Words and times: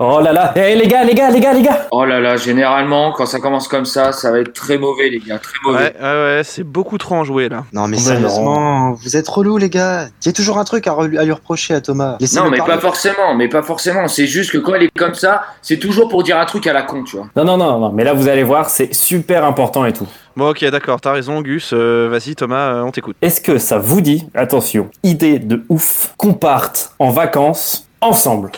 Oh 0.00 0.20
là 0.20 0.32
là, 0.32 0.52
Eh, 0.56 0.74
les 0.76 0.86
gars, 0.86 1.04
les 1.04 1.14
gars, 1.14 1.30
les 1.30 1.40
gars, 1.40 1.52
les 1.52 1.62
gars 1.62 1.86
Oh 1.90 2.04
là 2.04 2.20
là, 2.20 2.36
généralement, 2.36 3.12
quand 3.12 3.26
ça 3.26 3.38
commence 3.40 3.68
comme 3.68 3.84
ça, 3.84 4.12
ça 4.12 4.30
va 4.30 4.40
être 4.40 4.52
très 4.52 4.78
mauvais, 4.78 5.08
les 5.10 5.18
gars, 5.18 5.38
très 5.38 5.54
mauvais. 5.64 5.78
Ouais, 5.78 5.94
ouais, 6.00 6.36
ouais, 6.36 6.42
c'est 6.44 6.62
beaucoup 6.64 6.98
trop 6.98 7.16
enjoué 7.16 7.48
là. 7.48 7.64
Non 7.72 7.88
mais 7.88 7.96
Ouais, 7.96 8.02
sérieusement, 8.02 8.92
vous 8.92 9.16
êtes 9.16 9.28
relou 9.28 9.56
les 9.58 9.70
gars. 9.70 10.06
Il 10.22 10.26
y 10.26 10.28
a 10.28 10.32
toujours 10.32 10.58
un 10.58 10.64
truc 10.64 10.86
à, 10.86 10.92
re- 10.92 11.18
à 11.18 11.24
lui 11.24 11.32
reprocher 11.32 11.74
à 11.74 11.80
Thomas. 11.80 12.16
Non, 12.34 12.50
mais 12.50 12.58
parler. 12.58 12.74
pas 12.74 12.80
forcément, 12.80 13.34
mais 13.36 13.48
pas 13.48 13.62
forcément. 13.62 14.08
C'est 14.08 14.26
juste 14.26 14.50
que 14.52 14.58
quand 14.58 14.74
elle 14.74 14.84
est 14.84 14.90
comme 14.96 15.14
ça, 15.14 15.42
c'est 15.62 15.78
toujours 15.78 16.08
pour 16.08 16.22
dire 16.22 16.38
un 16.38 16.44
truc 16.46 16.66
à 16.66 16.72
la 16.72 16.82
con, 16.82 17.02
tu 17.04 17.16
vois. 17.16 17.26
Non, 17.36 17.44
non, 17.44 17.56
non, 17.56 17.78
non, 17.78 17.92
mais 17.92 18.04
là 18.04 18.12
vous 18.14 18.28
allez 18.28 18.44
voir, 18.44 18.70
c'est 18.70 18.94
super 18.94 19.44
important 19.44 19.84
et 19.84 19.92
tout. 19.92 20.06
Bon, 20.36 20.50
ok, 20.50 20.64
d'accord, 20.66 21.00
t'as 21.00 21.10
raison, 21.12 21.40
Gus. 21.42 21.70
euh, 21.72 22.08
Vas-y, 22.10 22.36
Thomas, 22.36 22.68
euh, 22.74 22.82
on 22.82 22.92
t'écoute. 22.92 23.16
Est-ce 23.22 23.40
que 23.40 23.58
ça 23.58 23.78
vous 23.78 24.00
dit, 24.00 24.28
attention, 24.34 24.88
idée 25.02 25.40
de 25.40 25.64
ouf, 25.68 26.14
qu'on 26.16 26.32
parte 26.34 26.92
en 27.00 27.10
vacances 27.10 27.87
ensemble 28.00 28.50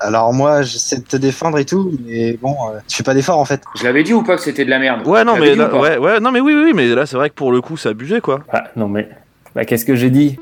Alors 0.00 0.32
moi 0.32 0.62
j'essaie 0.62 0.98
de 0.98 1.04
te 1.04 1.16
défendre 1.16 1.58
et 1.58 1.64
tout, 1.64 1.92
mais 2.06 2.38
bon, 2.40 2.54
euh, 2.68 2.78
tu 2.88 2.96
fais 2.96 3.02
pas 3.02 3.14
d'effort 3.14 3.38
en 3.38 3.44
fait. 3.44 3.62
Je 3.78 3.84
l'avais 3.84 4.02
dit 4.02 4.12
ou 4.14 4.22
pas 4.22 4.36
que 4.36 4.42
c'était 4.42 4.64
de 4.64 4.70
la 4.70 4.78
merde 4.78 5.06
Ouais, 5.06 5.24
non, 5.24 5.36
mais 5.36 5.54
là, 5.54 5.74
ouais, 5.74 5.98
ouais, 5.98 6.20
non, 6.20 6.30
mais 6.30 6.40
oui, 6.40 6.54
oui, 6.54 6.62
oui, 6.66 6.72
mais 6.74 6.88
là, 6.94 7.06
c'est 7.06 7.16
vrai 7.16 7.30
que 7.30 7.34
pour 7.34 7.52
le 7.52 7.60
coup, 7.60 7.76
c'est 7.76 7.88
abusé, 7.88 8.20
quoi. 8.20 8.40
Ah, 8.52 8.64
non 8.76 8.88
mais... 8.88 9.08
Bah 9.54 9.64
qu'est-ce 9.64 9.84
que 9.84 9.96
j'ai 9.96 10.10
dit? 10.10 10.38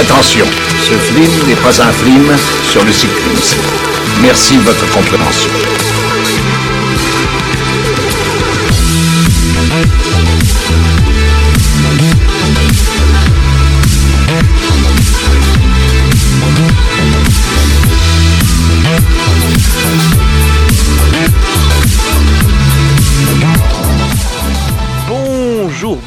Attention, 0.00 0.44
ce 0.44 0.94
film 0.94 1.48
n'est 1.48 1.62
pas 1.62 1.80
un 1.82 1.92
film 1.92 2.36
sur 2.70 2.84
le 2.84 2.92
cyclisme. 2.92 3.60
Merci 4.20 4.56
de 4.56 4.62
votre 4.62 4.92
compréhension. 4.92 5.50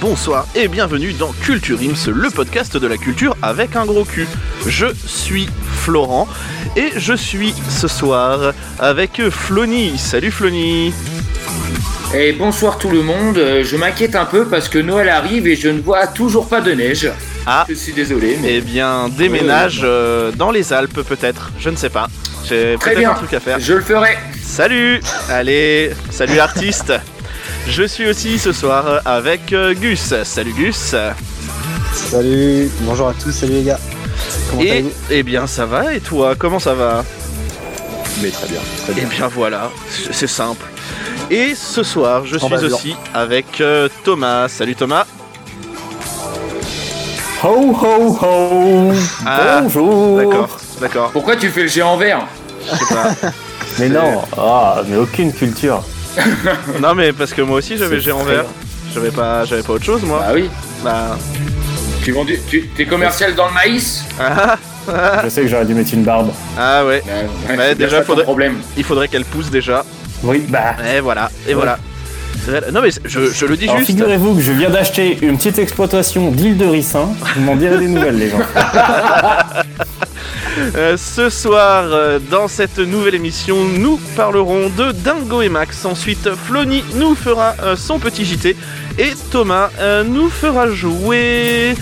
Bonsoir 0.09 0.47
et 0.55 0.67
bienvenue 0.67 1.13
dans 1.13 1.31
Culture 1.33 1.77
Ims, 1.79 2.11
le 2.11 2.31
podcast 2.31 2.75
de 2.75 2.87
la 2.87 2.97
culture 2.97 3.37
avec 3.43 3.75
un 3.75 3.85
gros 3.85 4.05
cul. 4.05 4.25
Je 4.65 4.87
suis 5.05 5.47
Florent 5.75 6.27
et 6.75 6.89
je 6.95 7.13
suis 7.13 7.53
ce 7.69 7.87
soir 7.87 8.53
avec 8.79 9.21
Flony. 9.29 9.99
Salut 9.99 10.31
Flony. 10.31 10.91
Et 12.15 12.33
bonsoir 12.33 12.79
tout 12.79 12.89
le 12.89 13.03
monde, 13.03 13.37
Euh, 13.37 13.63
je 13.63 13.75
m'inquiète 13.77 14.15
un 14.15 14.25
peu 14.25 14.45
parce 14.45 14.67
que 14.67 14.79
Noël 14.79 15.09
arrive 15.09 15.45
et 15.45 15.55
je 15.55 15.69
ne 15.69 15.79
vois 15.79 16.07
toujours 16.07 16.47
pas 16.49 16.59
de 16.61 16.71
neige. 16.71 17.07
Ah. 17.45 17.67
Je 17.69 17.75
suis 17.75 17.93
désolé, 17.93 18.35
mais... 18.41 18.55
Eh 18.55 18.61
bien, 18.61 19.09
déménage 19.09 19.81
euh, 19.83 20.31
dans 20.31 20.49
les 20.49 20.73
Alpes 20.73 21.03
peut-être, 21.03 21.51
je 21.59 21.69
ne 21.69 21.75
sais 21.75 21.89
pas. 21.91 22.07
J'ai 22.47 22.77
Très 22.79 22.93
peut-être 22.95 22.97
bien. 22.99 23.11
un 23.11 23.13
truc 23.13 23.31
à 23.35 23.39
faire. 23.39 23.59
Je 23.59 23.73
le 23.73 23.81
ferai. 23.81 24.17
Salut 24.41 25.01
Allez, 25.29 25.91
salut 26.09 26.35
l'artiste 26.35 26.93
Je 27.67 27.83
suis 27.83 28.07
aussi 28.07 28.39
ce 28.39 28.51
soir 28.51 29.01
avec 29.05 29.53
euh, 29.53 29.73
Gus. 29.73 30.13
Salut 30.23 30.53
Gus 30.53 30.95
Salut, 31.93 32.69
bonjour 32.81 33.09
à 33.09 33.13
tous, 33.13 33.31
salut 33.31 33.53
les 33.53 33.63
gars. 33.63 33.79
Comment 34.49 34.61
Et 34.63 34.71
allez-vous 34.71 34.91
eh 35.11 35.23
bien 35.23 35.47
ça 35.47 35.65
va 35.65 35.93
et 35.93 35.99
toi 35.99 36.35
Comment 36.37 36.59
ça 36.59 36.73
va? 36.73 37.03
Mais 38.21 38.29
très 38.29 38.47
bien, 38.47 38.59
très 38.83 38.91
Eh 38.93 38.95
bien. 39.01 39.07
bien 39.07 39.27
voilà, 39.27 39.71
c'est 40.11 40.27
simple. 40.27 40.65
Et 41.29 41.53
ce 41.55 41.83
soir, 41.83 42.25
je 42.25 42.35
En 42.37 42.39
suis 42.39 42.57
blanc. 42.57 42.75
aussi 42.75 42.95
avec 43.13 43.61
euh, 43.61 43.87
Thomas. 44.03 44.47
Salut 44.49 44.75
Thomas. 44.75 45.05
Ho 47.43 47.73
ho 47.81 48.17
ho 48.21 48.91
Ah, 49.25 49.61
Bonjour 49.61 50.17
D'accord, 50.17 50.57
d'accord. 50.81 51.09
Pourquoi 51.11 51.35
tu 51.37 51.49
fais 51.49 51.61
le 51.63 51.67
géant 51.67 51.95
vert? 51.97 52.25
Je 52.71 52.75
sais 52.77 52.93
pas. 52.93 53.29
Mais 53.79 53.87
non, 53.87 54.21
ah, 54.37 54.81
mais 54.89 54.97
aucune 54.97 55.31
culture. 55.31 55.81
non 56.81 56.95
mais 56.95 57.13
parce 57.13 57.33
que 57.33 57.41
moi 57.41 57.57
aussi 57.57 57.77
j'avais 57.77 57.99
géant 57.99 58.23
vert. 58.23 58.45
J'avais 58.93 59.11
pas, 59.11 59.45
j'avais 59.45 59.61
pas 59.61 59.73
autre 59.73 59.85
chose 59.85 60.01
moi. 60.03 60.19
Bah 60.25 60.31
oui. 60.33 60.49
Bah. 60.83 61.17
Tu 62.03 62.11
vends 62.11 62.25
du... 62.25 62.39
tu... 62.49 62.67
T'es 62.75 62.85
commercial 62.85 63.35
dans 63.35 63.47
le 63.47 63.53
maïs 63.53 64.03
Ah, 64.19 64.55
Je 65.23 65.29
sais 65.29 65.41
que 65.41 65.47
j'aurais 65.47 65.65
dû 65.65 65.73
mettre 65.75 65.93
une 65.93 66.03
barbe. 66.03 66.31
ah 66.57 66.83
ouais. 66.85 67.03
Bah, 67.05 67.53
ouais, 67.55 67.75
bien 67.75 67.85
déjà, 67.87 68.01
faudrait- 68.01 68.23
problème. 68.23 68.55
Il 68.77 68.83
faudrait 68.83 69.07
qu'elle 69.07 69.25
pousse 69.25 69.49
déjà. 69.51 69.85
Oui, 70.23 70.45
bah... 70.49 70.75
Et 70.95 70.99
voilà, 71.01 71.29
et 71.47 71.53
voilà. 71.53 71.77
Non 72.71 72.81
mais 72.81 72.89
je, 73.05 73.31
je 73.31 73.45
le 73.45 73.57
dis 73.57 73.65
Alors 73.65 73.77
juste. 73.77 73.91
figurez-vous 73.91 74.35
que 74.35 74.41
je 74.41 74.51
viens 74.51 74.69
d'acheter 74.69 75.17
une 75.21 75.37
petite 75.37 75.59
exploitation 75.59 76.31
d'île 76.31 76.57
de 76.57 76.65
Ricin. 76.65 77.09
Vous 77.35 77.41
m'en 77.41 77.55
direz 77.55 77.77
des 77.77 77.87
nouvelles 77.87 78.17
les 78.17 78.29
gens. 78.29 78.39
Euh, 80.75 80.97
ce 80.97 81.29
soir, 81.29 81.85
euh, 81.85 82.19
dans 82.19 82.49
cette 82.49 82.79
nouvelle 82.79 83.15
émission, 83.15 83.63
nous 83.63 83.97
parlerons 84.17 84.69
de 84.69 84.91
Dingo 84.91 85.41
et 85.41 85.47
Max. 85.47 85.85
Ensuite, 85.85 86.29
Flony 86.35 86.83
nous 86.95 87.15
fera 87.15 87.55
euh, 87.63 87.75
son 87.77 87.97
petit 87.97 88.25
JT. 88.25 88.57
Et 88.97 89.13
Thomas 89.31 89.69
nous 90.05 90.29
fera 90.29 90.69
jouer. 90.69 91.75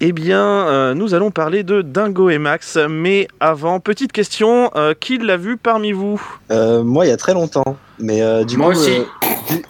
Eh 0.00 0.12
bien, 0.12 0.40
euh, 0.68 0.94
nous 0.94 1.14
allons 1.14 1.32
parler 1.32 1.64
de 1.64 1.82
Dingo 1.82 2.30
et 2.30 2.38
Max. 2.38 2.78
Mais 2.88 3.26
avant, 3.40 3.80
petite 3.80 4.12
question 4.12 4.70
euh, 4.76 4.94
qui 4.98 5.18
l'a 5.18 5.36
vu 5.36 5.56
parmi 5.56 5.90
vous? 5.90 6.20
Euh, 6.52 6.84
moi 6.84 7.04
il 7.04 7.08
y 7.08 7.12
a 7.12 7.16
très 7.16 7.34
longtemps, 7.34 7.76
mais 7.98 8.22
euh, 8.22 8.44
du 8.44 8.56
Moi 8.56 8.72
coup, 8.72 8.78
aussi. 8.78 8.92
euh, 8.92 9.02
vu, 9.50 9.62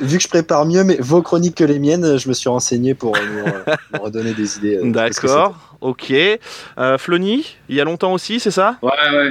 vu 0.02 0.16
que 0.16 0.22
je 0.22 0.28
prépare 0.28 0.64
mieux 0.64 0.84
mais 0.84 0.96
vos 1.00 1.20
chroniques 1.20 1.56
que 1.56 1.64
les 1.64 1.78
miennes, 1.78 2.16
je 2.16 2.28
me 2.30 2.34
suis 2.34 2.48
renseigné 2.48 2.94
pour 2.94 3.14
euh, 3.14 3.20
nous, 3.92 4.00
redonner 4.02 4.32
des 4.32 4.56
idées. 4.56 4.76
euh, 4.78 4.90
D'accord, 4.90 5.76
ok. 5.82 6.14
Euh, 6.78 6.96
Flony, 6.96 7.54
il 7.68 7.76
y 7.76 7.80
a 7.80 7.84
longtemps 7.84 8.14
aussi, 8.14 8.40
c'est 8.40 8.50
ça? 8.50 8.76
Ouais, 8.80 8.90
ouais. 9.12 9.30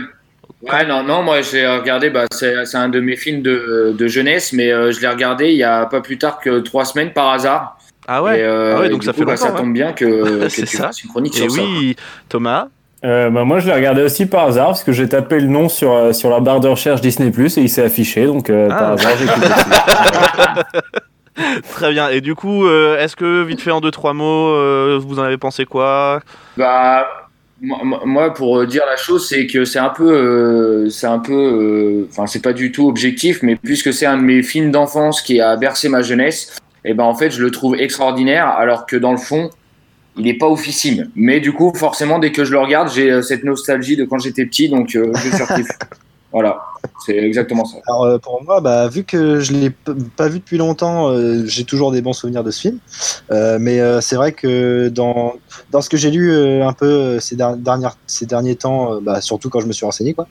Ouais, 0.63 0.85
non, 0.87 1.03
non, 1.03 1.21
moi 1.23 1.41
j'ai 1.41 1.67
regardé, 1.67 2.09
bah, 2.09 2.25
c'est 2.31 2.65
c'est 2.65 2.77
un 2.77 2.89
de 2.89 2.99
mes 2.99 3.15
films 3.15 3.41
de, 3.43 3.93
de 3.97 4.07
jeunesse, 4.07 4.53
mais 4.53 4.71
euh, 4.71 4.91
je 4.91 4.99
l'ai 5.01 5.07
regardé 5.07 5.49
il 5.51 5.57
y 5.57 5.63
a 5.63 5.85
pas 5.85 6.01
plus 6.01 6.17
tard 6.17 6.39
que 6.39 6.59
trois 6.59 6.83
semaines 6.85 7.11
par 7.13 7.29
hasard. 7.31 7.76
Ah 8.07 8.23
ouais 8.23 8.39
Et, 8.39 8.43
euh, 8.43 8.73
Ah 8.77 8.79
ouais, 8.81 8.89
donc 8.89 9.03
ça 9.03 9.11
coup, 9.11 9.19
fait 9.19 9.25
bah, 9.25 9.33
longtemps, 9.33 9.45
Ça 9.47 9.51
tombe 9.51 9.73
bien 9.73 9.91
que, 9.93 10.47
C'est 10.49 10.65
tu 10.65 10.77
ça. 10.77 10.91
une 11.03 11.09
chronique 11.09 11.35
Et 11.35 11.41
sur 11.41 11.51
ça. 11.51 11.61
oui, 11.61 11.95
Thomas 12.29 12.67
Euh, 13.05 13.29
bah, 13.29 13.43
moi 13.43 13.59
je 13.59 13.67
l'ai 13.67 13.73
regardé 13.73 14.01
aussi 14.01 14.25
par 14.25 14.45
hasard 14.45 14.67
parce 14.67 14.83
que 14.83 14.91
j'ai 14.91 15.07
tapé 15.07 15.39
le 15.39 15.47
nom 15.47 15.69
sur, 15.69 15.91
euh, 15.93 16.13
sur 16.13 16.29
la 16.29 16.39
barre 16.39 16.59
de 16.61 16.67
recherche 16.67 17.01
Disney 17.01 17.29
Plus 17.31 17.57
et 17.57 17.61
il 17.61 17.69
s'est 17.69 17.83
affiché 17.83 18.25
donc 18.25 18.49
euh, 18.49 18.69
Ah. 18.71 18.75
par 18.75 18.91
hasard 18.93 19.11
j'ai 19.19 19.25
cliqué 19.27 19.47
dessus. 19.49 20.81
Très 21.71 21.91
bien. 21.91 22.09
Et 22.09 22.19
du 22.21 22.33
coup, 22.33 22.65
euh, 22.65 22.97
est-ce 22.99 23.15
que, 23.15 23.43
vite 23.43 23.61
fait 23.61 23.69
en 23.71 23.79
deux, 23.81 23.91
trois 23.91 24.13
mots, 24.13 24.49
euh, 24.49 24.99
vous 24.99 25.19
en 25.19 25.23
avez 25.23 25.37
pensé 25.37 25.65
quoi? 25.65 26.19
Bah, 26.57 27.05
moi- 27.61 28.33
pour 28.33 28.65
dire 28.65 28.83
la 28.89 28.97
chose, 28.97 29.27
c'est 29.29 29.45
que 29.45 29.63
c'est 29.63 29.77
un 29.79 29.89
peu, 29.89 30.09
euh, 30.11 30.89
c'est 30.89 31.05
un 31.07 31.19
peu, 31.19 31.33
euh, 31.33 32.07
enfin, 32.09 32.25
c'est 32.25 32.41
pas 32.41 32.53
du 32.53 32.71
tout 32.71 32.87
objectif, 32.87 33.39
mais 33.43 33.55
puisque 33.55 33.93
c'est 33.93 34.07
un 34.07 34.17
de 34.17 34.23
mes 34.23 34.41
films 34.41 34.71
d'enfance 34.71 35.21
qui 35.21 35.39
a 35.39 35.55
bercé 35.57 35.89
ma 35.89 36.01
jeunesse, 36.01 36.57
et 36.85 36.93
ben 36.93 37.03
en 37.03 37.15
fait, 37.15 37.31
je 37.31 37.41
le 37.41 37.51
trouve 37.51 37.75
extraordinaire, 37.75 38.47
alors 38.47 38.85
que 38.85 38.95
dans 38.95 39.11
le 39.11 39.17
fond, 39.17 39.49
il 40.17 40.27
est 40.27 40.37
pas 40.37 40.49
oufissime. 40.49 41.09
Mais 41.15 41.39
du 41.39 41.53
coup, 41.53 41.73
forcément, 41.75 42.19
dès 42.19 42.31
que 42.31 42.43
je 42.43 42.51
le 42.51 42.59
regarde, 42.59 42.89
j'ai 42.91 43.11
euh, 43.11 43.21
cette 43.21 43.43
nostalgie 43.43 43.95
de 43.95 44.05
quand 44.05 44.19
j'étais 44.19 44.45
petit, 44.45 44.69
donc 44.69 44.95
euh, 44.95 45.11
je 45.15 45.35
surkiffe. 45.35 45.69
voilà, 46.31 46.61
c'est 47.07 47.17
exactement 47.17 47.65
ça. 47.65 47.77
Alors 47.87 48.03
euh, 48.03 48.17
pour 48.19 48.43
moi, 48.43 48.61
bah, 48.61 48.87
vu 48.87 49.03
que 49.03 49.39
je 49.39 49.53
l'ai 49.53 49.71
pas 50.15 50.27
vu 50.27 50.39
depuis 50.39 50.57
longtemps, 50.57 51.09
euh, 51.09 51.43
j'ai 51.45 51.63
toujours 51.63 51.91
des 51.91 52.01
bons 52.01 52.13
souvenirs 52.13 52.43
de 52.43 52.51
ce 52.51 52.61
film. 52.61 52.77
Euh, 53.31 53.57
mais 53.59 53.79
euh, 53.79 54.01
c'est 54.01 54.15
vrai 54.15 54.33
que 54.33 54.89
dans, 54.89 55.33
dans 55.71 55.81
ce 55.81 55.89
que 55.89 55.97
j'ai 55.97 56.11
lu 56.11 56.31
euh, 56.31 56.67
un 56.67 56.73
peu 56.73 57.19
ces, 57.19 57.35
der- 57.35 57.57
dernières, 57.57 57.95
ces 58.05 58.25
derniers 58.25 58.55
temps, 58.55 58.93
euh, 58.93 58.99
bah, 59.01 59.21
surtout 59.21 59.49
quand 59.49 59.61
je 59.61 59.67
me 59.67 59.73
suis 59.73 59.85
renseigné, 59.85 60.13
quoi, 60.13 60.27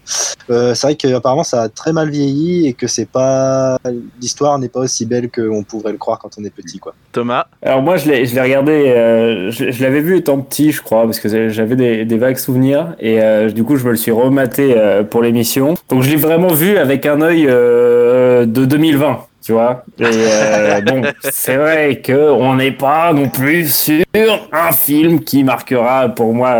euh, 0.50 0.74
c'est 0.74 0.86
vrai 0.86 0.96
qu'apparemment 0.96 1.44
ça 1.44 1.62
a 1.62 1.68
très 1.68 1.92
mal 1.92 2.10
vieilli 2.10 2.66
et 2.66 2.74
que 2.74 2.86
c'est 2.86 3.08
pas 3.08 3.78
l'histoire 4.20 4.58
n'est 4.58 4.68
pas 4.68 4.80
aussi 4.80 5.06
belle 5.06 5.30
qu'on 5.30 5.62
pourrait 5.62 5.92
le 5.92 5.98
croire 5.98 6.18
quand 6.18 6.30
on 6.38 6.44
est 6.44 6.50
petit, 6.50 6.78
quoi. 6.78 6.94
Thomas? 7.12 7.46
Alors 7.62 7.82
moi 7.82 7.96
je 7.96 8.08
l'ai 8.10 8.26
je 8.26 8.34
l'ai 8.34 8.42
regardé, 8.42 8.72
euh, 8.72 9.50
je, 9.50 9.70
je 9.70 9.82
l'avais 9.82 10.00
vu 10.00 10.16
étant 10.18 10.38
petit 10.40 10.70
je 10.72 10.82
crois 10.82 11.04
parce 11.04 11.18
que 11.18 11.48
j'avais 11.48 11.76
des, 11.76 12.04
des 12.04 12.18
vagues 12.18 12.36
souvenirs 12.36 12.94
et 13.00 13.22
euh, 13.22 13.50
du 13.50 13.64
coup 13.64 13.76
je 13.76 13.84
me 13.84 13.90
le 13.90 13.96
suis 13.96 14.12
rematé 14.12 14.74
euh, 14.76 15.02
pour 15.02 15.22
l'émission. 15.22 15.74
Donc 15.88 16.02
je 16.02 16.10
l'ai 16.10 16.16
vraiment 16.16 16.48
vu 16.48 16.65
avec 16.74 17.06
un 17.06 17.20
œil 17.20 17.46
euh, 17.48 18.46
de 18.46 18.64
2020. 18.64 19.20
Tu 19.44 19.52
vois 19.52 19.84
Et 19.98 20.04
euh, 20.04 20.80
bon, 20.86 21.02
c'est 21.20 21.56
vrai 21.56 22.00
que 22.00 22.30
on 22.30 22.56
n'est 22.56 22.72
pas 22.72 23.12
non 23.12 23.28
plus 23.28 23.72
sur 23.72 24.04
un 24.52 24.72
film 24.72 25.20
qui 25.20 25.44
marquera 25.44 26.08
pour 26.08 26.34
moi 26.34 26.56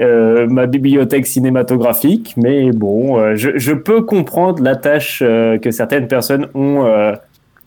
euh, 0.00 0.46
ma 0.48 0.66
bibliothèque 0.66 1.26
cinématographique, 1.26 2.34
mais 2.36 2.72
bon, 2.72 3.36
je, 3.36 3.50
je 3.54 3.72
peux 3.72 4.02
comprendre 4.02 4.62
la 4.62 4.74
tâche 4.74 5.20
que 5.20 5.70
certaines 5.70 6.08
personnes 6.08 6.48
ont 6.54 7.14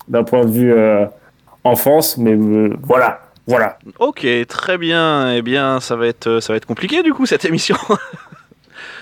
d'un 0.09 0.23
point 0.23 0.43
de 0.43 0.51
vue 0.51 0.75
enfance, 1.63 2.17
mais 2.17 2.37
voilà, 2.83 3.21
voilà. 3.47 3.77
Ok, 3.99 4.27
très 4.49 4.77
bien. 4.77 5.31
Eh 5.33 5.41
bien, 5.41 5.79
ça 5.79 5.95
va 5.95 6.07
être, 6.07 6.41
ça 6.41 6.51
va 6.51 6.57
être 6.57 6.65
compliqué 6.65 7.01
du 7.01 7.13
coup 7.13 7.25
cette 7.25 7.45
émission. 7.45 7.77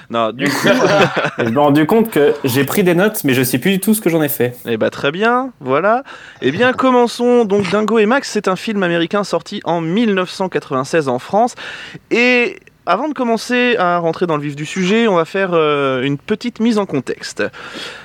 Non, 0.10 0.32
du 0.32 0.46
coup, 0.50 0.68
je 1.38 1.44
me 1.44 1.48
suis 1.50 1.58
rendu 1.58 1.86
compte 1.86 2.10
que 2.12 2.34
j'ai 2.44 2.64
pris 2.64 2.84
des 2.84 2.96
notes, 2.96 3.24
mais 3.24 3.34
je 3.34 3.44
sais 3.44 3.58
plus 3.58 3.72
du 3.72 3.80
tout 3.80 3.94
ce 3.94 4.02
que 4.02 4.10
j'en 4.10 4.22
ai 4.22 4.30
fait. 4.30 4.56
eh 4.68 4.78
bah 4.78 4.90
très 4.90 5.12
bien, 5.12 5.52
voilà. 5.60 6.04
Eh 6.42 6.52
bien, 6.52 6.74
commençons. 6.74 7.46
Donc, 7.46 7.70
Dingo 7.72 7.98
et 8.00 8.06
Max, 8.06 8.30
c'est 8.30 8.48
un 8.48 8.56
film 8.56 8.84
américain 8.84 9.24
sorti 9.24 9.62
en 9.64 9.82
1996 9.82 11.08
en 11.10 11.20
France. 11.20 11.56
Et 12.12 12.58
avant 12.86 13.08
de 13.10 13.14
commencer 13.14 13.76
à 13.78 13.98
rentrer 13.98 14.28
dans 14.28 14.38
le 14.38 14.44
vif 14.44 14.56
du 14.56 14.66
sujet, 14.66 15.08
on 15.08 15.16
va 15.16 15.26
faire 15.26 15.52
euh, 15.54 16.04
une 16.04 16.18
petite 16.18 16.60
mise 16.60 16.78
en 16.78 16.86
contexte. 16.86 17.44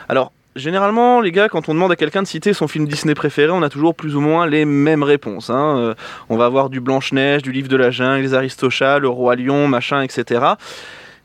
Alors, 0.08 0.32
généralement, 0.56 1.20
les 1.20 1.32
gars, 1.32 1.48
quand 1.48 1.68
on 1.68 1.74
demande 1.74 1.92
à 1.92 1.96
quelqu'un 1.96 2.22
de 2.22 2.26
citer 2.26 2.52
son 2.54 2.66
film 2.66 2.86
Disney 2.88 3.14
préféré, 3.14 3.50
on 3.52 3.62
a 3.62 3.68
toujours 3.68 3.94
plus 3.94 4.16
ou 4.16 4.20
moins 4.20 4.46
les 4.46 4.64
mêmes 4.64 5.02
réponses. 5.02 5.50
hein. 5.50 5.76
Euh, 5.78 5.94
on 6.30 6.36
va 6.36 6.46
avoir 6.46 6.70
du 6.70 6.80
Blanche-Neige, 6.80 7.42
du 7.42 7.52
Livre 7.52 7.68
de 7.68 7.76
la 7.76 7.90
Jungle, 7.90 8.22
les 8.22 8.34
Aristochats, 8.34 8.98
le 8.98 9.08
Roi 9.08 9.36
Lion, 9.36 9.68
machin, 9.68 10.00
etc. 10.02 10.40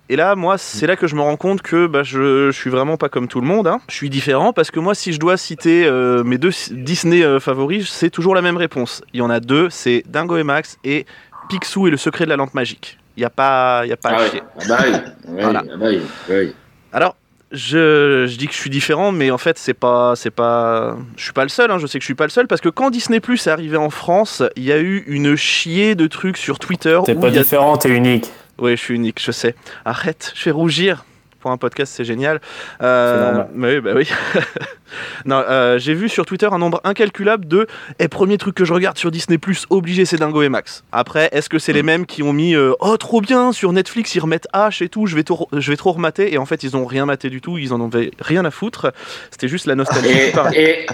Et 0.08 0.16
là, 0.16 0.36
moi, 0.36 0.58
c'est 0.60 0.86
là 0.86 0.96
que 0.96 1.08
je 1.08 1.16
me 1.16 1.22
rends 1.22 1.36
compte 1.38 1.62
que 1.64 1.88
bah, 1.88 2.04
je, 2.04 2.52
je 2.52 2.56
suis 2.58 2.70
vraiment 2.70 2.96
pas 2.96 3.10
comme 3.10 3.28
tout 3.28 3.42
le 3.42 3.48
monde. 3.48 3.66
hein. 3.68 3.80
Je 3.90 3.96
suis 3.96 4.10
différent 4.12 4.54
parce 4.54 4.70
que 4.70 4.80
moi, 4.80 4.94
si 4.94 5.14
je 5.14 5.20
dois 5.20 5.36
citer 5.36 5.86
euh, 5.86 6.24
mes 6.24 6.38
deux 6.38 6.52
Disney 6.72 7.24
euh, 7.24 7.40
favoris, 7.40 7.90
c'est 7.90 8.12
toujours 8.12 8.36
la 8.36 8.44
même 8.44 8.58
réponse. 8.58 9.02
Il 9.14 9.20
y 9.20 9.22
en 9.24 9.32
a 9.32 9.40
deux, 9.40 9.70
c'est 9.72 10.04
Dingo 10.08 10.38
et 10.38 10.44
Max 10.44 10.78
et 10.84 11.08
Picsou 11.50 11.88
et 11.88 11.90
le 11.92 11.98
secret 11.98 12.26
de 12.26 12.30
la 12.30 12.36
lampe 12.36 12.54
magique. 12.54 13.00
Il 13.18 13.22
n'y 13.22 13.26
a 13.26 13.30
pas, 13.32 13.82
il 13.86 13.90
y 13.90 13.94
a 13.94 13.98
pas 13.98 14.10
Ah 14.12 14.16
à 14.18 14.22
ouais. 14.22 14.30
chier. 14.30 14.42
Ah 14.60 14.64
bah 14.68 14.78
oui. 14.86 14.92
Ouais, 15.34 15.42
Voilà. 15.42 15.64
ah 15.74 15.78
bah 15.78 15.86
oui. 16.30 16.54
Alors, 16.94 17.16
je, 17.52 18.26
je 18.28 18.38
dis 18.38 18.48
que 18.48 18.54
je 18.54 18.58
suis 18.60 18.70
différent, 18.70 19.12
mais 19.12 19.32
en 19.32 19.38
fait, 19.40 19.58
c'est 19.58 19.74
pas, 19.74 20.14
c'est 20.16 20.30
pas, 20.30 20.98
je 21.18 21.24
suis 21.24 21.34
pas 21.34 21.44
le 21.44 21.50
seul. 21.50 21.72
hein, 21.72 21.78
je 21.80 21.88
sais 21.88 21.98
que 21.98 22.04
je 22.04 22.08
suis 22.08 22.14
pas 22.16 22.26
le 22.26 22.30
seul 22.30 22.46
parce 22.48 22.62
que 22.62 22.70
quand 22.70 22.90
Disney 22.92 23.20
Plus 23.20 23.48
est 23.48 23.50
arrivé 23.50 23.78
en 23.78 23.90
France, 23.90 24.44
il 24.56 24.64
y 24.64 24.72
a 24.72 24.78
eu 24.80 25.04
une 25.08 25.36
chier 25.36 25.96
de 25.96 26.06
trucs 26.08 26.38
sur 26.38 26.60
Twitter. 26.60 27.00
T'es 27.06 27.16
pas 27.16 27.30
y 27.30 27.38
a- 27.38 27.42
différent, 27.42 27.78
t'es 27.78 27.90
unique. 27.90 28.26
Oui, 28.60 28.72
je 28.72 28.82
suis 28.82 28.96
unique, 28.96 29.22
je 29.22 29.32
sais. 29.32 29.56
Arrête, 29.86 30.32
je 30.36 30.42
fais 30.42 30.52
rougir. 30.52 31.06
Pour 31.42 31.52
un 31.52 31.58
podcast, 31.58 31.94
c'est 31.96 32.06
génial. 32.06 32.42
Euh, 32.82 33.14
C'est 33.20 33.26
normal. 33.28 33.48
mais 33.54 33.76
oui, 33.76 33.80
bah 33.82 33.92
oui. 33.96 34.10
non, 35.26 35.44
euh, 35.48 35.78
j'ai 35.78 35.94
vu 35.94 36.10
sur 36.10 36.26
Twitter 36.26 36.50
un 36.52 36.58
nombre 36.58 36.82
incalculable 36.84 37.48
de 37.48 37.68
et 38.00 38.08
premier 38.08 38.40
truc 38.40 38.56
que 38.56 38.66
je 38.66 38.74
regarde 38.74 38.98
sur 38.98 39.12
Disney 39.12 39.38
Plus, 39.38 39.68
obligé, 39.70 40.06
c'est 40.06 40.18
Dingo 40.18 40.42
et 40.42 40.50
Max. 40.50 40.84
Après, 40.92 41.30
est-ce 41.34 41.48
que 41.48 41.60
c'est 41.60 41.72
les 41.72 41.84
mêmes 41.84 42.08
qui 42.08 42.24
ont 42.24 42.34
mis 42.34 42.56
euh, 42.56 42.74
oh 42.80 42.98
trop 42.98 43.22
bien 43.22 43.52
sur 43.52 43.74
Netflix, 43.74 44.16
ils 44.16 44.22
remettent 44.22 44.48
H 44.56 44.84
et 44.84 44.90
tout, 44.90 45.06
je 45.06 45.16
vais, 45.16 45.22
trop- 45.24 45.48
je 45.56 45.70
vais 45.70 45.78
trop 45.78 45.92
remater 45.92 46.34
et 46.34 46.40
en 46.40 46.48
fait 46.48 46.64
ils 46.64 46.76
ont 46.76 46.86
rien 46.88 47.06
maté 47.06 47.30
du 47.30 47.42
tout, 47.42 47.60
ils 47.60 47.74
en 47.74 47.86
avaient 47.86 48.10
rien 48.20 48.44
à 48.44 48.50
foutre. 48.50 48.92
C'était 49.30 49.48
juste 49.48 49.68
la 49.68 49.76
nostalgie. 49.76 50.32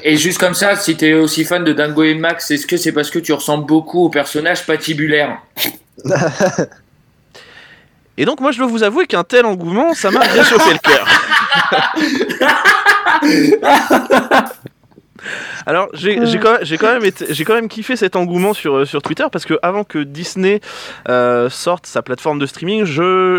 Et 0.03 0.17
juste 0.17 0.37
comme 0.37 0.53
ça, 0.55 0.75
si 0.75 0.97
t'es 0.97 1.13
aussi 1.13 1.45
fan 1.45 1.63
de 1.63 1.71
Dingo 1.71 2.03
et 2.03 2.15
Max, 2.15 2.51
est-ce 2.51 2.67
que 2.67 2.75
c'est 2.75 2.91
parce 2.91 3.09
que 3.09 3.19
tu 3.19 3.31
ressembles 3.31 3.65
beaucoup 3.67 4.03
au 4.03 4.09
personnage 4.09 4.65
patibulaire? 4.65 5.37
Et 8.17 8.25
donc 8.25 8.39
moi 8.41 8.51
je 8.51 8.57
dois 8.57 8.67
vous 8.67 8.83
avouer 8.83 9.07
qu'un 9.07 9.23
tel 9.23 9.45
engouement, 9.45 9.93
ça 9.93 10.11
m'a 10.11 10.19
réchauffé 10.21 10.73
le 10.73 10.79
cœur. 10.79 11.07
Alors 15.67 15.89
j'ai 15.93 16.15
quand, 16.39 16.93
même 16.93 17.05
été- 17.05 17.27
j'ai 17.31 17.43
quand 17.45 17.53
même 17.53 17.67
kiffé 17.69 17.95
cet 17.95 18.15
engouement 18.15 18.53
sur, 18.55 18.77
euh, 18.77 18.85
sur 18.85 19.03
Twitter 19.03 19.25
parce 19.31 19.45
que 19.45 19.53
avant 19.61 19.83
que 19.83 19.99
Disney 19.99 20.59
euh, 21.09 21.49
sorte 21.49 21.85
sa 21.85 22.01
plateforme 22.01 22.39
de 22.39 22.47
streaming, 22.47 22.83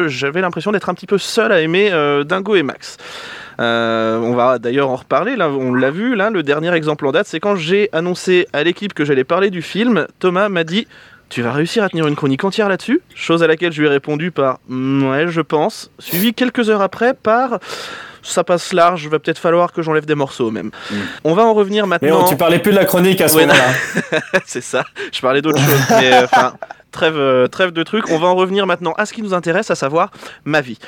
j'avais 0.07 0.41
l'impression 0.41 0.71
d'être 0.71 0.89
un 0.89 0.95
petit 0.95 1.07
peu 1.09 1.19
seul 1.19 1.51
à 1.51 1.61
aimer 1.61 1.91
euh, 1.93 2.23
Dingo 2.23 2.55
et 2.55 2.63
Max. 2.63 2.99
Euh, 3.61 4.19
on 4.19 4.35
va 4.35 4.59
d'ailleurs 4.61 4.89
en 4.91 4.97
reparler, 4.97 5.35
là, 5.37 5.51
on 5.51 5.75
l'a 5.75 5.91
vu, 5.91 6.15
là, 6.15 6.31
le 6.31 6.43
dernier 6.43 6.73
exemple 6.73 7.07
en 7.07 7.13
date, 7.13 7.27
c'est 7.27 7.41
quand 7.41 7.57
j'ai 7.57 7.89
annoncé 7.93 8.47
à 8.53 8.63
l'équipe 8.63 8.95
que 8.95 9.05
j'allais 9.05 9.25
parler 9.25 9.51
du 9.51 9.61
film, 9.61 10.07
Thomas 10.21 10.49
m'a 10.49 10.65
dit 10.65 10.87
tu 11.33 11.41
vas 11.43 11.53
réussir 11.53 11.83
à 11.83 11.89
tenir 11.89 12.07
une 12.07 12.15
chronique 12.17 12.45
entière 12.45 12.69
là-dessus 12.69 13.01
Chose 13.15 13.43
à 13.43 13.47
laquelle 13.47 13.73
je 13.73 13.81
lui 13.81 13.87
ai 13.89 13.91
répondu 13.91 14.31
par 14.31 14.59
Mm, 14.69 15.05
Ouais, 15.11 15.29
je 15.29 15.41
pense. 15.41 15.91
Suivi 15.99 16.35
quelques 16.35 16.69
heures 16.69 16.83
après 16.83 17.15
par 17.15 17.59
Ça 18.23 18.45
passe 18.45 18.73
large, 18.73 19.09
va 19.09 19.19
peut-être 19.19 19.39
falloir 19.39 19.73
que 19.73 19.81
j'enlève 19.83 20.05
des 20.05 20.15
morceaux 20.15 20.51
même. 20.51 20.71
Mm. 20.91 20.95
On 21.25 21.35
va 21.35 21.45
en 21.45 21.55
revenir 21.55 21.87
Mais 21.87 21.99
maintenant. 22.01 22.25
oh, 22.25 22.29
tu 22.29 22.37
parlais 22.37 22.59
plus 22.59 22.73
de 22.73 22.77
la 22.77 22.85
chronique 22.85 23.21
à 23.23 23.29
ce 23.29 23.37
Ouais, 23.37 23.47
moment-là. 23.47 24.21
C'est 24.45 24.61
ça, 24.61 24.85
je 25.13 25.21
parlais 25.23 25.41
d'autre 25.43 25.59
chose. 25.59 25.81
Mais 25.91 26.13
euh, 26.13 26.25
enfin, 26.25 26.55
trêve, 26.91 27.17
euh, 27.17 27.47
trêve 27.49 27.71
de 27.73 27.83
trucs. 27.83 28.11
On 28.11 28.19
va 28.19 28.29
en 28.29 28.35
revenir 28.35 28.67
maintenant 28.67 28.93
à 28.99 29.07
ce 29.07 29.13
qui 29.15 29.23
nous 29.23 29.33
intéresse, 29.35 29.71
à 29.71 29.75
savoir 29.75 30.11
ma 30.45 30.61
vie. 30.61 30.79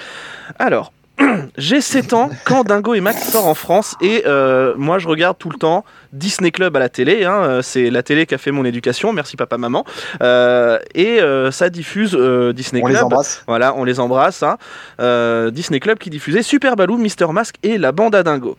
Alors. 0.58 0.92
J'ai 1.56 1.80
7 1.80 2.12
ans 2.12 2.30
quand 2.44 2.64
Dingo 2.64 2.94
et 2.94 3.00
Max 3.00 3.28
sort 3.30 3.46
en 3.46 3.54
France 3.54 3.94
et 4.00 4.24
euh, 4.26 4.74
moi 4.76 4.98
je 4.98 5.06
regarde 5.06 5.38
tout 5.38 5.48
le 5.48 5.56
temps 5.58 5.84
Disney 6.12 6.50
Club 6.50 6.74
à 6.76 6.80
la 6.80 6.88
télé, 6.88 7.24
hein, 7.24 7.42
euh, 7.44 7.62
c'est 7.62 7.88
la 7.90 8.02
télé 8.02 8.26
qui 8.26 8.34
a 8.34 8.38
fait 8.38 8.50
mon 8.50 8.64
éducation, 8.64 9.12
merci 9.12 9.36
papa 9.36 9.56
maman, 9.56 9.84
Euh, 10.22 10.78
et 10.94 11.20
euh, 11.20 11.50
ça 11.52 11.70
diffuse 11.70 12.16
euh, 12.18 12.52
Disney 12.52 12.80
On 12.82 12.86
Club. 12.86 12.96
les 12.96 13.02
embrasse. 13.04 13.44
Voilà, 13.46 13.74
on 13.76 13.84
les 13.84 14.00
embrasse. 14.00 14.42
hein. 14.42 14.56
Euh, 15.00 15.50
Disney 15.50 15.78
Club 15.80 15.98
qui 15.98 16.10
diffusait 16.10 16.42
Super 16.42 16.74
Baloo, 16.74 16.96
Mister 16.96 17.26
Mask 17.32 17.56
et 17.62 17.78
la 17.78 17.92
bande 17.92 18.14
à 18.16 18.22
dingo. 18.24 18.56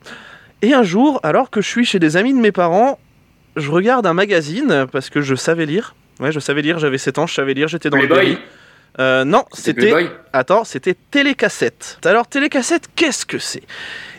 Et 0.62 0.74
un 0.74 0.84
jour, 0.84 1.20
alors 1.24 1.50
que 1.50 1.60
je 1.62 1.68
suis 1.68 1.86
chez 1.86 2.00
des 2.00 2.16
amis 2.16 2.34
de 2.34 2.40
mes 2.40 2.52
parents, 2.54 2.98
je 3.58 3.70
regarde 3.70 4.06
un 4.08 4.14
magazine 4.14 4.86
parce 4.92 5.10
que 5.10 5.22
je 5.22 5.36
savais 5.36 5.66
lire. 5.66 5.96
Ouais, 6.22 6.32
je 6.32 6.40
savais 6.40 6.62
lire, 6.62 6.80
j'avais 6.80 6.98
7 6.98 7.20
ans, 7.20 7.28
je 7.28 7.34
savais 7.34 7.54
lire, 7.54 7.68
j'étais 7.68 7.90
dans 7.90 7.98
le 7.98 8.08
Playboy 8.08 8.26
délit. 8.26 8.38
Euh, 9.00 9.26
non, 9.26 9.46
c'était 9.52 9.94
Attends, 10.34 10.64
c'était 10.64 10.96
Télécassette. 11.12 12.00
Alors, 12.06 12.28
Télécassette, 12.28 12.90
qu'est-ce 12.96 13.26
que 13.26 13.40
c'est? 13.40 13.64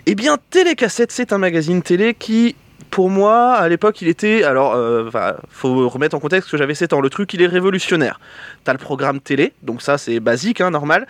Eh 0.07 0.15
bien, 0.15 0.39
Télécassette, 0.51 1.13
c'est 1.13 1.33
un 1.33 1.39
magazine 1.39 1.83
télé 1.83 2.15
qui, 2.15 2.55
pour 2.91 3.11
moi, 3.11 3.55
à 3.55 3.69
l'époque, 3.69 4.01
il 4.03 4.09
était. 4.09 4.45
Alors, 4.45 4.75
euh, 4.75 5.11
faut 5.51 5.89
remettre 5.89 6.15
en 6.15 6.21
contexte 6.21 6.51
que 6.51 6.57
j'avais 6.57 6.75
7 6.75 6.93
ans. 6.93 7.01
Le 7.01 7.11
truc, 7.11 7.33
il 7.35 7.43
est 7.43 7.47
révolutionnaire. 7.47 8.21
T'as 8.65 8.73
le 8.73 8.79
programme 8.79 9.21
télé, 9.21 9.53
donc 9.63 9.83
ça, 9.83 9.99
c'est 9.99 10.21
basique, 10.21 10.61
hein, 10.61 10.71
normal. 10.71 11.07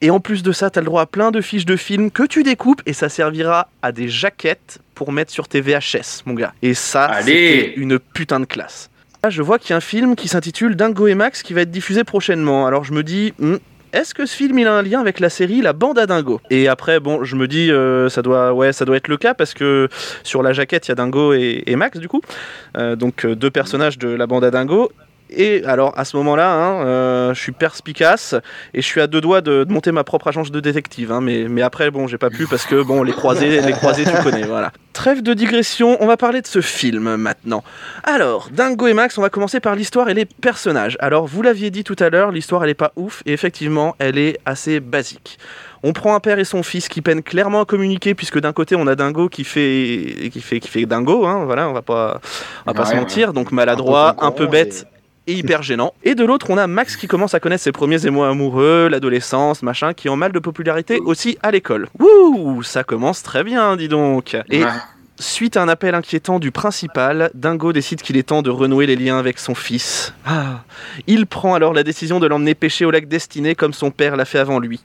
Et 0.00 0.10
en 0.10 0.20
plus 0.20 0.42
de 0.42 0.52
ça, 0.52 0.70
t'as 0.70 0.80
le 0.80 0.86
droit 0.86 1.02
à 1.02 1.06
plein 1.06 1.30
de 1.30 1.40
fiches 1.40 1.66
de 1.66 1.76
films 1.76 2.10
que 2.10 2.22
tu 2.22 2.42
découpes 2.42 2.82
et 2.86 2.92
ça 2.92 3.08
servira 3.08 3.68
à 3.82 3.92
des 3.92 4.08
jaquettes 4.08 4.78
pour 4.94 5.12
mettre 5.12 5.32
sur 5.32 5.48
tes 5.48 5.60
VHS, 5.60 6.22
mon 6.26 6.34
gars. 6.34 6.52
Et 6.62 6.74
ça, 6.74 7.10
c'était 7.22 7.74
une 7.76 7.98
putain 7.98 8.40
de 8.40 8.46
classe. 8.46 8.90
Là, 9.26 9.30
je 9.30 9.42
vois 9.42 9.58
qu'il 9.58 9.70
y 9.70 9.72
a 9.72 9.76
un 9.78 9.80
film 9.80 10.14
qui 10.14 10.28
s'intitule 10.28 10.76
Dingo 10.76 11.08
et 11.08 11.16
Max 11.16 11.42
qui 11.42 11.52
va 11.52 11.62
être 11.62 11.70
diffusé 11.72 12.04
prochainement. 12.04 12.64
Alors 12.64 12.84
je 12.84 12.92
me 12.92 13.02
dis, 13.02 13.34
hmm, 13.40 13.56
est-ce 13.92 14.14
que 14.14 14.24
ce 14.24 14.36
film 14.36 14.56
il 14.56 14.68
a 14.68 14.72
un 14.72 14.82
lien 14.82 15.00
avec 15.00 15.18
la 15.18 15.30
série 15.30 15.62
La 15.62 15.72
Bande 15.72 15.98
à 15.98 16.06
Dingo? 16.06 16.40
Et 16.48 16.68
après, 16.68 17.00
bon, 17.00 17.24
je 17.24 17.34
me 17.34 17.48
dis, 17.48 17.72
euh, 17.72 18.08
ça 18.08 18.22
doit, 18.22 18.52
ouais, 18.52 18.72
ça 18.72 18.84
doit 18.84 18.96
être 18.96 19.08
le 19.08 19.16
cas 19.16 19.34
parce 19.34 19.52
que 19.52 19.88
sur 20.22 20.44
la 20.44 20.52
jaquette 20.52 20.86
il 20.86 20.90
y 20.90 20.92
a 20.92 20.94
Dingo 20.94 21.32
et, 21.32 21.64
et 21.66 21.74
Max 21.74 21.98
du 21.98 22.06
coup, 22.06 22.20
Euh, 22.76 22.94
donc 22.94 23.24
euh, 23.24 23.34
deux 23.34 23.50
personnages 23.50 23.98
de 23.98 24.06
La 24.06 24.28
Bande 24.28 24.44
à 24.44 24.52
Dingo. 24.52 24.92
Et 25.30 25.62
alors 25.64 25.92
à 25.98 26.04
ce 26.04 26.16
moment-là, 26.18 26.52
hein, 26.52 26.86
euh, 26.86 27.34
je 27.34 27.40
suis 27.40 27.52
perspicace 27.52 28.34
et 28.74 28.80
je 28.80 28.86
suis 28.86 29.00
à 29.00 29.06
deux 29.06 29.20
doigts 29.20 29.40
de, 29.40 29.64
de 29.64 29.72
monter 29.72 29.92
ma 29.92 30.04
propre 30.04 30.28
agence 30.28 30.50
de 30.50 30.60
détective. 30.60 31.10
hein, 31.12 31.20
mais, 31.20 31.46
mais 31.48 31.62
après, 31.62 31.90
bon, 31.90 32.06
j'ai 32.06 32.18
pas 32.18 32.30
pu 32.30 32.46
parce 32.46 32.64
que 32.64 32.82
bon, 32.82 33.02
les 33.02 33.12
croisés, 33.12 33.60
les 33.60 33.72
croisés, 33.72 34.04
tu 34.04 34.22
connais, 34.22 34.44
voilà. 34.44 34.72
Trêve 34.92 35.22
de 35.22 35.34
digression, 35.34 35.96
on 36.00 36.06
va 36.06 36.16
parler 36.16 36.40
de 36.40 36.46
ce 36.46 36.60
film 36.60 37.16
maintenant. 37.16 37.62
Alors, 38.04 38.48
Dingo 38.52 38.86
et 38.86 38.94
Max, 38.94 39.18
on 39.18 39.22
va 39.22 39.28
commencer 39.28 39.60
par 39.60 39.74
l'histoire 39.74 40.08
et 40.08 40.14
les 40.14 40.24
personnages. 40.24 40.96
Alors, 41.00 41.26
vous 41.26 41.42
l'aviez 41.42 41.70
dit 41.70 41.84
tout 41.84 41.96
à 41.98 42.08
l'heure, 42.08 42.30
l'histoire 42.32 42.64
elle 42.64 42.70
est 42.70 42.74
pas 42.74 42.92
ouf 42.96 43.22
et 43.26 43.32
effectivement, 43.32 43.94
elle 43.98 44.16
est 44.18 44.38
assez 44.46 44.80
basique. 44.80 45.38
On 45.82 45.92
prend 45.92 46.14
un 46.14 46.20
père 46.20 46.38
et 46.38 46.44
son 46.44 46.62
fils 46.62 46.88
qui 46.88 47.02
peinent 47.02 47.22
clairement 47.22 47.60
à 47.60 47.64
communiquer 47.66 48.14
puisque 48.14 48.40
d'un 48.40 48.52
côté 48.52 48.74
on 48.74 48.86
a 48.86 48.94
Dingo 48.94 49.28
qui 49.28 49.44
fait 49.44 50.30
qui 50.32 50.40
fait 50.40 50.58
qui 50.60 50.68
fait 50.68 50.86
Dingo, 50.86 51.26
hein, 51.26 51.44
voilà, 51.44 51.68
on 51.68 51.72
va 51.72 51.82
pas 51.82 52.20
on 52.64 52.70
va 52.70 52.74
pas 52.74 52.84
Ouais, 52.84 52.90
se 52.90 52.96
mentir, 52.96 53.32
donc 53.32 53.52
maladroit, 53.52 54.16
Un 54.18 54.28
un 54.28 54.30
peu 54.30 54.46
bête 54.46 54.86
et 54.94 54.95
hyper 55.34 55.62
gênant. 55.62 55.92
Et 56.04 56.14
de 56.14 56.24
l'autre, 56.24 56.50
on 56.50 56.58
a 56.58 56.66
Max 56.66 56.96
qui 56.96 57.06
commence 57.06 57.34
à 57.34 57.40
connaître 57.40 57.62
ses 57.62 57.72
premiers 57.72 58.06
émois 58.06 58.28
amoureux, 58.28 58.88
l'adolescence, 58.88 59.62
machin, 59.62 59.92
qui 59.94 60.08
ont 60.08 60.16
mal 60.16 60.32
de 60.32 60.38
popularité 60.38 60.98
aussi 61.00 61.38
à 61.42 61.50
l'école. 61.50 61.88
Wouh, 61.98 62.62
ça 62.62 62.84
commence 62.84 63.22
très 63.22 63.44
bien, 63.44 63.76
dis 63.76 63.88
donc. 63.88 64.36
Et 64.50 64.64
Ouais. 64.64 64.70
Suite 65.18 65.56
à 65.56 65.62
un 65.62 65.68
appel 65.68 65.94
inquiétant 65.94 66.38
du 66.38 66.50
principal, 66.50 67.30
Dingo 67.32 67.72
décide 67.72 68.02
qu'il 68.02 68.18
est 68.18 68.24
temps 68.24 68.42
de 68.42 68.50
renouer 68.50 68.86
les 68.86 68.96
liens 68.96 69.18
avec 69.18 69.38
son 69.38 69.54
fils. 69.54 70.12
Ah. 70.26 70.62
Il 71.06 71.26
prend 71.26 71.54
alors 71.54 71.72
la 71.72 71.82
décision 71.82 72.20
de 72.20 72.26
l'emmener 72.26 72.54
pêcher 72.54 72.84
au 72.84 72.90
lac 72.90 73.08
Destiné 73.08 73.54
comme 73.54 73.72
son 73.72 73.90
père 73.90 74.16
l'a 74.16 74.26
fait 74.26 74.38
avant 74.38 74.58
lui. 74.58 74.80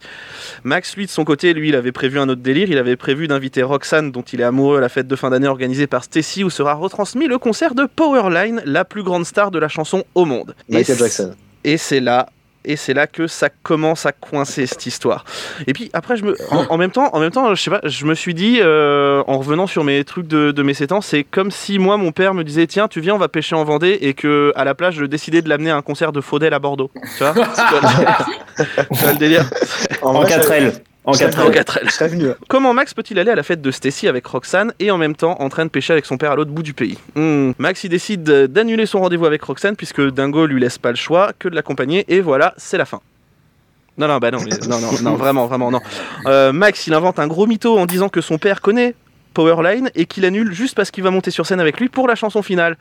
Max, 0.63 0.95
lui, 0.95 1.05
de 1.05 1.11
son 1.11 1.25
côté, 1.25 1.53
lui, 1.53 1.69
il 1.69 1.75
avait 1.75 1.91
prévu 1.91 2.17
un 2.17 2.29
autre 2.29 2.41
délire. 2.41 2.69
Il 2.69 2.77
avait 2.77 2.95
prévu 2.95 3.27
d'inviter 3.27 3.61
Roxane, 3.61 4.11
dont 4.11 4.21
il 4.21 4.39
est 4.39 4.45
amoureux, 4.45 4.77
à 4.77 4.81
la 4.81 4.89
fête 4.89 5.07
de 5.07 5.15
fin 5.17 5.29
d'année 5.29 5.47
organisée 5.47 5.87
par 5.87 6.05
Stacy, 6.05 6.45
où 6.45 6.49
sera 6.49 6.75
retransmis 6.75 7.27
le 7.27 7.37
concert 7.37 7.75
de 7.75 7.85
Powerline, 7.85 8.61
la 8.65 8.85
plus 8.85 9.03
grande 9.03 9.25
star 9.25 9.51
de 9.51 9.59
la 9.59 9.67
chanson 9.67 10.05
au 10.15 10.23
monde. 10.23 10.55
Michael 10.69 10.97
Jackson. 10.97 11.35
et 11.65 11.77
c'est 11.77 11.99
là 11.99 12.29
et 12.65 12.75
c'est 12.75 12.93
là 12.93 13.07
que 13.07 13.27
ça 13.27 13.49
commence 13.49 14.05
à 14.05 14.11
coincer 14.11 14.65
cette 14.65 14.85
histoire. 14.85 15.25
Et 15.67 15.73
puis 15.73 15.89
après, 15.93 16.17
je 16.17 16.23
me, 16.23 16.35
en, 16.51 16.65
en 16.69 16.77
même 16.77 16.91
temps, 16.91 17.09
en 17.13 17.19
même 17.19 17.31
temps, 17.31 17.53
je 17.55 17.61
sais 17.61 17.71
pas, 17.71 17.81
je 17.83 18.05
me 18.05 18.13
suis 18.13 18.33
dit 18.33 18.59
euh, 18.61 19.23
en 19.27 19.37
revenant 19.37 19.67
sur 19.67 19.83
mes 19.83 20.03
trucs 20.03 20.27
de, 20.27 20.51
de 20.51 20.63
mes 20.63 20.73
7 20.73 20.91
ans, 20.91 21.01
c'est 21.01 21.23
comme 21.23 21.51
si 21.51 21.79
moi, 21.79 21.97
mon 21.97 22.11
père 22.11 22.33
me 22.33 22.43
disait 22.43 22.67
tiens, 22.67 22.87
tu 22.87 23.01
viens, 23.01 23.15
on 23.15 23.19
va 23.19 23.27
pêcher 23.27 23.55
en 23.55 23.63
Vendée, 23.63 23.97
et 24.01 24.13
que 24.13 24.51
à 24.55 24.63
la 24.63 24.75
plage, 24.75 24.95
je 24.95 25.05
décidais 25.05 25.41
de 25.41 25.49
l'amener 25.49 25.71
à 25.71 25.77
un 25.77 25.81
concert 25.81 26.11
de 26.11 26.21
Faudel 26.21 26.53
à 26.53 26.59
Bordeaux. 26.59 26.91
Tu 27.17 27.23
vois, 27.23 27.33
tu 27.33 28.95
vois 28.95 29.11
le 29.13 29.17
délire 29.17 29.49
En 30.01 30.09
En 30.09 30.21
vrai, 30.21 30.29
4L. 30.37 30.73
En 31.03 31.13
ça- 31.13 31.29
4L. 31.29 31.47
En 31.47 31.49
4L. 31.51 31.81
Je 31.85 31.91
serais 31.91 32.07
venu. 32.09 32.27
Comment 32.47 32.73
Max 32.73 32.93
peut-il 32.93 33.17
aller 33.17 33.31
à 33.31 33.35
la 33.35 33.41
fête 33.43 33.61
de 33.61 33.71
Stacy 33.71 34.07
avec 34.07 34.25
Roxane 34.27 34.73
et 34.79 34.91
en 34.91 34.97
même 34.97 35.15
temps 35.15 35.35
en 35.41 35.49
train 35.49 35.65
de 35.65 35.69
pêcher 35.71 35.93
avec 35.93 36.05
son 36.05 36.17
père 36.17 36.31
à 36.31 36.35
l'autre 36.35 36.51
bout 36.51 36.61
du 36.63 36.73
pays 36.73 36.97
Hmm. 37.15 37.51
Max 37.57 37.83
il 37.83 37.89
décide 37.89 38.21
de- 38.23 38.45
d'annuler 38.45 38.85
son 38.85 38.99
rendez-vous 39.01 39.25
avec 39.25 39.41
Roxane 39.43 39.75
puisque 39.75 40.01
Dingo 40.01 40.45
lui 40.45 40.59
laisse 40.61 40.77
pas 40.77 40.91
le 40.91 40.95
choix 40.97 41.31
que 41.39 41.49
de 41.49 41.55
l'accompagner 41.55 42.05
et 42.07 42.21
voilà, 42.21 42.53
c'est 42.57 42.77
la 42.77 42.85
fin. 42.85 43.01
Non, 43.97 44.07
non, 44.07 44.19
bah 44.19 44.31
non, 44.31 44.39
mais- 44.41 44.67
non, 44.67 44.79
non, 44.79 44.91
non, 45.01 45.15
vraiment, 45.15 45.47
vraiment, 45.47 45.69
non. 45.71 45.81
Euh, 46.27 46.53
Max, 46.53 46.87
il 46.87 46.93
invente 46.93 47.19
un 47.19 47.27
gros 47.27 47.45
mytho 47.47 47.77
en 47.77 47.85
disant 47.85 48.07
que 48.09 48.21
son 48.21 48.37
père 48.37 48.61
connaît 48.61 48.95
Powerline 49.33 49.89
et 49.95 50.05
qu'il 50.05 50.23
annule 50.25 50.53
juste 50.53 50.75
parce 50.75 50.91
qu'il 50.91 51.03
va 51.03 51.09
monter 51.11 51.31
sur 51.31 51.45
scène 51.45 51.59
avec 51.59 51.79
lui 51.79 51.89
pour 51.89 52.07
la 52.07 52.15
chanson 52.15 52.41
finale. 52.41 52.77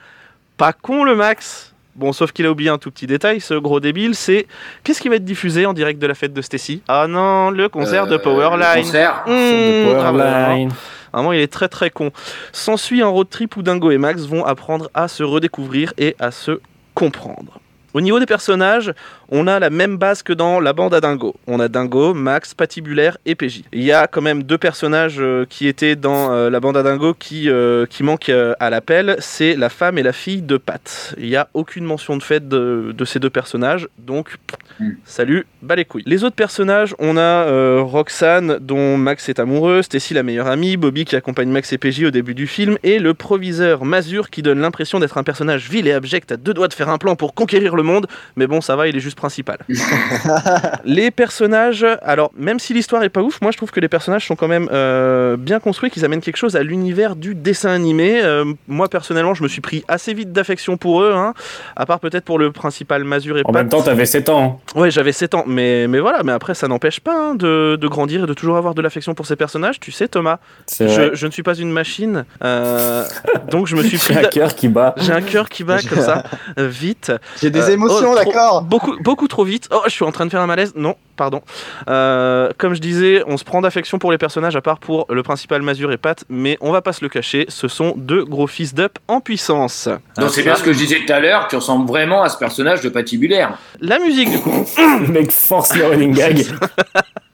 Pas 0.57 0.73
con 0.73 1.05
le 1.05 1.15
Max 1.17 1.70
Bon, 1.97 2.13
sauf 2.13 2.33
qu'il 2.33 2.47
a 2.47 2.51
oublié 2.51 2.71
un 2.71 2.79
tout 2.79 2.91
petit 2.91 3.07
détail, 3.07 3.41
ce 3.41 3.55
gros 3.55 3.81
débile, 3.81 4.15
c'est 4.15 4.47
qu'est-ce 4.85 5.01
qui 5.01 5.09
va 5.09 5.17
être 5.17 5.25
diffusé 5.25 5.67
en 5.67 5.73
direct 5.73 5.99
de 6.01 6.07
la 6.07 6.15
fête 6.15 6.33
de 6.33 6.41
Stacy? 6.41 6.83
Ah 6.89 7.07
non, 7.09 7.51
le 7.51 7.69
concert 7.69 8.07
de 8.07 8.15
Euh, 8.15 8.19
Powerline. 8.19 8.61
le 8.77 8.83
concert. 8.83 9.25
Mmh, 9.27 9.31
de. 9.31 9.95
Powerline. 10.01 10.71
Vraiment, 11.13 11.33
il 11.33 11.41
est 11.41 11.53
très 11.53 11.69
très 11.69 11.91
con. 11.91 12.13
S'ensuit 12.53 13.03
un 13.03 13.09
road 13.09 13.29
trip 13.29 13.57
où 13.57 13.63
Dingo 13.63 13.91
et 13.91 13.99
Max 13.99 14.23
vont 14.23 14.45
apprendre 14.45 14.89
à 14.95 15.09
se 15.09 15.25
redécouvrir 15.25 15.93
et 15.99 16.15
à 16.21 16.31
se 16.31 16.61
comprendre. 16.95 17.59
Au 17.93 18.01
niveau 18.01 18.21
des 18.21 18.27
personnages, 18.27 18.93
on 19.31 19.47
a 19.47 19.61
la 19.61 19.71
même 19.71 19.97
base 19.97 20.23
que 20.23 20.33
dans 20.33 20.61
la 20.61 20.73
bande 20.73 20.93
à 20.93 21.01
Dingo. 21.01 21.37
On 21.47 21.61
a 21.61 21.69
Dingo, 21.69 22.15
Max, 22.15 22.55
Patibulaire 22.55 23.17
et 23.27 23.35
PJ. 23.35 23.63
Il 23.73 23.83
y 23.83 23.93
a 23.93 24.07
quand 24.07 24.21
même 24.21 24.43
deux 24.43 24.59
personnages 24.59 25.19
euh, 25.21 25.47
qui 25.49 25.69
étaient 25.69 25.97
dans 25.97 26.33
euh, 26.33 26.51
la 26.51 26.59
bande 26.59 26.77
à 26.77 26.83
Dingo 26.83 27.15
qui, 27.15 27.49
euh, 27.49 27.87
qui 27.87 28.03
manquent 28.03 28.31
à 28.31 28.71
l'appel. 28.71 29.17
C'est 29.21 29.55
la 29.55 29.69
femme 29.69 29.99
et 29.99 30.03
la 30.03 30.13
fille 30.13 30.43
de 30.43 30.57
Pat. 30.57 31.15
Il 31.19 31.29
n'y 31.29 31.37
a 31.37 31.49
aucune 31.55 31.85
mention 31.85 32.17
de 32.17 32.23
fait 32.23 32.49
de, 32.49 32.93
de 32.97 33.05
ces 33.05 33.21
deux 33.21 33.31
personnages. 33.31 33.89
Donc, 33.99 34.37
Mm. 34.81 34.93
salut, 35.05 35.47
bas 35.61 35.77
les 35.77 35.85
couilles. 35.85 36.05
Les 36.07 36.25
autres 36.25 36.37
personnages, 36.37 36.95
on 36.99 37.19
a 37.19 37.81
Roxane 37.83 38.59
dont 38.61 38.97
Max 38.97 39.29
est 39.29 39.39
amoureux, 39.39 39.83
Stacy 39.83 40.15
la 40.15 40.23
meilleure 40.23 40.47
amie, 40.47 40.79
Bobby 40.79 41.05
qui 41.05 41.17
accompagne 41.17 41.51
Max 41.51 41.73
et 41.75 41.79
PJ 41.79 42.05
au 42.05 42.11
début 42.11 42.35
du 42.35 42.47
film, 42.47 42.79
et 42.83 42.99
le 42.99 43.13
proviseur 43.13 43.85
Mazur 43.85 44.31
qui 44.31 44.41
donne 44.41 44.61
l'impression 44.61 44.99
d'être 44.99 45.19
un 45.19 45.23
personnage 45.23 45.69
vil 45.69 45.87
et 45.87 45.93
abject 45.93 46.33
à 46.33 46.39
deux 46.39 46.55
doigts 46.55 46.69
de 46.69 46.73
faire 46.73 46.89
un 46.89 46.97
plan 46.97 47.15
pour 47.15 47.35
conquérir 47.35 47.77
le 47.77 47.83
monde, 47.83 48.07
mais 48.37 48.47
bon 48.47 48.63
ça 48.63 48.75
va, 48.75 48.89
il 48.89 48.97
est 48.97 49.01
juste 49.01 49.20
principal. 49.21 49.59
les 50.85 51.11
personnages, 51.11 51.87
alors 52.03 52.31
même 52.37 52.59
si 52.59 52.73
l'histoire 52.75 53.03
est 53.03 53.09
pas 53.09 53.23
ouf, 53.23 53.41
moi 53.41 53.51
je 53.51 53.57
trouve 53.57 53.71
que 53.71 53.81
les 53.81 53.89
personnages 53.89 54.27
sont 54.27 54.37
quand 54.37 54.49
même 54.49 54.69
euh, 54.73 55.37
bien 55.37 55.61
construits, 55.61 55.91
qu'ils 55.91 56.05
amènent 56.05 56.21
quelque 56.21 56.37
chose 56.37 56.57
à 56.57 56.63
l'univers 56.63 57.17
du 57.17 57.35
dessin 57.35 57.71
animé. 57.71 58.21
Euh, 58.23 58.45
moi 58.69 58.89
personnellement 58.89 59.35
je 59.35 59.43
me 59.43 59.49
suis 59.49 59.61
pris 59.61 59.85
assez 59.89 60.15
vite 60.15 60.33
d'affection 60.33 60.77
pour 60.77 61.03
eux, 61.03 61.13
hein, 61.15 61.35
à 61.77 61.87
part 61.87 62.01
peut-être 62.01 62.25
pour 62.25 62.39
le 62.39 62.51
principal 62.53 63.05
Mazur 63.05 63.39
et 63.39 63.43
En 63.45 63.53
Pat. 63.53 63.55
même 63.63 63.69
temps, 63.69 63.83
t'avais 63.83 64.07
7 64.07 64.29
ans. 64.29 64.61
hein. 64.75 64.81
Ouais, 64.81 64.91
j'avais 64.91 65.13
7 65.13 65.35
ans, 65.35 65.45
mais, 65.47 65.87
mais 65.87 66.01
voilà, 66.01 66.23
mais 66.23 66.33
après 66.33 66.55
ça 66.55 66.69
n'empêche 66.69 67.01
pas 67.01 67.15
hein, 67.15 67.35
de, 67.35 67.77
de 67.81 67.89
grandir 67.89 68.25
et 68.25 68.27
de 68.27 68.35
toujours 68.35 68.57
avoir 68.57 68.75
de 68.75 68.83
l'affection 68.83 69.15
pour 69.15 69.27
ces 69.27 69.37
personnages. 69.37 69.81
Tu 69.81 69.93
sais, 69.93 70.09
Thomas, 70.09 70.39
je, 70.79 71.11
je 71.15 71.27
ne 71.27 71.31
suis 71.31 71.43
pas 71.43 71.55
une 71.55 71.71
machine, 71.71 72.25
euh, 72.45 73.05
donc 73.51 73.67
je 73.67 73.77
me 73.77 73.83
suis 73.89 73.99
pris. 73.99 74.15
J'ai 74.15 74.21
un 74.21 74.29
cœur 74.29 74.55
qui 74.55 74.69
bat. 74.69 74.95
J'ai 74.97 75.13
un 75.13 75.21
cœur 75.23 75.49
qui 75.49 75.65
bat 75.65 75.79
comme 75.89 76.01
ça, 76.01 76.23
vite. 76.57 77.13
J'ai 77.41 77.51
des 77.51 77.61
Euh, 77.61 77.69
émotions, 77.75 78.11
oh, 78.13 78.17
trop- 78.17 78.25
d'accord 78.25 78.63
Beaucoup, 78.63 78.97
beaucoup 79.03 79.10
trop 79.15 79.45
vite. 79.45 79.69
Oh, 79.73 79.83
je 79.87 79.91
suis 79.91 80.05
en 80.05 80.13
train 80.13 80.27
de 80.27 80.31
faire 80.31 80.41
un 80.41 80.47
malaise. 80.47 80.73
Non, 80.77 80.97
pardon. 81.17 81.43
Euh, 81.89 82.51
comme 82.59 82.75
je 82.75 82.81
disais, 82.81 83.23
on 83.27 83.37
se 83.37 83.45
prend 83.45 83.61
d'affection 83.61 83.99
pour 83.99 84.13
les 84.13 84.19
personnages, 84.19 84.57
à 84.57 84.61
part 84.61 84.79
pour 84.79 85.07
le 85.11 85.23
principal 85.23 85.63
Mazur 85.63 85.93
et 85.93 85.97
Pat, 85.97 86.25
mais 86.29 86.57
on 86.61 86.73
va 86.73 86.83
pas 86.83 86.93
se 86.93 87.03
le 87.03 87.09
cacher, 87.09 87.47
ce 87.49 87.69
sont 87.69 87.95
deux 87.97 88.25
gros 88.25 88.47
fils 88.47 88.75
d'up 88.75 88.99
en 89.09 89.21
puissance. 89.21 89.89
Donc 90.17 90.31
c'est 90.31 90.43
bien 90.43 90.55
ce 90.55 90.63
que 90.63 90.73
je 90.73 90.79
disais 90.79 91.01
tout 91.05 91.13
à 91.13 91.21
l'heure, 91.21 91.49
tu 91.49 91.57
ressembles 91.57 91.87
vraiment 91.87 92.23
à 92.23 92.29
ce 92.29 92.39
personnage 92.39 92.81
de 92.81 92.89
patibulaire. 92.89 93.59
La 93.81 93.99
musique, 93.99 94.31
du 94.31 94.39
coup. 94.41 94.51
Le 95.01 95.09
mec 95.09 95.33
force 95.33 95.75
le 95.77 95.87
running 95.87 96.15
gag. 96.15 96.45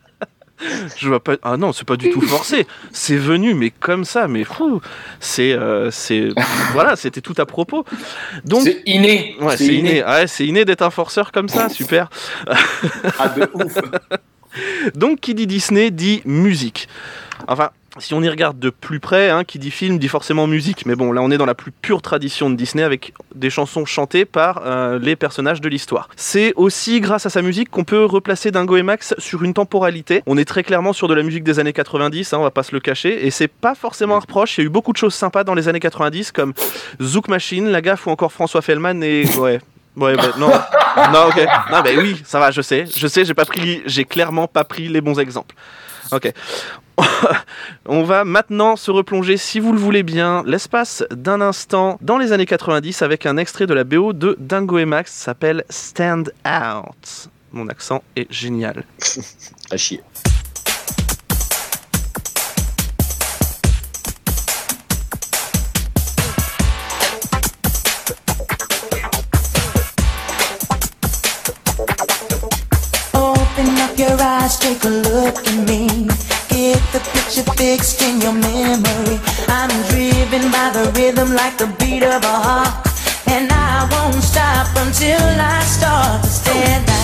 Je 0.96 1.08
vois 1.08 1.20
pas. 1.22 1.36
Ah 1.42 1.56
non, 1.56 1.72
c'est 1.72 1.86
pas 1.86 1.96
du 1.96 2.10
tout 2.10 2.20
forcé. 2.20 2.66
C'est 2.92 3.16
venu, 3.16 3.54
mais 3.54 3.70
comme 3.70 4.04
ça, 4.04 4.26
mais 4.28 4.44
fou. 4.44 4.80
C'est, 5.20 5.52
euh, 5.52 5.90
c'est, 5.90 6.28
voilà, 6.72 6.96
c'était 6.96 7.20
tout 7.20 7.34
à 7.38 7.46
propos. 7.46 7.84
Donc, 8.44 8.62
C'est 8.62 8.82
inné. 8.86 9.36
ouais, 9.40 9.56
c'est 9.56 9.74
inné. 9.74 10.04
Ouais, 10.04 10.26
c'est 10.26 10.46
inné 10.46 10.64
d'être 10.64 10.82
un 10.82 10.90
forceur 10.90 11.32
comme 11.32 11.48
ça, 11.48 11.68
super. 11.68 12.08
Ah, 13.18 13.28
de 13.28 13.48
ouf. 13.54 13.74
Donc, 14.94 15.20
qui 15.20 15.34
dit 15.34 15.46
Disney 15.46 15.90
dit 15.90 16.22
musique. 16.24 16.88
Enfin, 17.48 17.70
si 17.98 18.14
on 18.14 18.22
y 18.22 18.28
regarde 18.28 18.58
de 18.58 18.70
plus 18.70 19.00
près, 19.00 19.30
hein, 19.30 19.44
qui 19.44 19.58
dit 19.58 19.70
film 19.70 19.98
dit 19.98 20.08
forcément 20.08 20.46
musique. 20.46 20.86
Mais 20.86 20.94
bon, 20.94 21.12
là, 21.12 21.22
on 21.22 21.30
est 21.30 21.38
dans 21.38 21.46
la 21.46 21.54
plus 21.54 21.72
pure 21.72 22.02
tradition 22.02 22.50
de 22.50 22.54
Disney 22.54 22.82
avec 22.82 23.14
des 23.34 23.50
chansons 23.50 23.84
chantées 23.84 24.24
par 24.24 24.62
euh, 24.64 24.98
les 24.98 25.16
personnages 25.16 25.60
de 25.60 25.68
l'histoire. 25.68 26.08
C'est 26.16 26.52
aussi 26.56 27.00
grâce 27.00 27.26
à 27.26 27.30
sa 27.30 27.42
musique 27.42 27.70
qu'on 27.70 27.84
peut 27.84 28.04
replacer 28.04 28.50
Dingo 28.50 28.76
et 28.76 28.82
Max 28.82 29.14
sur 29.18 29.42
une 29.42 29.54
temporalité. 29.54 30.22
On 30.26 30.36
est 30.36 30.44
très 30.44 30.62
clairement 30.62 30.92
sur 30.92 31.08
de 31.08 31.14
la 31.14 31.22
musique 31.22 31.44
des 31.44 31.58
années 31.58 31.72
90, 31.72 32.32
hein, 32.32 32.38
on 32.38 32.42
va 32.42 32.50
pas 32.50 32.62
se 32.62 32.72
le 32.72 32.80
cacher. 32.80 33.26
Et 33.26 33.30
c'est 33.30 33.48
pas 33.48 33.74
forcément 33.74 34.16
un 34.16 34.20
reproche. 34.20 34.58
Il 34.58 34.62
y 34.62 34.64
a 34.64 34.66
eu 34.66 34.70
beaucoup 34.70 34.92
de 34.92 34.98
choses 34.98 35.14
sympas 35.14 35.44
dans 35.44 35.54
les 35.54 35.68
années 35.68 35.80
90, 35.80 36.32
comme 36.32 36.52
Zouk 37.02 37.28
Machine, 37.28 37.68
La 37.68 37.80
Gaffe 37.80 38.06
ou 38.06 38.10
encore 38.10 38.32
François 38.32 38.62
Fellman. 38.62 39.02
Et 39.02 39.26
ouais. 39.38 39.60
Ouais, 39.96 40.14
bah, 40.14 40.32
non, 40.38 40.48
non, 41.12 41.28
ok. 41.28 41.46
Non, 41.70 41.80
bah 41.82 41.90
oui, 41.98 42.20
ça 42.24 42.38
va, 42.38 42.50
je 42.50 42.60
sais. 42.60 42.84
Je 42.86 43.06
sais, 43.06 43.24
j'ai 43.24 43.34
pas 43.34 43.44
pris, 43.44 43.82
j'ai 43.86 44.04
clairement 44.04 44.46
pas 44.46 44.64
pris 44.64 44.88
les 44.88 45.00
bons 45.00 45.18
exemples. 45.18 45.54
Ok. 46.12 46.32
On 47.86 48.02
va 48.02 48.24
maintenant 48.24 48.76
se 48.76 48.90
replonger, 48.90 49.36
si 49.36 49.60
vous 49.60 49.72
le 49.72 49.78
voulez 49.78 50.02
bien, 50.02 50.42
l'espace 50.46 51.04
d'un 51.10 51.40
instant 51.40 51.98
dans 52.00 52.18
les 52.18 52.32
années 52.32 52.46
90 52.46 53.02
avec 53.02 53.26
un 53.26 53.36
extrait 53.36 53.66
de 53.66 53.74
la 53.74 53.84
BO 53.84 54.12
de 54.12 54.36
Dingo 54.38 54.78
et 54.78 54.84
Max, 54.84 55.12
ça 55.12 55.24
s'appelle 55.26 55.64
Stand 55.68 56.32
Out. 56.46 57.28
Mon 57.52 57.68
accent 57.68 58.02
est 58.16 58.30
génial. 58.30 58.84
À 59.70 59.76
chier. 59.76 60.00
Eyes, 74.26 74.58
take 74.58 74.82
a 74.84 74.88
look 75.08 75.36
at 75.46 75.54
me. 75.68 75.86
Get 76.48 76.80
the 76.92 77.00
picture 77.14 77.46
fixed 77.56 78.02
in 78.02 78.20
your 78.20 78.32
memory. 78.32 79.18
I'm 79.48 79.70
driven 79.90 80.50
by 80.50 80.70
the 80.76 80.84
rhythm 80.96 81.34
like 81.34 81.56
the 81.58 81.68
beat 81.78 82.02
of 82.02 82.22
a 82.24 82.36
heart. 82.46 82.74
And 83.28 83.50
I 83.50 83.86
won't 83.92 84.22
stop 84.22 84.66
until 84.84 85.20
I 85.38 85.60
start 85.76 86.22
to 86.22 86.28
stand 86.28 86.84
out. 86.88 86.96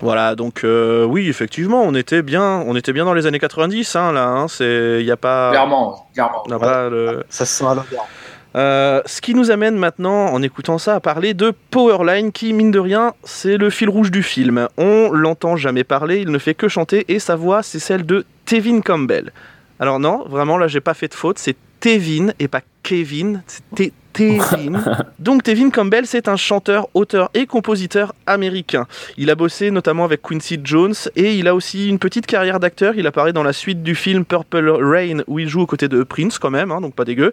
Voilà, 0.00 0.34
donc 0.34 0.64
euh, 0.64 1.04
oui, 1.04 1.28
effectivement, 1.28 1.82
on 1.82 1.94
était 1.94 2.22
bien, 2.22 2.42
on 2.66 2.74
était 2.74 2.92
bien 2.92 3.04
dans 3.04 3.14
les 3.14 3.26
années 3.26 3.38
90, 3.38 3.94
hein, 3.94 4.10
là. 4.12 4.26
Hein, 4.26 4.46
c'est, 4.48 5.02
y 5.04 5.10
a 5.12 5.16
pas, 5.16 5.50
Clairement, 5.50 6.08
clairement. 6.12 6.42
y 6.48 6.52
a 6.52 6.58
pas 6.58 6.88
le- 6.88 7.24
Ça 7.30 7.46
se 7.46 7.54
sent 7.58 7.64
à 7.64 7.74
l'odeur. 7.74 8.04
Euh, 8.54 9.00
ce 9.06 9.20
qui 9.20 9.34
nous 9.34 9.50
amène 9.50 9.76
maintenant, 9.76 10.26
en 10.26 10.42
écoutant 10.42 10.78
ça, 10.78 10.96
à 10.96 11.00
parler 11.00 11.34
de 11.34 11.52
Powerline, 11.70 12.32
qui, 12.32 12.52
mine 12.52 12.70
de 12.70 12.78
rien, 12.78 13.14
c'est 13.24 13.56
le 13.56 13.70
fil 13.70 13.88
rouge 13.88 14.10
du 14.10 14.22
film. 14.22 14.68
On 14.76 15.10
l'entend 15.10 15.56
jamais 15.56 15.84
parler, 15.84 16.20
il 16.20 16.30
ne 16.30 16.38
fait 16.38 16.54
que 16.54 16.68
chanter, 16.68 17.04
et 17.08 17.18
sa 17.18 17.36
voix, 17.36 17.62
c'est 17.62 17.78
celle 17.78 18.04
de 18.04 18.26
Tevin 18.44 18.80
Campbell. 18.80 19.32
Alors 19.80 19.98
non, 19.98 20.24
vraiment, 20.28 20.58
là, 20.58 20.68
j'ai 20.68 20.80
pas 20.80 20.94
fait 20.94 21.08
de 21.08 21.14
faute, 21.14 21.38
c'est 21.38 21.56
Tevin, 21.80 22.32
et 22.38 22.48
pas 22.48 22.60
Kevin, 22.82 23.42
Tevin. 24.12 24.82
Donc 25.18 25.42
Tevin 25.42 25.70
Campbell, 25.70 26.06
c'est 26.06 26.28
un 26.28 26.36
chanteur, 26.36 26.88
auteur 26.94 27.30
et 27.34 27.46
compositeur 27.46 28.14
américain. 28.26 28.86
Il 29.16 29.30
a 29.30 29.34
bossé 29.34 29.70
notamment 29.70 30.04
avec 30.04 30.22
Quincy 30.22 30.60
Jones, 30.62 30.94
et 31.16 31.34
il 31.34 31.48
a 31.48 31.54
aussi 31.54 31.88
une 31.88 31.98
petite 31.98 32.26
carrière 32.26 32.60
d'acteur. 32.60 32.94
Il 32.96 33.06
apparaît 33.06 33.32
dans 33.32 33.42
la 33.42 33.52
suite 33.52 33.82
du 33.82 33.94
film 33.94 34.24
Purple 34.24 34.68
Rain, 34.68 35.22
où 35.26 35.38
il 35.38 35.48
joue 35.48 35.62
aux 35.62 35.66
côtés 35.66 35.88
de 35.88 36.02
Prince, 36.02 36.38
quand 36.38 36.50
même, 36.50 36.70
hein, 36.70 36.80
donc 36.80 36.94
pas 36.94 37.04
dégueu. 37.04 37.32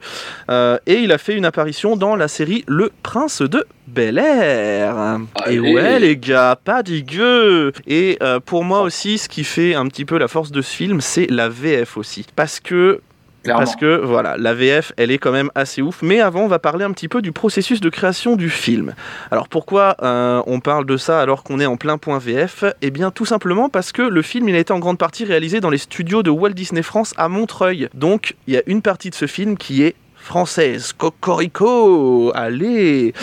Euh, 0.49 0.77
et 0.85 0.95
il 0.95 1.11
a 1.11 1.17
fait 1.17 1.35
une 1.35 1.45
apparition 1.45 1.95
dans 1.95 2.15
la 2.15 2.27
série 2.27 2.63
Le 2.67 2.91
Prince 3.03 3.41
de 3.41 3.65
Bel 3.87 4.17
Air. 4.17 5.19
Et 5.49 5.59
ouais, 5.59 5.99
les 5.99 6.15
gars, 6.15 6.57
pas 6.63 6.83
dégueu. 6.83 7.73
Et 7.87 8.17
euh, 8.21 8.39
pour 8.39 8.63
moi 8.63 8.81
aussi, 8.81 9.17
ce 9.17 9.27
qui 9.27 9.43
fait 9.43 9.75
un 9.75 9.87
petit 9.87 10.05
peu 10.05 10.17
la 10.17 10.27
force 10.27 10.51
de 10.51 10.61
ce 10.61 10.73
film, 10.73 11.01
c'est 11.01 11.27
la 11.29 11.49
VF 11.49 11.97
aussi. 11.97 12.25
Parce 12.35 12.59
que 12.59 13.01
Parce 13.43 13.75
que 13.75 13.97
voilà, 14.03 14.37
la 14.37 14.53
VF, 14.53 14.93
elle 14.97 15.11
est 15.11 15.17
quand 15.17 15.31
même 15.31 15.49
assez 15.55 15.81
ouf. 15.81 16.01
Mais 16.01 16.19
avant, 16.19 16.41
on 16.41 16.47
va 16.47 16.59
parler 16.59 16.85
un 16.85 16.91
petit 16.91 17.07
peu 17.07 17.21
du 17.21 17.31
processus 17.31 17.81
de 17.81 17.89
création 17.89 18.35
du 18.35 18.49
film. 18.49 18.93
Alors 19.31 19.47
pourquoi 19.47 19.95
euh, 20.01 20.41
on 20.45 20.59
parle 20.59 20.85
de 20.85 20.97
ça 20.97 21.21
alors 21.21 21.43
qu'on 21.43 21.59
est 21.59 21.65
en 21.65 21.77
plein 21.77 21.97
point 21.97 22.19
VF 22.19 22.65
Eh 22.81 22.91
bien 22.91 23.11
tout 23.11 23.25
simplement 23.25 23.69
parce 23.69 23.91
que 23.91 24.01
le 24.01 24.21
film, 24.21 24.49
il 24.49 24.55
a 24.55 24.59
été 24.59 24.73
en 24.73 24.79
grande 24.79 24.97
partie 24.97 25.25
réalisé 25.25 25.59
dans 25.61 25.69
les 25.69 25.77
studios 25.77 26.23
de 26.23 26.29
Walt 26.29 26.51
Disney 26.51 26.83
France 26.83 27.13
à 27.17 27.29
Montreuil. 27.29 27.89
Donc 27.93 28.35
il 28.47 28.53
y 28.53 28.57
a 28.57 28.63
une 28.67 28.81
partie 28.81 29.09
de 29.09 29.15
ce 29.15 29.27
film 29.27 29.57
qui 29.57 29.83
est 29.83 29.95
française. 30.21 30.93
Cocorico 30.93 32.31
Allez 32.35 33.13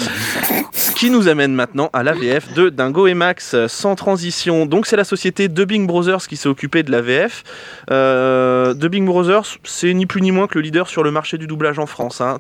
qui 0.97 1.11
nous 1.11 1.29
amène 1.29 1.55
maintenant 1.55 1.91
à 1.93 2.03
la 2.03 2.15
VF 2.15 2.55
de 2.55 2.71
Dingo 2.71 3.07
et 3.07 3.13
Max, 3.13 3.55
sans 3.67 3.95
transition. 3.97 4.65
Donc 4.65 4.87
c'est 4.87 4.97
la 4.97 5.05
société 5.05 5.49
Dubbing 5.49 5.87
Brothers 5.87 6.27
qui 6.27 6.37
s'est 6.37 6.49
occupée 6.49 6.83
de 6.83 6.91
la 6.91 7.03
VF. 7.03 7.45
Euh, 7.91 8.73
Dubbing 8.73 9.05
Brothers, 9.05 9.59
c'est 9.65 9.93
ni 9.93 10.07
plus 10.07 10.23
ni 10.23 10.33
moins 10.33 10.47
que 10.47 10.59
le 10.59 10.63
leader 10.63 10.89
sur 10.89 11.03
le 11.03 11.11
marché 11.11 11.37
du 11.37 11.47
doublage 11.47 11.79
en 11.79 11.87
France. 11.87 12.23
hein. 12.23 12.39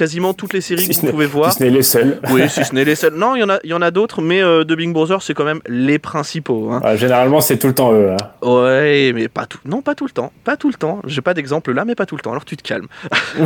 Quasiment 0.00 0.32
toutes 0.32 0.54
les 0.54 0.62
séries 0.62 0.86
Si 0.86 0.98
que 0.98 1.06
vous 1.06 1.12
pouvez 1.12 1.26
voir. 1.26 1.52
Si 1.52 1.58
ce 1.58 1.64
n'est 1.64 1.70
les 1.70 1.82
seuls. 1.82 2.18
Oui, 2.30 2.48
si 2.48 2.64
ce 2.64 2.74
n'est 2.74 2.86
les 2.86 2.94
seuls. 2.94 3.12
Non, 3.14 3.36
il 3.36 3.40
y 3.40 3.44
en 3.44 3.50
a, 3.50 3.58
il 3.64 3.70
y 3.70 3.74
en 3.74 3.82
a 3.82 3.90
d'autres, 3.90 4.22
mais 4.22 4.42
euh, 4.42 4.64
The 4.64 4.72
Big 4.72 4.90
Brother, 4.92 5.20
c'est 5.20 5.34
quand 5.34 5.44
même 5.44 5.60
les 5.68 5.98
principaux. 5.98 6.70
hein. 6.72 6.96
Généralement, 6.96 7.42
c'est 7.42 7.58
tout 7.58 7.66
le 7.66 7.74
temps 7.74 7.92
eux. 7.92 8.12
hein. 8.12 8.16
Ouais, 8.46 9.12
mais 9.14 9.28
pas 9.28 9.44
tout. 9.44 9.58
Non, 9.66 9.82
pas 9.82 9.94
tout 9.94 10.06
le 10.06 10.10
temps. 10.10 10.32
Pas 10.44 10.56
tout 10.56 10.68
le 10.68 10.74
temps. 10.74 11.00
J'ai 11.06 11.20
pas 11.20 11.34
d'exemple 11.34 11.72
là, 11.72 11.84
mais 11.84 11.94
pas 11.94 12.06
tout 12.06 12.16
le 12.16 12.22
temps. 12.22 12.30
Alors 12.30 12.46
tu 12.46 12.56
te 12.56 12.62
calmes. 12.62 12.86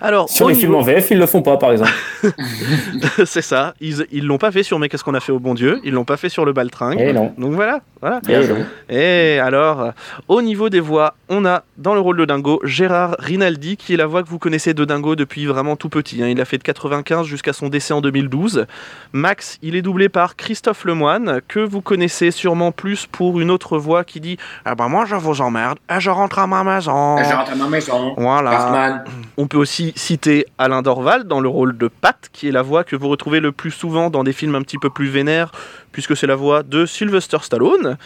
Alors, 0.00 0.28
Sur 0.28 0.48
les 0.48 0.54
films 0.54 0.74
en 0.76 0.80
VF, 0.82 1.10
ils 1.10 1.18
le 1.18 1.26
font 1.26 1.42
pas, 1.42 1.56
par 1.56 1.72
exemple. 1.72 1.90
c'est 3.24 3.42
ça. 3.42 3.74
Ils 3.80 4.06
ils 4.12 4.24
l'ont 4.24 4.38
pas 4.38 4.50
fait 4.52 4.62
sur 4.62 4.78
Mais 4.78 4.88
qu'est-ce 4.88 5.04
qu'on 5.04 5.14
a 5.14 5.20
fait 5.20 5.32
au 5.32 5.38
bon 5.38 5.54
Dieu? 5.54 5.80
Ils 5.84 5.92
l'ont 5.92 6.04
pas 6.04 6.16
fait 6.16 6.28
sur 6.28 6.44
le 6.44 6.52
baltringue. 6.52 6.98
Eh 7.00 7.12
non. 7.12 7.32
Donc 7.38 7.52
voilà, 7.54 7.80
voilà. 8.00 8.20
Eh 8.28 8.36
non. 8.46 8.64
Et 8.88 9.38
alors, 9.40 9.80
euh, 9.80 9.90
au 10.28 10.42
niveau 10.42 10.68
des 10.68 10.80
voix, 10.80 11.14
on 11.28 11.44
a 11.44 11.64
dans 11.78 11.94
le 11.94 12.00
rôle 12.00 12.16
de 12.16 12.24
Dingo 12.24 12.60
Gérard 12.64 13.16
Rinaldi, 13.18 13.76
qui 13.76 13.94
est 13.94 13.96
la 13.96 14.06
voix 14.06 14.22
que 14.22 14.28
vous 14.28 14.38
connaissez 14.38 14.51
de 14.52 14.84
Dingo 14.84 15.16
depuis 15.16 15.46
vraiment 15.46 15.76
tout 15.76 15.88
petit. 15.88 16.22
hein. 16.22 16.28
Il 16.28 16.40
a 16.40 16.44
fait 16.44 16.58
de 16.58 16.62
95 16.62 17.26
jusqu'à 17.26 17.52
son 17.54 17.68
décès 17.68 17.94
en 17.94 18.00
2012. 18.02 18.66
Max, 19.12 19.58
il 19.62 19.74
est 19.76 19.82
doublé 19.82 20.08
par 20.10 20.36
Christophe 20.36 20.84
Lemoine, 20.84 21.40
que 21.48 21.60
vous 21.60 21.80
connaissez 21.80 22.30
sûrement 22.30 22.70
plus 22.70 23.06
pour 23.06 23.40
une 23.40 23.50
autre 23.50 23.78
voix 23.78 24.04
qui 24.04 24.20
dit 24.20 24.36
Ah 24.66 24.74
ben 24.74 24.88
moi 24.88 25.04
je 25.06 25.16
vous 25.16 25.40
emmerde 25.40 25.78
et 25.90 26.00
je 26.00 26.10
rentre 26.10 26.38
à 26.38 26.46
ma 26.46 26.62
maison. 26.64 27.16
Je 27.24 27.34
rentre 27.34 27.52
à 27.52 27.54
ma 27.54 27.68
maison. 27.68 28.14
Voilà. 28.18 29.04
On 29.38 29.46
peut 29.46 29.56
aussi 29.58 29.92
citer 29.96 30.44
Alain 30.58 30.82
Dorval 30.82 31.24
dans 31.24 31.40
le 31.40 31.48
rôle 31.48 31.76
de 31.78 31.88
Pat, 31.88 32.28
qui 32.32 32.48
est 32.48 32.52
la 32.52 32.62
voix 32.62 32.84
que 32.84 32.94
vous 32.94 33.08
retrouvez 33.08 33.40
le 33.40 33.52
plus 33.52 33.70
souvent 33.70 34.10
dans 34.10 34.22
des 34.22 34.32
films 34.34 34.54
un 34.54 34.62
petit 34.62 34.78
peu 34.78 34.90
plus 34.90 35.08
vénères, 35.08 35.50
puisque 35.92 36.16
c'est 36.16 36.26
la 36.26 36.36
voix 36.36 36.62
de 36.62 36.84
Sylvester 36.84 37.38
Stallone. 37.42 37.96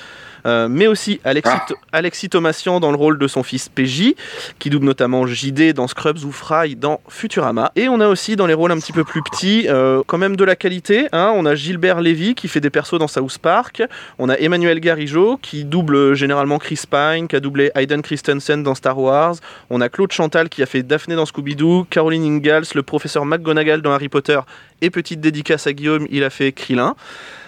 Euh, 0.44 0.68
mais 0.68 0.86
aussi 0.86 1.20
Alexis, 1.24 1.52
Ah. 1.52 1.66
Alexis 1.92 2.28
Thomasian 2.28 2.80
dans 2.80 2.90
le 2.90 2.96
rôle 2.96 3.18
de 3.18 3.26
son 3.28 3.42
fils 3.42 3.68
PJ, 3.68 4.14
qui 4.58 4.70
double 4.70 4.84
notamment 4.86 5.26
JD 5.26 5.72
dans 5.72 5.88
Scrubs 5.88 6.24
ou 6.24 6.32
Fry 6.32 6.76
dans 6.76 7.00
Futurama. 7.08 7.72
Et 7.76 7.88
on 7.88 8.00
a 8.00 8.08
aussi 8.08 8.36
dans 8.36 8.46
les 8.46 8.54
rôles 8.54 8.72
un 8.72 8.78
petit 8.78 8.92
peu 8.92 9.04
plus 9.04 9.22
petits, 9.22 9.66
euh, 9.68 10.02
quand 10.06 10.18
même 10.18 10.36
de 10.36 10.44
la 10.44 10.56
qualité. 10.56 11.08
hein. 11.12 11.32
On 11.34 11.46
a 11.46 11.54
Gilbert 11.54 12.00
Lévy 12.00 12.34
qui 12.34 12.48
fait 12.48 12.60
des 12.60 12.70
persos 12.70 12.98
dans 12.98 13.08
South 13.08 13.38
Park. 13.38 13.82
On 14.18 14.28
a 14.28 14.34
Emmanuel 14.34 14.80
Garigeau 14.80 15.38
qui 15.40 15.64
double 15.64 16.14
généralement 16.14 16.58
Chris 16.58 16.80
Pine, 16.90 17.28
qui 17.28 17.36
a 17.36 17.40
doublé 17.40 17.70
Hayden 17.74 18.02
Christensen 18.02 18.62
dans 18.62 18.74
Star 18.74 18.98
Wars. 18.98 19.36
On 19.70 19.80
a 19.80 19.88
Claude 19.88 20.12
Chantal 20.12 20.48
qui 20.48 20.62
a 20.62 20.66
fait 20.66 20.82
Daphné 20.82 21.14
dans 21.16 21.24
Scooby-Doo, 21.24 21.86
Caroline 21.90 22.24
Ingalls, 22.24 22.64
le 22.74 22.82
professeur 22.82 23.24
McGonagall 23.24 23.82
dans 23.82 23.92
Harry 23.92 24.08
Potter, 24.08 24.38
et 24.82 24.90
petite 24.90 25.20
dédicace 25.20 25.66
à 25.66 25.72
Guillaume, 25.72 26.06
il 26.10 26.24
a 26.24 26.30
fait 26.30 26.52
Krillin. 26.52 26.94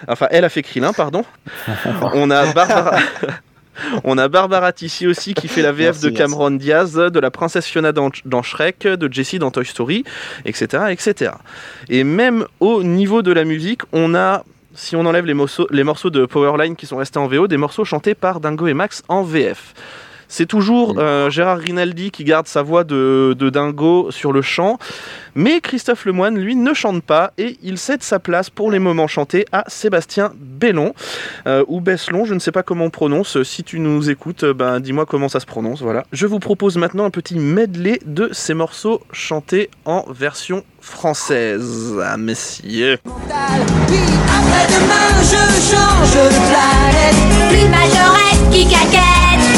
Enfin, 0.07 0.27
elle 0.31 0.45
a 0.45 0.49
fait 0.49 0.63
Krillin, 0.63 0.93
pardon. 0.93 1.23
On 2.13 2.29
a 2.31 2.51
Barbara. 2.53 2.97
On 4.03 4.17
a 4.17 4.27
Barbara 4.27 4.73
Tissi 4.73 5.07
aussi 5.07 5.33
qui 5.33 5.47
fait 5.47 5.61
la 5.61 5.71
VF 5.71 5.79
Merci, 5.79 6.01
de 6.01 6.09
merci. 6.09 6.21
Cameron 6.21 6.51
Diaz, 6.51 6.95
de 6.95 7.19
la 7.19 7.31
princesse 7.31 7.65
Fiona 7.65 7.91
dans, 7.91 8.09
dans 8.25 8.43
Shrek, 8.43 8.83
de 8.83 9.11
Jessie 9.11 9.39
dans 9.39 9.51
Toy 9.51 9.65
Story, 9.65 10.03
etc., 10.45 10.83
etc. 10.89 11.31
Et 11.87 12.03
même 12.03 12.45
au 12.59 12.83
niveau 12.83 13.21
de 13.21 13.31
la 13.31 13.45
musique, 13.45 13.81
on 13.93 14.15
a, 14.15 14.43
si 14.75 14.95
on 14.95 15.05
enlève 15.05 15.25
les 15.25 15.33
morceaux, 15.33 15.67
les 15.71 15.83
morceaux 15.83 16.09
de 16.09 16.25
Powerline 16.25 16.75
qui 16.75 16.87
sont 16.87 16.97
restés 16.97 17.19
en 17.19 17.27
VO, 17.27 17.47
des 17.47 17.57
morceaux 17.57 17.85
chantés 17.85 18.15
par 18.15 18.39
Dingo 18.39 18.67
et 18.67 18.73
Max 18.73 19.03
en 19.07 19.23
VF. 19.23 19.73
C'est 20.29 20.45
toujours 20.45 20.95
euh, 20.97 21.29
Gérard 21.29 21.57
Rinaldi 21.57 22.11
qui 22.11 22.23
garde 22.23 22.47
sa 22.47 22.61
voix 22.61 22.83
de, 22.83 23.35
de 23.37 23.49
dingo 23.49 24.11
sur 24.11 24.31
le 24.31 24.41
chant, 24.41 24.77
mais 25.35 25.59
Christophe 25.59 26.05
Lemoine, 26.05 26.37
lui, 26.37 26.55
ne 26.55 26.73
chante 26.73 27.03
pas 27.03 27.33
et 27.37 27.57
il 27.63 27.77
cède 27.77 28.03
sa 28.03 28.19
place 28.19 28.49
pour 28.49 28.71
les 28.71 28.79
moments 28.79 29.07
chantés 29.07 29.45
à 29.51 29.63
Sébastien 29.67 30.31
Bellon, 30.37 30.93
euh, 31.47 31.63
ou 31.67 31.81
Besselon, 31.81 32.25
je 32.25 32.33
ne 32.33 32.39
sais 32.39 32.51
pas 32.51 32.63
comment 32.63 32.85
on 32.85 32.89
prononce. 32.89 33.41
Si 33.43 33.63
tu 33.63 33.79
nous 33.79 34.09
écoutes, 34.09 34.43
euh, 34.43 34.53
ben, 34.53 34.79
dis-moi 34.79 35.05
comment 35.05 35.29
ça 35.29 35.39
se 35.39 35.45
prononce. 35.45 35.81
Voilà. 35.81 36.05
Je 36.11 36.27
vous 36.27 36.39
propose 36.39 36.77
maintenant 36.77 37.05
un 37.05 37.09
petit 37.09 37.39
medley 37.39 37.99
de 38.05 38.29
ces 38.31 38.53
morceaux 38.53 39.01
chantés 39.11 39.69
en 39.85 40.05
version 40.09 40.63
française. 40.79 41.95
Ah, 42.03 42.17
messieurs. 42.17 42.99
Puis 43.03 43.11
après-demain, 44.27 45.09
je 45.21 45.41
change 45.71 46.13
de 46.13 46.29
planète. 46.49 47.49
Plus 47.49 47.69
majorette 47.69 48.49
qui 48.51 48.67
caquette. 48.67 49.48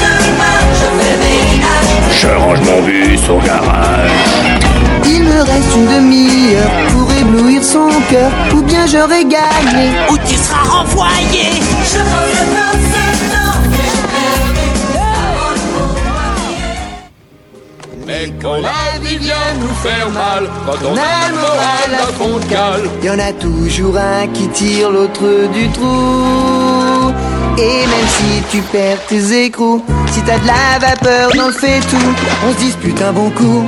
Je 0.00 0.88
fais 0.98 1.12
le 1.12 1.18
ménage. 1.22 2.20
Je 2.20 2.28
range 2.28 2.60
mon 2.60 2.82
bus 2.82 3.28
au 3.28 3.38
garage. 3.38 4.10
Il 5.04 5.24
me 5.24 5.40
reste 5.40 5.76
une 5.76 5.86
demi-heure 5.86 6.70
pour 6.92 7.12
éblouir 7.12 7.62
son 7.62 7.88
cœur. 8.10 8.30
Ou 8.54 8.62
bien 8.62 8.86
j'aurais 8.86 9.24
gagné. 9.24 9.90
Ou 10.10 10.18
tu 10.18 10.36
seras 10.36 10.64
renvoyé. 10.68 11.44
Je 11.92 11.98
Mais 18.06 18.32
quand 18.42 18.56
la 18.56 18.98
vie 19.00 19.16
vient 19.16 19.34
nous 19.60 19.74
faire 19.76 20.10
mal, 20.10 20.48
quand 20.66 20.86
on 20.86 20.92
On 20.92 20.96
a 20.96 21.00
a 21.00 21.28
le 21.28 21.34
moral 21.34 21.90
à 21.94 22.06
fond 22.12 22.38
de 22.38 22.44
cale, 22.44 22.82
Y 23.02 23.10
en 23.10 23.18
a 23.18 23.32
toujours 23.32 23.96
un 23.96 24.26
qui 24.28 24.48
tire 24.48 24.90
l'autre 24.90 25.48
du 25.52 25.68
trou. 25.70 27.12
Et 27.62 27.86
même 27.86 28.08
si 28.18 28.42
tu 28.50 28.60
perds 28.72 29.06
tes 29.08 29.44
écrous, 29.44 29.84
si 30.10 30.20
t'as 30.22 30.38
de 30.38 30.46
la 30.48 30.78
vapeur 30.84 31.30
dans 31.36 31.46
le 31.46 31.52
fait 31.52 31.78
tout, 31.90 32.12
on 32.44 32.52
se 32.54 32.58
dispute 32.58 33.00
un 33.00 33.12
bon 33.12 33.30
coup. 33.30 33.62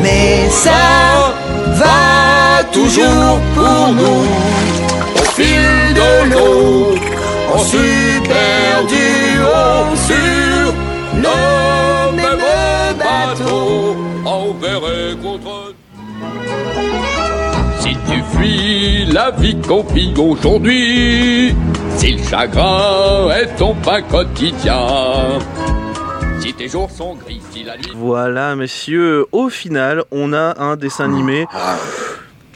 Mais 0.00 0.48
ça 0.48 1.34
va 1.80 2.62
toujours 2.70 3.40
pour 3.56 3.88
nous. 3.98 4.24
au 5.20 5.24
fil 5.36 5.94
de 6.00 6.10
l'eau, 6.30 6.94
en 7.52 7.58
super 7.58 8.86
duo 8.92 9.60
sur 10.06 10.72
le 11.24 12.16
même 12.16 12.46
bateau, 12.96 13.96
envers 14.24 14.84
et 14.98 15.16
contre. 15.16 15.49
La 19.12 19.32
vie 19.32 19.54
qu'on 19.60 19.82
vit 19.82 20.14
aujourd'hui, 20.16 21.54
si 21.98 22.12
le 22.14 22.22
chagrin 22.22 23.28
est 23.36 23.54
ton 23.58 23.74
pain 23.74 24.00
quotidien, 24.00 25.38
si 26.38 26.54
tes 26.54 26.66
jours 26.68 26.90
sont 26.90 27.16
gris, 27.16 27.42
si 27.50 27.64
la 27.64 27.76
nuit. 27.76 27.92
Voilà, 27.94 28.56
messieurs. 28.56 29.26
Au 29.32 29.50
final, 29.50 30.04
on 30.10 30.32
a 30.32 30.58
un 30.58 30.76
dessin 30.76 31.04
animé 31.04 31.46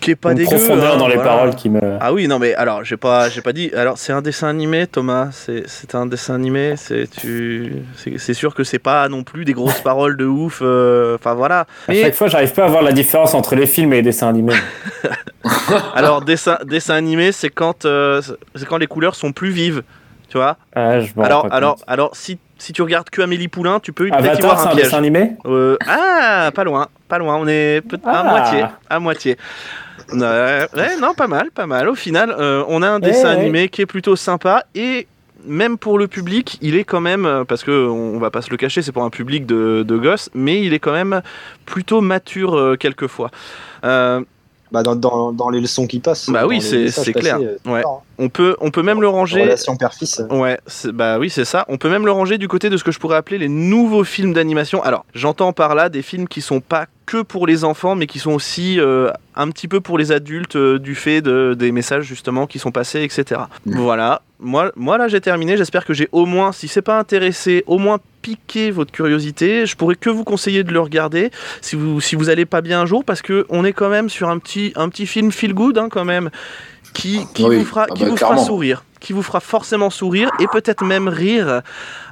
qui 0.01 0.13
est 0.13 0.17
pas 0.17 0.31
Une 0.33 0.39
dégueu. 0.39 0.57
profondeur 0.57 0.95
hein, 0.95 0.97
dans 0.99 1.07
les 1.09 1.17
voilà. 1.17 1.31
paroles 1.31 1.55
qui 1.55 1.69
me. 1.69 1.81
Ah 2.01 2.15
oui, 2.15 2.29
non 2.29 2.39
mais 2.39 2.55
alors 2.55 2.83
j'ai 2.85 2.97
pas, 2.97 3.29
j'ai 3.29 3.41
pas 3.43 3.53
dit. 3.53 3.71
Alors 3.77 3.99
c'est 3.99 4.13
un 4.15 4.23
dessin 4.23 4.49
animé, 4.49 4.87
Thomas. 4.87 5.29
C'est, 5.33 5.65
c'est 5.67 5.95
un 5.95 6.07
dessin 6.07 6.35
animé. 6.35 6.75
C'est 6.79 7.09
tu, 7.11 7.73
c'est, 7.97 8.19
c'est 8.19 8.35
sûr 8.35 8.55
que 8.55 8.65
c'est 8.65 8.79
pas 8.79 9.07
non 9.11 9.23
plus 9.23 9.45
des 9.45 9.53
grosses 9.53 9.81
paroles 9.85 10.17
de 10.17 10.25
ouf. 10.25 10.61
euh, 10.63 11.17
Enfin 11.17 11.35
voilà. 11.35 11.61
À 11.61 11.67
Mais 11.89 12.01
chaque 12.03 12.15
fois, 12.15 12.29
j'arrive 12.29 12.53
pas 12.55 12.65
à 12.65 12.69
voir 12.69 12.83
la 12.83 12.93
différence 12.93 13.35
entre 13.35 13.55
les 13.55 13.67
films 13.67 13.93
et 13.93 13.97
les 13.97 14.03
dessins 14.03 14.29
animés. 14.29 14.55
alors 15.95 16.23
dessin, 16.23 16.59
dessin 16.65 16.95
animé, 16.95 17.33
c'est 17.33 17.51
quand, 17.51 17.85
euh, 17.85 18.21
c'est 18.55 18.67
quand 18.67 18.79
les 18.79 18.87
couleurs 18.87 19.15
sont 19.15 19.33
plus 19.33 19.51
vives. 19.51 19.83
Tu 20.29 20.39
vois. 20.39 20.57
Ah, 20.75 20.99
je 21.01 21.13
Alors, 21.21 21.47
alors, 21.53 21.75
compte. 21.77 21.85
alors 21.87 22.17
si, 22.17 22.39
si 22.59 22.73
tu 22.73 22.83
regardes 22.83 23.09
que 23.11 23.23
Amélie 23.23 23.47
Poulain, 23.49 23.79
tu 23.79 23.93
peux 23.93 24.09
peut-être 24.09 24.39
y 24.39 24.43
voir 24.43 24.67
un 24.67 24.71
un 24.71 24.75
piège. 24.75 24.85
dessin 24.87 24.99
animé 24.99 25.33
Euh, 25.47 25.77
ah, 25.87 26.51
pas 26.55 26.65
loin, 26.65 26.89
pas 27.09 27.19
loin. 27.19 27.37
On 27.37 27.47
est 27.47 27.83
à 28.05 28.11
Ah. 28.21 28.25
moitié, 28.25 28.65
à 28.91 28.99
moitié. 28.99 29.37
Ouais, 30.13 30.67
non, 31.01 31.15
pas 31.15 31.29
mal, 31.29 31.51
pas 31.53 31.67
mal. 31.67 31.89
Au 31.89 31.95
final, 31.95 32.35
euh, 32.39 32.65
on 32.69 32.83
a 32.83 32.89
un 32.89 32.99
dessin 32.99 33.35
ouais. 33.35 33.41
animé 33.41 33.69
qui 33.69 33.83
est 33.83 33.87
plutôt 33.87 34.17
sympa 34.17 34.65
et 34.75 35.07
même 35.47 35.77
pour 35.79 35.99
le 35.99 36.09
public, 36.09 36.59
il 36.63 36.75
est 36.75 36.85
quand 36.85 37.01
même, 37.01 37.45
parce 37.47 37.63
que 37.65 37.87
on 37.87 38.19
va 38.19 38.31
pas 38.31 38.41
se 38.43 38.51
le 38.51 38.57
cacher, 38.57 38.81
c'est 38.83 38.93
pour 38.93 39.05
un 39.05 39.11
public 39.11 39.45
de, 39.47 39.85
de 39.87 39.97
gosses, 39.99 40.31
mais 40.35 40.63
il 40.63 40.73
est 40.73 40.79
quand 40.79 40.93
même 40.93 41.21
plutôt 41.67 42.01
mature 42.01 42.57
euh, 42.57 42.77
quelquefois. 42.77 43.31
Euh, 43.85 44.23
Bah, 44.73 44.83
dans, 44.83 44.97
dans, 44.97 45.31
dans 45.31 45.51
les 45.51 45.61
leçons 45.61 45.87
qui 45.87 46.01
passent. 46.01 46.29
Bah 46.31 46.47
oui, 46.47 46.61
c'est- 46.61 46.87
passés, 46.87 47.13
clair. 47.13 47.39
euh, 47.41 47.57
Ouais. 47.71 47.83
fort, 47.83 48.03
on 48.19 48.29
peut, 48.29 48.57
on 48.61 48.71
peut 48.71 48.83
même 48.83 49.01
le 49.01 49.07
hein. 49.07 49.11
ranger. 49.11 49.43
Relation 49.43 49.77
père-fils. 49.77 50.21
euh. 50.21 50.35
Ouais, 50.37 50.59
bah 50.93 51.19
oui, 51.19 51.31
c'est 51.31 51.45
ça. 51.45 51.65
On 51.69 51.77
peut 51.77 51.89
même 51.91 52.05
le 52.05 52.11
ranger 52.11 52.39
du 52.39 52.49
côté 52.49 52.71
de 52.71 52.77
ce 52.77 52.83
que 52.83 52.91
je 52.91 52.99
pourrais 52.99 53.17
appeler 53.17 53.39
les 53.39 53.49
nouveaux 53.49 54.03
films 54.05 54.33
d'animation. 54.33 54.83
Alors, 54.83 55.05
j'entends 55.15 55.53
par 55.53 55.75
là 55.77 55.89
des 55.91 56.03
films 56.03 56.27
qui 56.27 56.41
sont 56.41 56.61
pas 56.61 56.87
que 57.07 57.23
pour 57.23 57.47
les 57.47 57.65
enfants, 57.65 57.95
mais 57.95 58.07
qui 58.07 58.19
sont 58.19 58.33
aussi 58.33 58.81
euh, 58.81 59.11
un 59.37 59.51
petit 59.51 59.69
peu 59.69 59.81
pour 59.81 59.99
les 59.99 60.11
adultes 60.11 60.57
euh, 60.57 60.79
du 60.79 60.95
fait 60.95 61.21
de, 61.21 61.55
des 61.57 61.71
messages 61.71 62.05
justement 62.05 62.47
qui 62.47 62.59
sont 62.59 62.73
passés, 62.73 63.03
etc. 63.03 63.43
Voilà. 63.67 64.23
Moi, 64.45 64.71
moi 64.77 64.99
là, 64.99 65.09
j'ai 65.09 65.21
terminé. 65.21 65.57
J'espère 65.57 65.85
que 65.85 65.95
j'ai 65.95 66.09
au 66.13 66.27
moins, 66.27 66.53
si 66.53 66.69
c'est 66.69 66.83
pas 66.83 66.99
intéressé, 66.99 67.65
au 67.67 67.79
moins 67.79 67.99
piqué 68.23 68.71
votre 68.71 68.93
curiosité. 68.93 69.67
Je 69.67 69.75
pourrais 69.75 69.97
que 69.97 70.11
vous 70.11 70.23
conseiller 70.25 70.63
de 70.65 70.73
le 70.73 70.81
regarder 70.81 71.31
si 71.61 71.75
vous 71.77 72.01
si 72.01 72.15
vous 72.15 72.29
allez 72.29 72.45
pas 72.45 72.61
bien 72.61 72.81
un 72.83 72.87
jour, 72.87 73.05
parce 73.05 73.23
que 73.23 73.47
on 73.49 73.65
est 73.65 73.73
quand 73.73 73.89
même 73.89 74.09
sur 74.09 74.29
un 74.29 74.39
petit 74.39 74.73
un 74.77 74.89
petit 74.89 75.07
film 75.07 75.33
feel 75.33 75.55
good 75.55 75.79
hein, 75.79 75.89
quand 75.91 76.05
même. 76.05 76.31
Qui, 76.93 77.27
qui 77.35 77.43
Oui. 77.45 77.57
vous 77.59 77.65
fera, 77.65 77.87
Ah 77.91 77.95
qui 77.95 78.05
bah, 78.05 78.11
vous 78.11 78.17
fera 78.17 78.37
sourire, 78.39 78.85
qui 79.01 79.13
vous 79.13 79.23
fera 79.25 79.41
forcément 79.41 79.91
sourire 79.91 80.31
et 80.39 80.47
peut-être 80.47 80.85
même 80.85 81.09
rire. 81.09 81.63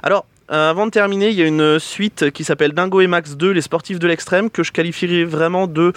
Alors, 0.03 0.25
euh, 0.51 0.69
avant 0.71 0.85
de 0.87 0.91
terminer, 0.91 1.29
il 1.29 1.35
y 1.35 1.41
a 1.41 1.45
une 1.45 1.79
suite 1.79 2.31
qui 2.31 2.43
s'appelle 2.43 2.73
Dingo 2.73 2.99
et 2.99 3.07
Max 3.07 3.37
2, 3.37 3.51
les 3.51 3.61
sportifs 3.61 3.97
de 3.97 4.07
l'extrême, 4.09 4.49
que 4.49 4.61
je 4.61 4.73
qualifierais 4.73 5.23
vraiment 5.23 5.67
de 5.67 5.93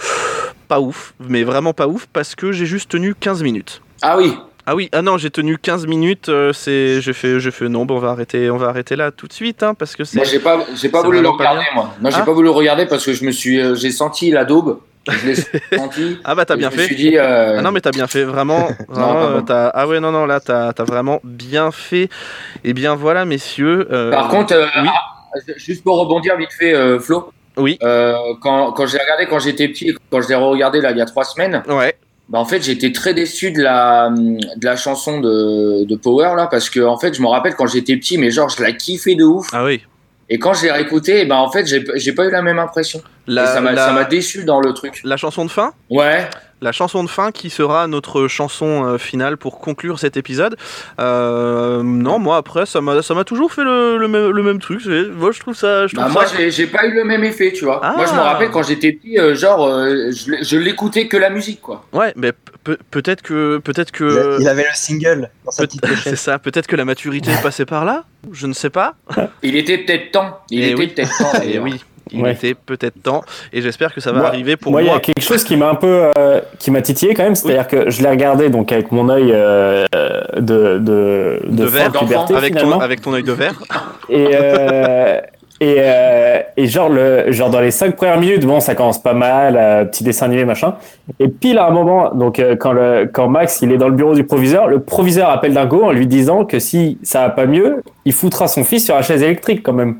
pas 0.69 0.79
ouf, 0.79 1.13
mais 1.19 1.43
vraiment 1.43 1.73
pas 1.73 1.87
ouf, 1.89 2.07
parce 2.13 2.33
que 2.33 2.53
j'ai 2.53 2.65
juste 2.65 2.89
tenu 2.91 3.13
15 3.13 3.43
minutes. 3.43 3.81
Ah 4.01 4.15
oui. 4.17 4.37
Ah 4.69 4.75
oui, 4.75 4.89
ah 4.91 5.01
non, 5.01 5.17
j'ai 5.17 5.29
tenu 5.31 5.57
15 5.57 5.87
minutes. 5.87 6.27
euh, 6.27 6.51
c'est, 6.51 6.99
j'ai 6.99 7.13
fait, 7.13 7.39
j'ai 7.39 7.51
fait 7.51 7.69
non, 7.69 7.85
bon, 7.85 7.95
on 7.95 7.99
va 7.99 8.09
arrêter, 8.09 8.49
on 8.51 8.57
va 8.57 8.67
arrêter 8.67 8.97
là 8.97 9.11
tout 9.11 9.25
de 9.25 9.31
suite, 9.31 9.63
hein, 9.63 9.73
parce 9.73 9.95
que 9.95 10.03
c'est. 10.03 10.17
Moi, 10.17 10.25
j'ai 10.25 10.39
pas, 10.39 10.59
j'ai 10.75 10.89
pas 10.89 11.01
voulu 11.03 11.21
le 11.21 11.29
regarder, 11.29 11.63
moi. 11.73 11.93
Non, 12.01 12.09
j'ai 12.09 12.17
Ah. 12.19 12.25
pas 12.25 12.33
voulu 12.33 12.47
le 12.47 12.51
regarder 12.51 12.85
parce 12.85 13.05
que 13.05 13.13
je 13.13 13.23
me 13.23 13.31
suis, 13.31 13.61
euh, 13.61 13.75
j'ai 13.75 13.91
senti 13.91 14.29
la 14.29 14.43
daube. 14.43 14.79
Je 15.09 15.25
l'ai 15.25 15.35
senti. 15.77 16.19
Ah 16.25 16.35
bah 16.35 16.43
t'as 16.43 16.57
bien 16.57 16.69
je 16.69 16.75
me 16.75 16.81
fait. 16.81 16.87
suis 16.87 16.95
dit, 16.97 17.17
euh, 17.17 17.55
Ah 17.59 17.61
non 17.61 17.71
mais 17.71 17.79
t'as 17.79 17.91
bien 17.91 18.07
fait, 18.07 18.25
vraiment. 18.25 18.67
ah 18.93 19.87
ouais 19.87 20.01
non 20.01 20.11
non 20.11 20.25
là 20.25 20.41
t'as 20.41 20.73
as 20.77 20.83
vraiment 20.83 21.21
bien 21.23 21.71
fait. 21.71 22.09
Et 22.65 22.73
bien 22.73 22.93
voilà 22.95 23.23
messieurs. 23.23 23.87
Par 24.11 24.27
contre, 24.27 24.53
oui. 24.81 24.89
ah, 24.89 25.39
juste 25.55 25.81
pour 25.85 25.97
rebondir 25.97 26.35
vite 26.35 26.51
fait, 26.51 26.99
Flo. 26.99 27.31
Oui. 27.55 27.79
Quand 27.79 28.73
quand 28.73 28.85
j'ai 28.85 28.97
regardé 28.97 29.27
quand 29.27 29.39
j'étais 29.39 29.69
petit, 29.69 29.87
et 29.91 29.95
quand 30.11 30.19
je 30.21 30.27
l'ai 30.27 30.35
regardé 30.35 30.81
là 30.81 30.91
il 30.91 30.97
y 30.97 31.01
a 31.01 31.05
trois 31.05 31.23
semaines, 31.23 31.63
Ouais. 31.69 31.95
Bah 32.29 32.39
en 32.39 32.45
fait 32.45 32.61
j'étais 32.61 32.91
très 32.91 33.13
déçu 33.13 33.51
de 33.51 33.61
la 33.61 34.09
de 34.11 34.65
la 34.65 34.75
chanson 34.75 35.19
de, 35.21 35.85
de 35.85 35.95
Power 35.95 36.33
là 36.35 36.47
parce 36.47 36.69
que 36.69 36.79
en 36.81 36.97
fait 36.97 37.13
je 37.13 37.21
me 37.21 37.27
rappelle 37.27 37.55
quand 37.55 37.67
j'étais 37.67 37.95
petit, 37.97 38.17
mais 38.17 38.31
genre 38.31 38.49
je 38.49 38.61
la 38.61 38.71
kiffais 38.73 39.15
de 39.15 39.23
ouf. 39.23 39.47
Ah 39.53 39.63
oui. 39.63 39.81
Et 40.29 40.39
quand 40.39 40.53
je 40.53 40.63
l'ai 40.63 40.71
réécouté, 40.71 41.25
bah 41.25 41.37
en 41.37 41.49
fait 41.49 41.65
j'ai 41.65 42.11
pas 42.13 42.25
eu 42.25 42.31
la 42.31 42.41
même 42.41 42.59
impression. 42.59 43.01
La, 43.27 43.43
Et 43.43 43.47
ça 43.47 43.61
m'a 43.61 43.71
la- 43.71 43.85
ça 43.87 43.93
m'a 43.93 44.03
déçu 44.03 44.43
dans 44.43 44.59
le 44.59 44.73
truc. 44.73 44.99
la 45.05 45.15
chanson 45.17 45.45
de 45.45 45.49
fin? 45.51 45.71
Ouais. 45.89 46.27
La 46.59 46.71
chanson 46.71 47.03
de 47.03 47.09
fin 47.09 47.31
qui 47.31 47.49
sera 47.51 47.85
notre 47.87 48.27
chanson 48.27 48.83
euh, 48.85 48.97
finale 48.97 49.37
pour 49.37 49.59
conclure 49.59 49.99
cet 49.99 50.17
épisode. 50.17 50.57
Euh, 50.99 51.83
non, 51.83 52.17
moi 52.17 52.37
après, 52.37 52.65
ça 52.65 52.81
m'a 52.81 53.01
ça 53.03 53.13
m'a 53.13 53.23
toujours 53.23 53.51
fait 53.53 53.63
le, 53.63 53.97
le 53.97 54.07
même, 54.07 54.31
le 54.31 54.43
même 54.43 54.59
truc. 54.59 54.83
Moi 54.85 55.31
je 55.31 55.39
trouve 55.39 55.53
ça. 55.55 55.85
Je 55.87 55.93
trouve 55.95 56.07
Bah, 56.07 56.11
moi, 56.11 56.25
ça... 56.25 56.35
j'ai 56.35 56.49
j'ai 56.49 56.65
pas 56.67 56.85
eu 56.87 56.93
le 56.93 57.03
même 57.03 57.23
effet, 57.23 57.51
tu 57.53 57.65
vois. 57.65 57.79
Ah. 57.83 57.93
Moi, 57.95 58.05
je 58.07 58.13
me 58.13 58.19
rappelle 58.19 58.49
quand 58.49 58.63
j'étais 58.63 58.91
petit, 58.93 59.19
euh, 59.19 59.35
genre, 59.35 59.67
euh, 59.67 60.09
je, 60.11 60.33
je 60.41 60.57
l'écoutais 60.57 61.07
que 61.07 61.17
la 61.17 61.29
musique, 61.29 61.61
quoi. 61.61 61.85
Ouais, 61.93 62.11
mais 62.15 62.31
pe- 62.63 62.77
peut-être 62.89 63.21
que 63.21 63.57
a- 63.59 63.85
que 63.91 64.37
il 64.41 64.47
avait 64.47 64.63
le 64.63 64.69
single 64.73 65.29
dans 65.45 65.51
sa 65.51 65.63
peut- 65.63 65.67
petite 65.67 65.85
c'est 66.03 66.15
ça. 66.15 66.39
Peut-être 66.39 66.65
que 66.67 66.75
la 66.75 66.85
maturité 66.85 67.29
est 67.31 67.43
passée 67.43 67.65
par 67.65 67.85
là. 67.85 68.03
Je 68.31 68.47
ne 68.47 68.53
sais 68.53 68.69
pas. 68.71 68.95
Il 69.43 69.55
était 69.55 69.77
peut-être 69.77 70.11
temps. 70.11 70.39
Il 70.49 70.63
Eh 70.63 70.71
était 70.71 70.75
oui. 70.79 70.87
peut-être 70.87 71.17
temps. 71.19 71.33
Et 71.43 71.45
d'ailleurs. 71.47 71.63
oui, 71.63 71.83
il 72.11 72.21
Ouais. 72.21 72.33
était 72.33 72.53
peut-être 72.53 73.01
temps. 73.01 73.21
Et 73.53 73.61
j'espère 73.61 73.93
que 73.93 74.01
ça 74.01 74.11
va 74.11 74.19
Moi- 74.19 74.27
arriver 74.27 74.55
pour 74.57 74.71
moi, 74.71 74.81
moi. 74.81 74.89
il 74.91 74.93
y 74.93 74.97
a 74.97 74.99
quelque 74.99 75.21
chose 75.23 75.43
qui 75.43 75.55
m'a 75.57 75.69
un 75.69 75.75
peu, 75.75 76.11
euh, 76.17 76.41
qui 76.59 76.71
m'a 76.71 76.81
titillé 76.81 77.13
quand 77.13 77.23
même, 77.23 77.35
c'est-à-dire 77.35 77.67
que 77.67 77.89
je 77.89 78.01
l'ai 78.01 78.09
regardé 78.09 78.49
donc 78.49 78.71
avec 78.71 78.91
mon 78.91 79.09
œil 79.09 79.31
euh, 79.33 79.85
de 80.37 80.77
de 80.79 81.39
de 81.47 81.63
verre, 81.65 81.91
de 81.91 81.97
puberté, 81.97 82.35
avec 82.35 82.53
ton, 82.53 82.59
finalement. 82.59 82.81
avec 82.81 83.01
ton 83.01 83.13
œil 83.13 83.23
de 83.23 83.31
verre. 83.31 83.53
Et, 84.09 84.27
euh, 84.33 85.19
et, 85.59 85.77
euh, 85.79 86.39
et 86.55 86.67
genre, 86.67 86.87
le, 86.89 87.31
genre 87.31 87.49
dans 87.49 87.59
les 87.61 87.71
cinq 87.71 87.95
premières 87.95 88.19
minutes, 88.19 88.45
bon, 88.45 88.59
ça 88.59 88.75
commence 88.75 89.01
pas 89.01 89.15
mal, 89.15 89.57
euh, 89.57 89.85
petit 89.85 90.03
dessin 90.03 90.27
animé, 90.27 90.45
machin. 90.45 90.75
Et 91.19 91.27
pile 91.29 91.57
à 91.57 91.65
un 91.67 91.71
moment, 91.71 92.13
donc 92.13 92.37
euh, 92.37 92.55
quand, 92.55 92.73
le, 92.73 93.09
quand 93.11 93.27
Max 93.27 93.61
il 93.63 93.71
est 93.71 93.77
dans 93.77 93.87
le 93.89 93.95
bureau 93.95 94.13
du 94.13 94.23
proviseur, 94.23 94.67
le 94.67 94.79
proviseur 94.81 95.29
appelle 95.31 95.53
Dingo 95.55 95.83
en 95.83 95.91
lui 95.91 96.05
disant 96.05 96.45
que 96.45 96.59
si 96.59 96.99
ça 97.01 97.21
va 97.21 97.29
pas 97.31 97.47
mieux, 97.47 97.81
il 98.05 98.13
foutra 98.13 98.47
son 98.47 98.63
fils 98.63 98.85
sur 98.85 98.93
la 98.95 99.01
chaise 99.01 99.23
électrique 99.23 99.61
quand 99.63 99.73
même. 99.73 99.97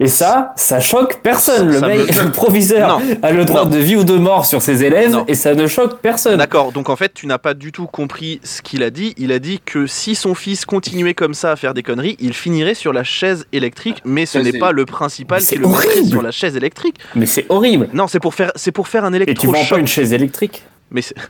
Et 0.00 0.08
ça, 0.08 0.52
ça 0.56 0.80
choque 0.80 1.20
personne. 1.22 1.68
Le 1.68 1.78
Ça 1.80 1.86
mec, 1.88 1.98
me- 2.16 2.22
le 2.24 2.32
proviseur 2.32 2.98
Non. 3.00 3.04
a 3.22 3.32
le 3.32 3.44
droit 3.44 3.64
Non. 3.64 3.70
de 3.70 3.78
vie 3.78 3.96
ou 3.96 4.04
de 4.04 4.16
mort 4.16 4.46
sur 4.46 4.60
ses 4.62 4.84
élèves 4.84 5.10
Non. 5.10 5.24
et 5.28 5.34
ça 5.34 5.54
ne 5.54 5.66
choque 5.66 6.00
personne. 6.00 6.38
D'accord, 6.38 6.72
donc 6.72 6.88
en 6.90 6.96
fait, 6.96 7.12
tu 7.14 7.26
n'as 7.26 7.38
pas 7.38 7.54
du 7.54 7.72
tout 7.72 7.86
compris 7.86 8.40
ce 8.44 8.62
qu'il 8.62 8.82
a 8.82 8.90
dit. 8.90 9.14
Il 9.16 9.32
a 9.32 9.38
dit 9.38 9.60
que 9.64 9.86
si 9.86 10.14
son 10.14 10.34
fils 10.34 10.64
continuait 10.64 11.14
comme 11.14 11.34
ça 11.34 11.52
à 11.52 11.56
faire 11.56 11.74
des 11.74 11.82
conneries, 11.82 12.16
il 12.20 12.34
finirait 12.34 12.74
sur 12.74 12.92
la 12.92 13.04
chaise 13.04 13.46
électrique, 13.52 14.00
mais 14.04 14.26
ce 14.26 14.38
n'est 14.38 14.58
pas 14.58 14.72
le 14.72 14.84
principal 14.86 15.40
C'est 15.40 15.56
qui 15.56 15.60
le 15.60 15.66
horrible. 15.66 16.08
sur 16.08 16.22
la 16.22 16.30
chaise 16.30 16.56
électrique. 16.56 16.96
Mais 17.14 17.26
c'est 17.26 17.46
horrible. 17.48 17.88
Non, 17.92 18.06
c'est 18.08 18.20
pour 18.20 18.34
faire, 18.34 18.52
c'est 18.56 18.72
pour 18.72 18.88
faire 18.88 19.04
un 19.04 19.12
Et 19.14 19.34
tu 19.34 19.46
vends 19.46 19.52
pas 19.52 19.58
électrochoc. 19.58 19.78
une 19.80 19.86
chaise 19.86 20.12
électrique? 20.12 20.62
Mais 20.94 21.02
c'est- 21.02 21.14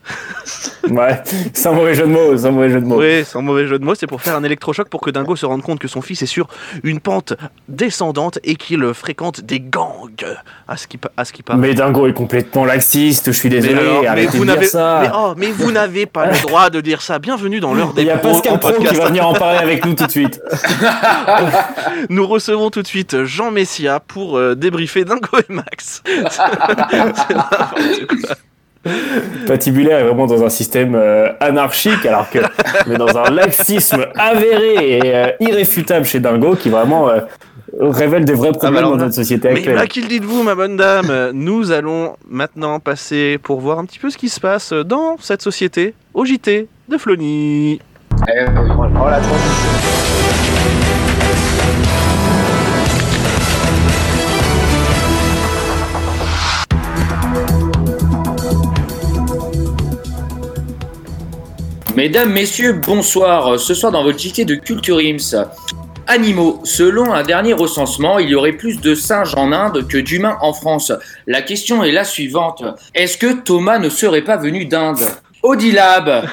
Ouais, 0.91 1.23
sans 1.55 1.73
mauvais 1.73 1.95
jeu 1.95 2.03
de 2.03 2.13
mots, 2.13 2.37
sans 2.37 2.53
mauvais 2.53 2.69
jeu 2.69 2.79
de 2.79 2.85
mots. 2.85 3.01
oui, 3.01 3.25
sans 3.25 3.41
mauvais 3.41 3.67
jeu 3.67 3.79
de 3.79 3.85
mots, 3.87 3.95
c'est 3.95 4.07
pour 4.07 4.21
faire 4.21 4.37
un 4.37 4.45
électrochoc 4.45 4.91
pour 4.91 5.01
que 5.01 5.09
Dingo 5.11 5.35
se 5.35 5.47
rende 5.47 5.63
compte 5.63 5.79
que 5.79 5.89
son 5.89 6.03
fils 6.03 6.21
est 6.21 6.27
sur 6.27 6.47
une 6.83 7.01
pente 7.01 7.33
descendante 7.71 8.39
et 8.45 8.57
qu'il 8.57 8.93
fréquente 8.93 9.41
des 9.41 9.61
gangs. 9.61 10.11
À 10.69 10.77
ce 10.77 10.87
qui, 10.87 10.99
à 11.17 11.25
ce 11.25 11.33
qui 11.33 11.43
paraît. 11.43 11.59
Mais 11.59 11.73
Dingo 11.73 12.07
est 12.07 12.13
complètement 12.13 12.67
laxiste, 12.67 13.33
je 13.33 13.37
suis 13.39 13.49
désolé, 13.49 13.73
alors, 13.75 14.03
mais 14.15 14.27
vous 14.27 14.33
de 14.41 14.45
dire 14.45 14.55
n'avez, 14.55 14.67
ça. 14.67 14.99
mais, 15.03 15.09
oh, 15.17 15.33
mais 15.39 15.51
vous 15.51 15.73
n'avez 15.73 16.05
pas 16.05 16.27
le 16.27 16.39
droit 16.43 16.69
de 16.69 16.83
dire 16.83 17.01
ça. 17.01 17.19
Bienvenue 17.19 17.61
dans 17.61 17.73
l'heure 17.73 17.95
des 17.95 18.03
Il 18.03 18.09
y 18.09 18.11
a 18.11 18.19
Pascal 18.19 18.61
Pro 18.61 18.73
qui 18.75 18.85
va 18.95 19.07
venir 19.07 19.27
en 19.27 19.33
parler 19.33 19.59
avec 19.61 19.87
nous 19.87 19.95
tout 19.95 20.05
de 20.05 20.11
suite. 20.11 20.39
Nous 22.11 22.27
recevons 22.27 22.69
tout 22.69 22.83
de 22.83 22.87
suite 22.87 23.25
Jean 23.25 23.51
Messia 23.51 24.01
pour 24.01 24.37
euh, 24.37 24.55
débriefer 24.55 25.05
Dingo 25.07 25.39
et 25.39 25.51
Max. 25.53 26.03
C'est 26.07 26.15
n'importe 26.95 27.27
quoi. 27.33 28.37
Patibulaire 29.47 29.99
est 30.01 30.05
vraiment 30.05 30.27
dans 30.27 30.43
un 30.45 30.49
système 30.49 30.95
euh, 30.95 31.29
anarchique, 31.41 32.05
alors 32.07 32.29
que 32.31 32.39
mais 32.87 32.97
dans 32.97 33.17
un 33.17 33.31
laxisme 33.31 34.07
avéré 34.17 34.99
et 34.99 35.01
euh, 35.15 35.27
irréfutable 35.41 36.05
chez 36.05 36.21
Dingo 36.21 36.55
qui 36.57 36.69
vraiment 36.71 37.09
euh, 37.09 37.21
révèle 37.81 38.25
des 38.25 38.35
vrais 38.35 38.53
problèmes 38.53 38.77
alors 38.79 38.91
dans 38.93 38.97
là- 38.97 39.03
notre 39.05 39.15
société 39.15 39.49
Mais 39.49 39.57
actuelle. 39.59 39.75
là, 39.77 39.87
qu'il 39.87 40.07
dites-vous, 40.09 40.43
ma 40.43 40.55
bonne 40.55 40.77
dame 40.77 41.31
Nous 41.35 41.71
allons 41.73 42.17
maintenant 42.29 42.79
passer 42.81 43.39
pour 43.43 43.61
voir 43.61 43.79
un 43.79 43.85
petit 43.85 43.99
peu 43.99 44.11
ce 44.11 44.19
qui 44.19 44.29
se 44.29 44.41
passe 44.41 44.73
dans 44.73 45.17
cette 45.21 45.43
société 45.43 45.95
au 46.13 46.25
JT 46.25 46.69
de 46.89 46.99
Flony. 46.99 47.81
Eh, 48.29 48.45
Oh 48.47 49.09
la 49.11 49.19
transition. 49.19 50.04
Mesdames, 61.97 62.33
messieurs, 62.33 62.73
bonsoir. 62.73 63.61
Ce 63.61 63.73
soir 63.73 63.93
dans 63.93 64.03
votre 64.03 64.19
JT 64.19 64.45
de 64.45 64.57
Culture 64.57 64.99
Ims. 64.99 65.47
Animaux. 66.09 66.61
Selon 66.65 67.13
un 67.13 67.23
dernier 67.23 67.53
recensement, 67.53 68.19
il 68.19 68.31
y 68.31 68.35
aurait 68.35 68.55
plus 68.55 68.81
de 68.81 68.97
singes 68.97 69.37
en 69.37 69.53
Inde 69.53 69.87
que 69.87 69.99
d'humains 69.99 70.37
en 70.41 70.53
France. 70.53 70.91
La 71.29 71.41
question 71.41 71.85
est 71.85 71.93
la 71.93 72.03
suivante. 72.03 72.65
Est-ce 72.97 73.17
que 73.17 73.33
Thomas 73.33 73.79
ne 73.79 73.89
serait 73.89 74.25
pas 74.25 74.37
venu 74.37 74.65
d'Inde? 74.65 75.07
Audilab. 75.45 76.29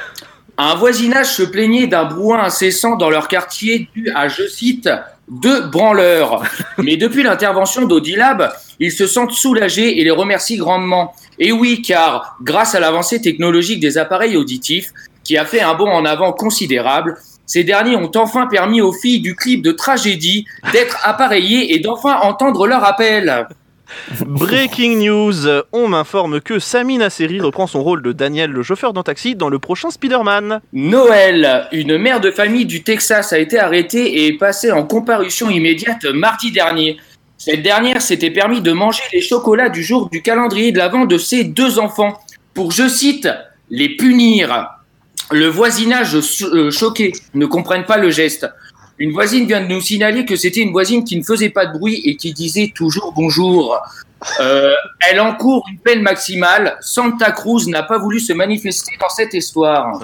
Un 0.57 0.75
voisinage 0.75 1.27
se 1.27 1.43
plaignait 1.43 1.85
d'un 1.85 2.05
brouhaha 2.05 2.45
incessant 2.45 2.95
dans 2.95 3.11
leur 3.11 3.27
quartier 3.27 3.87
dû 3.95 4.11
à, 4.15 4.29
je 4.29 4.47
cite, 4.47 4.89
deux 5.29 5.67
branleurs. 5.67 6.41
Mais 6.79 6.97
depuis 6.97 7.21
l'intervention 7.21 7.85
d'Audilab, 7.85 8.51
ils 8.79 8.91
se 8.91 9.05
sentent 9.05 9.31
soulagés 9.31 10.01
et 10.01 10.03
les 10.03 10.11
remercient 10.11 10.57
grandement. 10.57 11.13
Et 11.37 11.51
oui, 11.51 11.83
car 11.83 12.35
grâce 12.41 12.73
à 12.73 12.79
l'avancée 12.79 13.21
technologique 13.21 13.79
des 13.79 13.97
appareils 13.97 14.35
auditifs, 14.35 14.91
qui 15.23 15.37
a 15.37 15.45
fait 15.45 15.61
un 15.61 15.73
bond 15.73 15.89
en 15.89 16.05
avant 16.05 16.33
considérable, 16.33 17.17
ces 17.45 17.63
derniers 17.63 17.97
ont 17.97 18.11
enfin 18.15 18.47
permis 18.47 18.81
aux 18.81 18.93
filles 18.93 19.19
du 19.19 19.35
clip 19.35 19.61
de 19.61 19.71
tragédie 19.71 20.45
d'être 20.71 20.97
appareillées 21.03 21.73
et 21.73 21.79
d'enfin 21.79 22.17
entendre 22.21 22.65
leur 22.65 22.83
appel. 22.83 23.47
Breaking 24.25 24.97
news 24.97 25.47
On 25.73 25.87
m'informe 25.87 26.39
que 26.39 26.59
Sami 26.59 26.97
Nasseri 26.97 27.41
reprend 27.41 27.67
son 27.67 27.83
rôle 27.83 28.01
de 28.01 28.11
Daniel, 28.13 28.51
le 28.51 28.63
chauffeur 28.63 28.93
d'un 28.93 29.03
taxi, 29.03 29.35
dans 29.35 29.49
le 29.49 29.59
prochain 29.59 29.89
Spider-Man. 29.89 30.61
Noël, 30.73 31.67
une 31.71 31.97
mère 31.97 32.21
de 32.21 32.31
famille 32.31 32.65
du 32.65 32.83
Texas 32.83 33.33
a 33.33 33.39
été 33.39 33.59
arrêtée 33.59 34.19
et 34.19 34.27
est 34.27 34.37
passée 34.37 34.71
en 34.71 34.83
comparution 34.83 35.49
immédiate 35.49 36.05
mardi 36.05 36.51
dernier. 36.51 36.97
Cette 37.37 37.63
dernière 37.63 38.01
s'était 38.01 38.31
permis 38.31 38.61
de 38.61 38.71
manger 38.71 39.03
les 39.11 39.21
chocolats 39.21 39.69
du 39.69 39.83
jour 39.83 40.09
du 40.09 40.21
calendrier 40.21 40.71
de 40.71 40.77
l'avant 40.77 41.05
de 41.05 41.17
ses 41.17 41.43
deux 41.43 41.79
enfants 41.79 42.19
pour, 42.53 42.71
je 42.71 42.87
cite, 42.87 43.27
les 43.69 43.95
punir. 43.95 44.69
Le 45.31 45.47
voisinage 45.47 46.15
euh, 46.15 46.71
choqué 46.71 47.13
ne 47.33 47.45
comprennent 47.45 47.85
pas 47.85 47.97
le 47.97 48.09
geste. 48.09 48.47
Une 48.97 49.13
voisine 49.13 49.47
vient 49.47 49.61
de 49.61 49.67
nous 49.67 49.81
signaler 49.81 50.25
que 50.25 50.35
c'était 50.35 50.59
une 50.59 50.71
voisine 50.71 51.03
qui 51.03 51.17
ne 51.17 51.23
faisait 51.23 51.49
pas 51.49 51.65
de 51.65 51.77
bruit 51.77 52.01
et 52.05 52.17
qui 52.17 52.33
disait 52.33 52.71
toujours 52.75 53.13
bonjour. 53.15 53.79
Euh, 54.39 54.73
elle 55.09 55.19
encourt 55.19 55.65
une 55.71 55.79
peine 55.79 56.01
maximale. 56.01 56.77
Santa 56.81 57.31
Cruz 57.31 57.67
n'a 57.67 57.83
pas 57.83 57.97
voulu 57.97 58.19
se 58.19 58.33
manifester 58.33 58.91
dans 58.99 59.09
cette 59.09 59.33
histoire. 59.33 60.01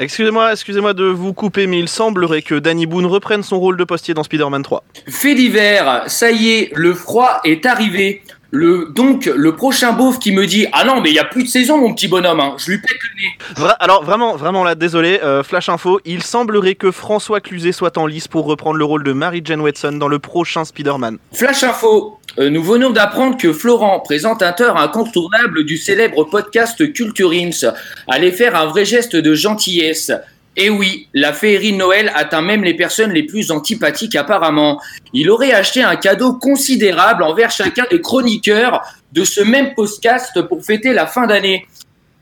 Excusez-moi, 0.00 0.50
excusez-moi 0.50 0.92
de 0.92 1.04
vous 1.04 1.32
couper, 1.32 1.68
mais 1.68 1.78
il 1.78 1.88
semblerait 1.88 2.42
que 2.42 2.56
Danny 2.56 2.86
Boone 2.86 3.06
reprenne 3.06 3.44
son 3.44 3.60
rôle 3.60 3.76
de 3.76 3.84
postier 3.84 4.14
dans 4.14 4.24
Spider-Man 4.24 4.62
3. 4.62 4.82
Fait 5.06 5.36
d'hiver, 5.36 6.04
ça 6.08 6.32
y 6.32 6.50
est, 6.50 6.70
le 6.74 6.94
froid 6.94 7.40
est 7.44 7.64
arrivé. 7.64 8.22
Le, 8.56 8.86
donc, 8.94 9.26
le 9.26 9.56
prochain 9.56 9.92
beauf 9.94 10.20
qui 10.20 10.30
me 10.30 10.46
dit 10.46 10.68
Ah 10.72 10.84
non, 10.84 11.00
mais 11.00 11.10
il 11.10 11.14
n'y 11.14 11.18
a 11.18 11.24
plus 11.24 11.42
de 11.42 11.48
saison, 11.48 11.76
mon 11.76 11.92
petit 11.92 12.06
bonhomme, 12.06 12.38
hein. 12.38 12.54
je 12.56 12.70
lui 12.70 12.78
pète 12.78 12.96
le 13.02 13.20
nez. 13.20 13.66
Vra- 13.66 13.76
alors 13.80 14.04
vraiment, 14.04 14.36
vraiment 14.36 14.62
là, 14.62 14.76
désolé, 14.76 15.18
euh, 15.24 15.42
flash 15.42 15.68
info, 15.68 15.98
il 16.04 16.22
semblerait 16.22 16.76
que 16.76 16.92
François 16.92 17.40
Cluzet 17.40 17.72
soit 17.72 17.98
en 17.98 18.06
lice 18.06 18.28
pour 18.28 18.44
reprendre 18.44 18.76
le 18.76 18.84
rôle 18.84 19.02
de 19.02 19.12
Mary 19.12 19.42
Jane 19.44 19.60
Watson 19.60 19.94
dans 19.94 20.06
le 20.06 20.20
prochain 20.20 20.64
Spider-Man. 20.64 21.18
Flash 21.32 21.64
info 21.64 22.20
euh, 22.38 22.48
nous 22.50 22.62
venons 22.62 22.90
d'apprendre 22.90 23.36
que 23.36 23.52
Florent, 23.52 24.00
présentateur 24.00 24.76
incontournable 24.76 25.64
du 25.64 25.76
célèbre 25.76 26.24
podcast 26.24 26.92
Culture 26.92 27.32
Ims, 27.32 27.72
allait 28.08 28.32
faire 28.32 28.56
un 28.56 28.66
vrai 28.66 28.84
geste 28.84 29.14
de 29.16 29.34
gentillesse. 29.34 30.10
Et 30.56 30.70
oui, 30.70 31.08
la 31.14 31.32
féerie 31.32 31.72
de 31.72 31.78
Noël 31.78 32.12
atteint 32.14 32.42
même 32.42 32.62
les 32.62 32.74
personnes 32.74 33.10
les 33.10 33.24
plus 33.24 33.50
antipathiques 33.50 34.14
apparemment. 34.14 34.80
Il 35.12 35.30
aurait 35.30 35.52
acheté 35.52 35.82
un 35.82 35.96
cadeau 35.96 36.34
considérable 36.34 37.24
envers 37.24 37.50
chacun 37.50 37.84
des 37.90 38.00
chroniqueurs 38.00 38.82
de 39.12 39.24
ce 39.24 39.40
même 39.40 39.74
podcast 39.74 40.40
pour 40.42 40.64
fêter 40.64 40.92
la 40.92 41.06
fin 41.06 41.26
d'année. 41.26 41.66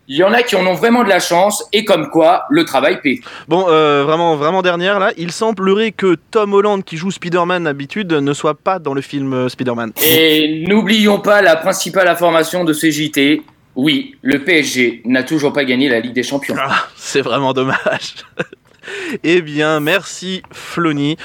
il 0.09 0.17
y 0.17 0.25
en 0.25 0.33
a 0.33 0.43
qui 0.43 0.57
en 0.57 0.67
ont 0.67 0.75
vraiment 0.75 1.05
de 1.05 1.09
la 1.09 1.21
chance 1.21 1.65
et 1.73 1.85
comme 1.85 2.09
quoi 2.09 2.45
le 2.49 2.65
travail 2.65 3.01
paie. 3.03 3.21
Bon, 3.49 3.67
euh, 3.69 4.03
vraiment, 4.05 4.37
vraiment 4.37 4.63
dernière 4.63 4.99
là. 4.99 5.13
Il 5.19 5.31
semblerait 5.31 5.93
que 5.93 6.17
Tom 6.31 6.55
Holland, 6.55 6.83
qui 6.83 6.97
joue 6.97 7.11
Spider-Man 7.11 7.65
d'habitude, 7.65 8.13
ne 8.13 8.33
soit 8.33 8.55
pas 8.55 8.79
dans 8.79 8.95
le 8.95 9.03
film 9.03 9.35
euh, 9.35 9.49
Spider-Man. 9.51 9.93
Et 10.05 10.65
n'oublions 10.67 11.21
pas 11.21 11.43
la 11.43 11.57
principale 11.57 12.09
information 12.09 12.65
de 12.65 12.73
ce 12.73 12.91
JT. 12.91 13.43
Oui, 13.75 14.17
le 14.23 14.45
PSG 14.45 15.03
n'a 15.07 15.23
toujours 15.23 15.53
pas 15.53 15.65
gagné 15.65 15.89
la 15.89 16.01
Ligue 16.01 16.13
des 16.13 16.23
Champions. 16.23 16.55
Ah, 16.59 16.87
c'est 16.95 17.23
vraiment 17.23 17.53
dommage. 17.55 18.17
eh 19.25 19.41
bien, 19.41 19.81
merci 19.81 20.43
Flony. 20.53 21.17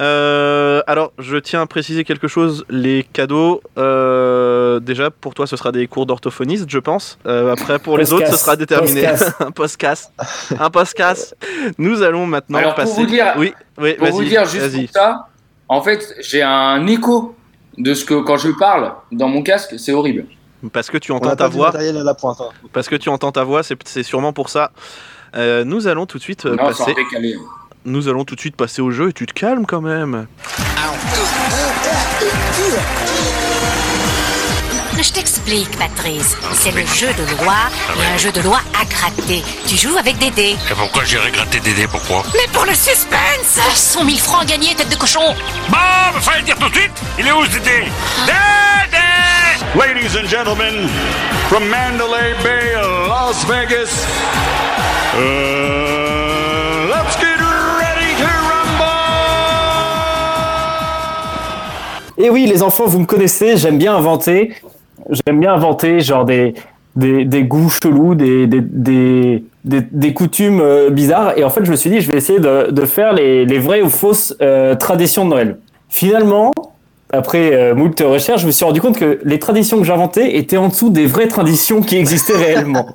Euh, 0.00 0.80
alors, 0.86 1.12
je 1.18 1.36
tiens 1.36 1.62
à 1.62 1.66
préciser 1.66 2.04
quelque 2.04 2.28
chose. 2.28 2.64
Les 2.70 3.04
cadeaux, 3.12 3.60
euh, 3.78 4.78
déjà 4.78 5.10
pour 5.10 5.34
toi, 5.34 5.46
ce 5.48 5.56
sera 5.56 5.72
des 5.72 5.88
cours 5.88 6.06
d'orthophoniste, 6.06 6.66
je 6.68 6.78
pense. 6.78 7.18
Euh, 7.26 7.52
après, 7.52 7.78
pour 7.80 7.98
les 7.98 8.12
autres, 8.12 8.30
ce 8.30 8.36
sera 8.36 8.54
déterminé. 8.54 9.06
Un 9.40 9.50
postcasse. 9.54 10.12
Un 10.58 10.70
postcasse. 10.70 11.34
Nous 11.78 12.02
allons 12.02 12.26
maintenant 12.26 12.58
Alors, 12.58 12.74
pour 12.74 12.84
passer. 12.84 13.00
vous 13.00 13.06
dire- 13.06 13.34
oui, 13.38 13.52
oui, 13.78 13.94
Pour 13.94 14.08
vous 14.10 14.24
dire 14.24 14.44
juste 14.44 14.72
pour 14.72 14.90
ça, 14.92 15.28
en 15.68 15.82
fait, 15.82 16.14
j'ai 16.20 16.42
un 16.42 16.86
écho 16.86 17.34
de 17.76 17.94
ce 17.94 18.04
que 18.04 18.14
quand 18.14 18.36
je 18.36 18.50
parle 18.50 18.92
dans 19.10 19.28
mon 19.28 19.42
casque, 19.42 19.74
c'est 19.78 19.92
horrible. 19.92 20.26
Parce 20.72 20.90
que 20.90 20.98
tu 20.98 21.12
entends 21.12 21.36
ta 21.36 21.48
voix. 21.48 21.66
matériel 21.66 21.96
à 21.98 22.02
la 22.04 22.14
pointe. 22.14 22.40
hein. 22.40 22.48
Parce 22.72 22.88
que 22.88 22.96
tu 22.96 23.08
entends 23.08 23.30
ta 23.32 23.44
voix, 23.44 23.62
c'est 23.62 23.76
c'est 23.86 24.02
sûrement 24.02 24.32
pour 24.32 24.48
ça. 24.50 24.72
Euh, 25.36 25.64
nous 25.64 25.86
allons 25.86 26.06
tout 26.06 26.18
de 26.18 26.22
suite 26.22 26.46
euh, 26.46 26.50
non, 26.56 26.66
passer. 26.66 26.94
décalé. 26.94 27.36
Nous 27.84 28.08
allons 28.08 28.24
tout 28.24 28.34
de 28.34 28.40
suite 28.40 28.56
passer 28.56 28.82
au 28.82 28.90
jeu 28.90 29.10
et 29.10 29.12
tu 29.12 29.26
te 29.26 29.32
calmes 29.32 29.66
quand 29.66 29.80
même. 29.80 30.26
Je 35.00 35.12
t'explique, 35.12 35.70
Patrice. 35.78 36.36
C'est 36.54 36.72
le 36.72 36.84
jeu 36.84 37.06
de 37.14 37.42
loi 37.44 37.54
et 38.00 38.14
un 38.14 38.16
jeu 38.18 38.32
de 38.32 38.40
loi 38.40 38.58
à 38.80 38.84
gratter. 38.84 39.44
Tu 39.68 39.76
joues 39.76 39.96
avec 39.96 40.18
des 40.18 40.30
dés. 40.30 40.56
Et 40.70 40.74
pourquoi 40.74 41.04
j'irai 41.04 41.30
gratter 41.30 41.60
des 41.60 41.72
dés 41.72 41.86
Pourquoi? 41.86 42.24
Mais 42.34 42.48
pour 42.52 42.64
le 42.64 42.74
suspense 42.74 43.60
100 43.74 44.04
000 44.04 44.16
francs 44.18 44.44
gagnés, 44.46 44.74
tête 44.74 44.88
de 44.90 44.96
cochon 44.96 45.20
Bon, 45.68 45.76
il 46.16 46.20
fallait 46.20 46.40
le 46.40 46.44
dire 46.46 46.58
tout 46.58 46.68
de 46.68 46.74
suite 46.74 46.90
Il 47.18 47.26
est 47.28 47.32
où 47.32 47.44
ce 47.44 47.58
dé 47.58 47.84
Dédé 48.26 49.04
Ladies 49.74 50.14
and 50.16 50.28
gentlemen, 50.28 50.86
from 51.48 51.68
Mandalay 51.68 52.32
Bay, 52.44 52.76
Las 53.08 53.44
Vegas, 53.44 54.06
uh, 55.16 56.86
let's 56.88 57.16
get 57.16 57.40
ready 57.40 58.14
to 58.16 58.28
rumble! 58.48 58.84
Et 62.18 62.30
oui, 62.30 62.46
les 62.46 62.62
enfants, 62.62 62.86
vous 62.86 63.00
me 63.00 63.06
connaissez, 63.06 63.56
j'aime 63.56 63.78
bien 63.78 63.96
inventer. 63.96 64.52
J'aime 65.10 65.40
bien 65.40 65.54
inventer 65.54 66.00
genre 66.00 66.24
des, 66.24 66.54
des, 66.94 67.24
des 67.24 67.42
goûts 67.42 67.68
chelous, 67.70 68.14
des, 68.14 68.46
des, 68.46 69.42
des 69.64 70.14
coutumes 70.14 70.60
euh, 70.60 70.90
bizarres. 70.90 71.36
Et 71.36 71.42
en 71.42 71.50
fait, 71.50 71.64
je 71.64 71.70
me 71.72 71.76
suis 71.76 71.90
dit, 71.90 72.00
je 72.00 72.10
vais 72.12 72.18
essayer 72.18 72.38
de, 72.38 72.70
de 72.70 72.86
faire 72.86 73.12
les, 73.12 73.44
les 73.44 73.58
vraies 73.58 73.82
ou 73.82 73.90
fausses 73.90 74.36
euh, 74.40 74.76
traditions 74.76 75.24
de 75.24 75.30
Noël. 75.30 75.58
Finalement, 75.88 76.52
après 77.12 77.52
euh, 77.54 77.74
moult 77.74 77.98
recherches, 78.00 78.42
je 78.42 78.46
me 78.46 78.52
suis 78.52 78.64
rendu 78.64 78.80
compte 78.80 78.98
que 78.98 79.18
les 79.24 79.38
traditions 79.38 79.78
que 79.78 79.84
j'inventais 79.84 80.36
étaient 80.36 80.56
en 80.56 80.68
dessous 80.68 80.90
des 80.90 81.06
vraies 81.06 81.28
traditions 81.28 81.80
qui 81.80 81.96
existaient 81.96 82.36
réellement. 82.36 82.86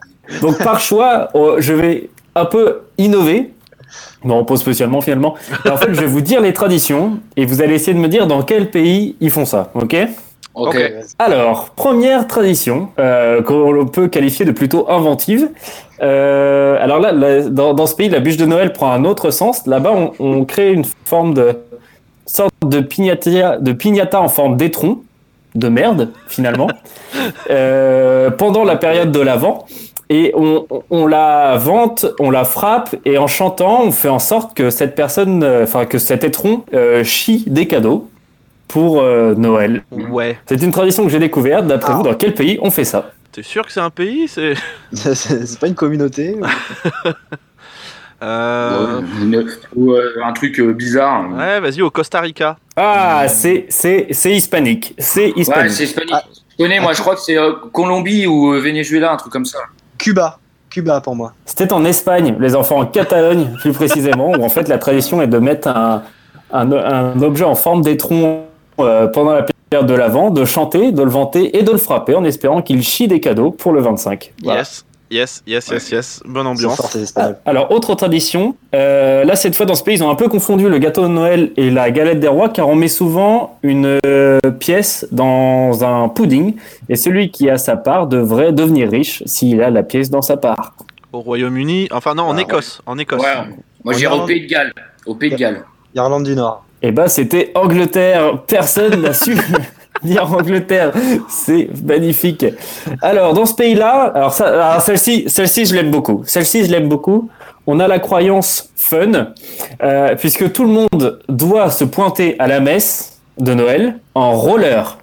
Donc 0.42 0.58
par 0.64 0.80
choix, 0.80 1.30
euh, 1.36 1.56
je 1.60 1.74
vais 1.74 2.10
un 2.36 2.46
peu 2.46 2.82
innover. 2.98 3.52
Non, 4.24 4.46
pas 4.46 4.56
spécialement 4.56 5.02
finalement. 5.02 5.36
En 5.70 5.78
fait, 5.78 5.94
je 5.94 6.00
vais 6.00 6.08
vous 6.08 6.22
dire 6.22 6.42
les 6.42 6.54
traditions 6.54 7.20
et 7.36 7.46
vous 7.46 7.62
allez 7.62 7.76
essayer 7.76 7.94
de 7.94 8.00
me 8.00 8.08
dire 8.08 8.26
dans 8.26 8.42
quel 8.42 8.72
pays 8.72 9.16
ils 9.20 9.30
font 9.32 9.46
ça, 9.46 9.72
ok? 9.76 9.96
Ok. 10.56 10.78
Alors, 11.18 11.72
première 11.72 12.28
tradition 12.28 12.90
euh, 13.00 13.42
qu'on 13.42 13.88
peut 13.88 14.08
qualifier 14.08 14.46
de 14.46 14.52
plutôt 14.52 14.88
inventive. 14.90 15.50
Euh, 16.02 16.78
alors 16.80 17.00
là, 17.00 17.12
la- 17.12 17.42
dans, 17.50 17.74
dans 17.74 17.88
ce 17.88 17.96
pays, 17.96 18.08
la 18.08 18.20
bûche 18.20 18.38
de 18.38 18.46
Noël 18.46 18.72
prend 18.72 18.92
un 18.92 19.04
autre 19.04 19.32
sens. 19.32 19.66
Là-bas, 19.66 19.94
on, 19.94 20.12
on 20.20 20.46
crée 20.46 20.72
une 20.72 20.86
forme 21.06 21.34
de 21.34 21.58
sorte 22.26 22.54
de 22.64 22.80
pignata, 22.80 23.58
de 23.58 23.72
pignata 23.74 24.22
en 24.22 24.28
forme 24.30 24.58
d'étron, 24.58 25.00
de 25.56 25.68
merde 25.70 26.10
finalement, 26.28 26.70
euh, 27.50 28.30
pendant 28.32 28.64
la 28.64 28.76
période 28.76 29.12
de 29.12 29.20
l'Avent. 29.20 29.66
Et 30.10 30.32
on, 30.36 30.68
on- 30.92 31.08
la 31.08 31.58
vante, 31.58 32.06
on 32.20 32.30
la 32.30 32.44
frappe, 32.44 32.96
et 33.06 33.18
en 33.18 33.26
chantant, 33.28 33.82
on 33.84 33.92
fait 33.92 34.10
en 34.10 34.20
sorte 34.20 34.54
que 34.56 34.70
cette 34.70 34.96
personne, 34.96 35.44
euh, 35.44 35.64
enfin 35.64 35.86
que 35.86 35.98
cet 35.98 36.24
étron 36.24 36.64
euh, 36.74 37.04
chie 37.04 37.46
des 37.48 37.68
cadeaux 37.68 38.10
pour 38.68 39.02
euh, 39.02 39.34
Noël. 39.36 39.84
Ouais. 39.92 40.38
C'est 40.46 40.62
une 40.62 40.72
tradition 40.72 41.04
que 41.04 41.10
j'ai 41.10 41.20
découverte. 41.20 41.66
D'après 41.68 41.94
Ah. 41.94 41.98
vous, 41.98 42.04
dans 42.04 42.14
quel 42.16 42.34
pays 42.34 42.60
on 42.62 42.70
fait 42.70 42.84
ça? 42.84 43.12
T'es 43.32 43.42
sûr 43.44 43.66
que 43.66 43.72
c'est 43.72 43.80
un 43.80 43.90
pays? 43.90 44.28
C'est. 44.28 44.54
C'est 44.92 45.16
c'est 45.16 45.60
pas 45.60 45.68
une 45.68 45.74
communauté. 45.76 46.36
Euh, 48.24 49.02
ou 49.76 49.92
euh, 49.94 50.14
un 50.24 50.32
truc 50.34 50.60
euh, 50.60 50.74
bizarre. 50.74 51.26
Ouais, 51.32 51.60
vas-y, 51.60 51.82
au 51.82 51.90
Costa 51.92 52.22
Rica. 52.22 52.58
Ah, 52.76 53.26
c'est 53.28 53.66
c'est 53.70 54.08
c'est 54.12 54.32
hispanique. 54.32 54.96
C'est 54.98 55.28
Ouais, 55.28 55.34
hispanique. 55.42 55.72
c'est 55.72 55.84
hispanique. 55.84 56.14
Ah. 56.16 56.24
Je 56.58 56.64
connais, 56.64 56.80
moi, 56.80 56.94
je 56.94 57.02
crois 57.02 57.16
que 57.16 57.22
c'est 57.22 57.38
euh, 57.38 57.54
Colombie 57.72 58.26
ou 58.28 58.54
euh, 58.54 58.60
Venezuela, 58.60 59.12
un 59.12 59.18
truc 59.18 59.34
comme 59.34 59.46
ça. 59.46 59.58
Cuba. 59.98 60.38
Cuba 60.70 61.02
pour 61.02 61.16
moi. 61.16 61.34
C'était 61.46 61.72
en 61.74 61.84
Espagne, 61.86 62.36
les 62.40 62.56
enfants 62.56 62.78
en 62.80 62.86
Catalogne 62.86 63.50
plus 63.60 63.74
précisément, 63.74 64.32
où 64.32 64.44
en 64.44 64.50
fait 64.50 64.68
la 64.68 64.78
tradition 64.78 65.22
est 65.22 65.28
de 65.28 65.38
mettre 65.40 65.68
un 65.68 66.04
un, 66.52 66.72
un 66.72 67.22
objet 67.24 67.46
en 67.46 67.56
forme 67.56 67.82
d'étron 67.82 68.44
euh, 68.80 69.08
pendant 69.08 69.34
la 69.34 69.44
période 69.72 69.88
de 69.90 69.94
l'Avent, 69.96 70.30
de 70.30 70.46
chanter, 70.46 70.92
de 70.92 71.02
le 71.02 71.10
vanter 71.10 71.58
et 71.58 71.64
de 71.64 71.72
le 71.72 71.78
frapper 71.80 72.14
en 72.14 72.24
espérant 72.24 72.62
qu'il 72.62 72.84
chie 72.84 73.08
des 73.08 73.20
cadeaux 73.20 73.50
pour 73.50 73.72
le 73.72 73.82
25. 73.82 74.34
Voilà. 74.44 74.60
Yes, 74.60 74.86
yes, 75.14 75.44
yes, 75.48 75.68
yes, 75.70 75.92
yes. 75.92 76.22
Bonne 76.26 76.48
ambiance. 76.48 76.96
espagnol. 76.96 77.38
Alors, 77.46 77.72
autre 77.72 77.96
tradition, 77.96 78.56
euh, 78.76 79.24
là 79.24 79.36
cette 79.36 79.56
fois 79.56 79.66
dans 79.66 79.76
ce 79.76 79.84
pays, 79.84 79.96
ils 79.98 80.04
ont 80.04 80.10
un 80.10 80.16
peu 80.16 80.28
confondu 80.28 80.68
le 80.68 80.78
gâteau 80.80 81.04
de 81.04 81.08
Noël 81.08 81.52
et 81.56 81.70
la 81.70 81.92
galette 81.92 82.20
des 82.20 82.28
rois, 82.28 82.50
car 82.50 82.68
on 82.68 82.76
met 82.76 82.88
souvent 82.88 83.58
une 83.64 84.00
euh, 84.06 84.40
pièce 84.60 85.08
dans 85.12 85.84
un 85.84 86.10
pudding, 86.10 86.56
et 86.90 86.96
celui 86.96 87.32
qui 87.32 87.50
a 87.50 87.58
sa 87.58 87.78
part 87.78 88.08
devrait 88.08 88.52
devenir 88.52 88.90
riche 88.90 89.24
s'il 89.26 89.62
a 89.62 89.70
la 89.70 89.84
pièce 89.84 90.10
dans 90.10 90.22
sa 90.22 90.38
part. 90.38 90.74
Au 91.12 91.20
Royaume-Uni, 91.22 91.88
enfin 91.92 92.16
non, 92.16 92.24
en 92.24 92.38
Ah, 92.38 92.42
Écosse, 92.42 92.82
en 92.86 92.98
Écosse. 92.98 93.22
Ouais. 93.22 93.54
Moi, 93.84 93.94
En 93.94 93.98
j'irai 93.98 94.16
au. 94.20 94.26
Pays 94.26 94.42
de 94.42 94.48
Galles. 94.48 94.74
Au 95.06 95.16
Pays 95.16 95.30
de 95.30 95.36
Galles. 95.36 95.64
Irlande 95.96 96.24
du 96.24 96.36
Nord. 96.36 96.66
Et 96.82 96.92
bah 96.92 97.08
c'était 97.08 97.52
Angleterre, 97.56 98.42
personne 98.48 99.02
n'a 99.02 99.14
su 99.14 99.38
dire 100.04 100.32
Angleterre, 100.32 100.92
c'est 101.30 101.70
magnifique. 101.84 102.46
Alors 103.02 103.34
dans 103.34 103.46
ce 103.46 103.56
pays-là, 103.56 104.12
alors, 104.16 104.82
celle-ci, 104.82 105.26
celle-ci 105.28 105.66
je 105.66 105.76
l'aime 105.76 105.92
beaucoup, 105.92 106.24
celle-ci 106.26 106.66
je 106.66 106.72
l'aime 106.72 106.90
beaucoup. 106.90 107.30
On 107.66 107.80
a 107.80 107.88
la 107.88 108.00
croyance 108.00 108.72
fun, 108.76 109.28
euh, 109.82 110.16
puisque 110.16 110.52
tout 110.52 110.64
le 110.66 110.70
monde 110.70 111.20
doit 111.30 111.70
se 111.70 111.86
pointer 111.86 112.36
à 112.40 112.48
la 112.48 112.60
messe 112.60 113.22
de 113.38 113.54
Noël 113.54 114.00
en 114.16 114.34
roller. 114.34 114.98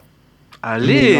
Allez 0.62 1.18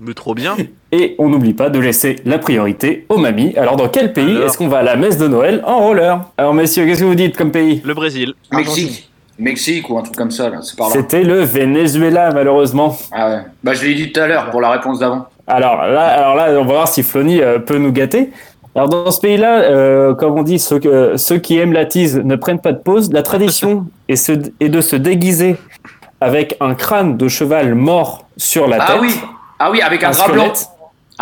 Mais 0.00 0.14
trop 0.14 0.34
bien. 0.34 0.56
Et 0.90 1.14
on 1.18 1.28
n'oublie 1.28 1.54
pas 1.54 1.70
de 1.70 1.78
laisser 1.78 2.16
la 2.24 2.38
priorité 2.38 3.06
aux 3.08 3.18
mamies. 3.18 3.54
Alors 3.56 3.76
dans 3.76 3.88
quel 3.88 4.12
pays 4.12 4.28
Alors 4.28 4.48
est-ce 4.48 4.58
qu'on 4.58 4.68
va 4.68 4.78
à 4.78 4.82
la 4.82 4.96
messe 4.96 5.18
de 5.18 5.28
Noël 5.28 5.62
en 5.64 5.78
roller? 5.78 6.20
Alors 6.36 6.52
messieurs, 6.52 6.84
qu'est-ce 6.84 7.00
que 7.00 7.04
vous 7.04 7.14
dites 7.14 7.36
comme 7.36 7.52
pays? 7.52 7.80
Le 7.84 7.94
Brésil. 7.94 8.34
Mexique. 8.50 9.11
Mexique 9.42 9.90
ou 9.90 9.98
un 9.98 10.02
truc 10.02 10.16
comme 10.16 10.30
ça. 10.30 10.50
C'était 10.92 11.22
le 11.24 11.40
Venezuela 11.40 12.30
malheureusement. 12.32 12.96
Ah 13.12 13.28
ouais. 13.28 13.38
Bah, 13.62 13.74
je 13.74 13.84
l'ai 13.84 13.94
dit 13.94 14.12
tout 14.12 14.20
à 14.20 14.26
l'heure 14.26 14.50
pour 14.50 14.60
la 14.60 14.70
réponse 14.70 14.98
d'avant. 15.00 15.26
Alors 15.46 15.82
là, 15.86 16.06
alors 16.06 16.34
là, 16.36 16.46
on 16.52 16.64
va 16.64 16.74
voir 16.74 16.88
si 16.88 17.02
Flony 17.02 17.40
euh, 17.40 17.58
peut 17.58 17.78
nous 17.78 17.92
gâter. 17.92 18.30
Alors 18.74 18.88
dans 18.88 19.10
ce 19.10 19.20
pays-là, 19.20 19.58
euh, 19.60 20.14
comme 20.14 20.38
on 20.38 20.42
dit, 20.42 20.58
ceux, 20.58 20.78
que, 20.78 21.16
ceux 21.16 21.38
qui 21.38 21.58
aiment 21.58 21.72
la 21.74 21.84
tease 21.84 22.18
ne 22.24 22.36
prennent 22.36 22.60
pas 22.60 22.72
de 22.72 22.78
pause. 22.78 23.12
La 23.12 23.22
tradition 23.22 23.86
est, 24.08 24.16
se- 24.16 24.32
est 24.60 24.68
de 24.68 24.80
se 24.80 24.96
déguiser 24.96 25.56
avec 26.20 26.56
un 26.60 26.74
crâne 26.74 27.16
de 27.16 27.28
cheval 27.28 27.74
mort 27.74 28.24
sur 28.36 28.68
la 28.68 28.78
Ah 28.80 28.86
tête. 28.92 29.00
oui. 29.02 29.14
Ah 29.58 29.70
oui, 29.70 29.80
avec 29.82 30.02
un, 30.04 30.08
un 30.08 30.12
drap 30.12 30.28
blanc. 30.32 30.52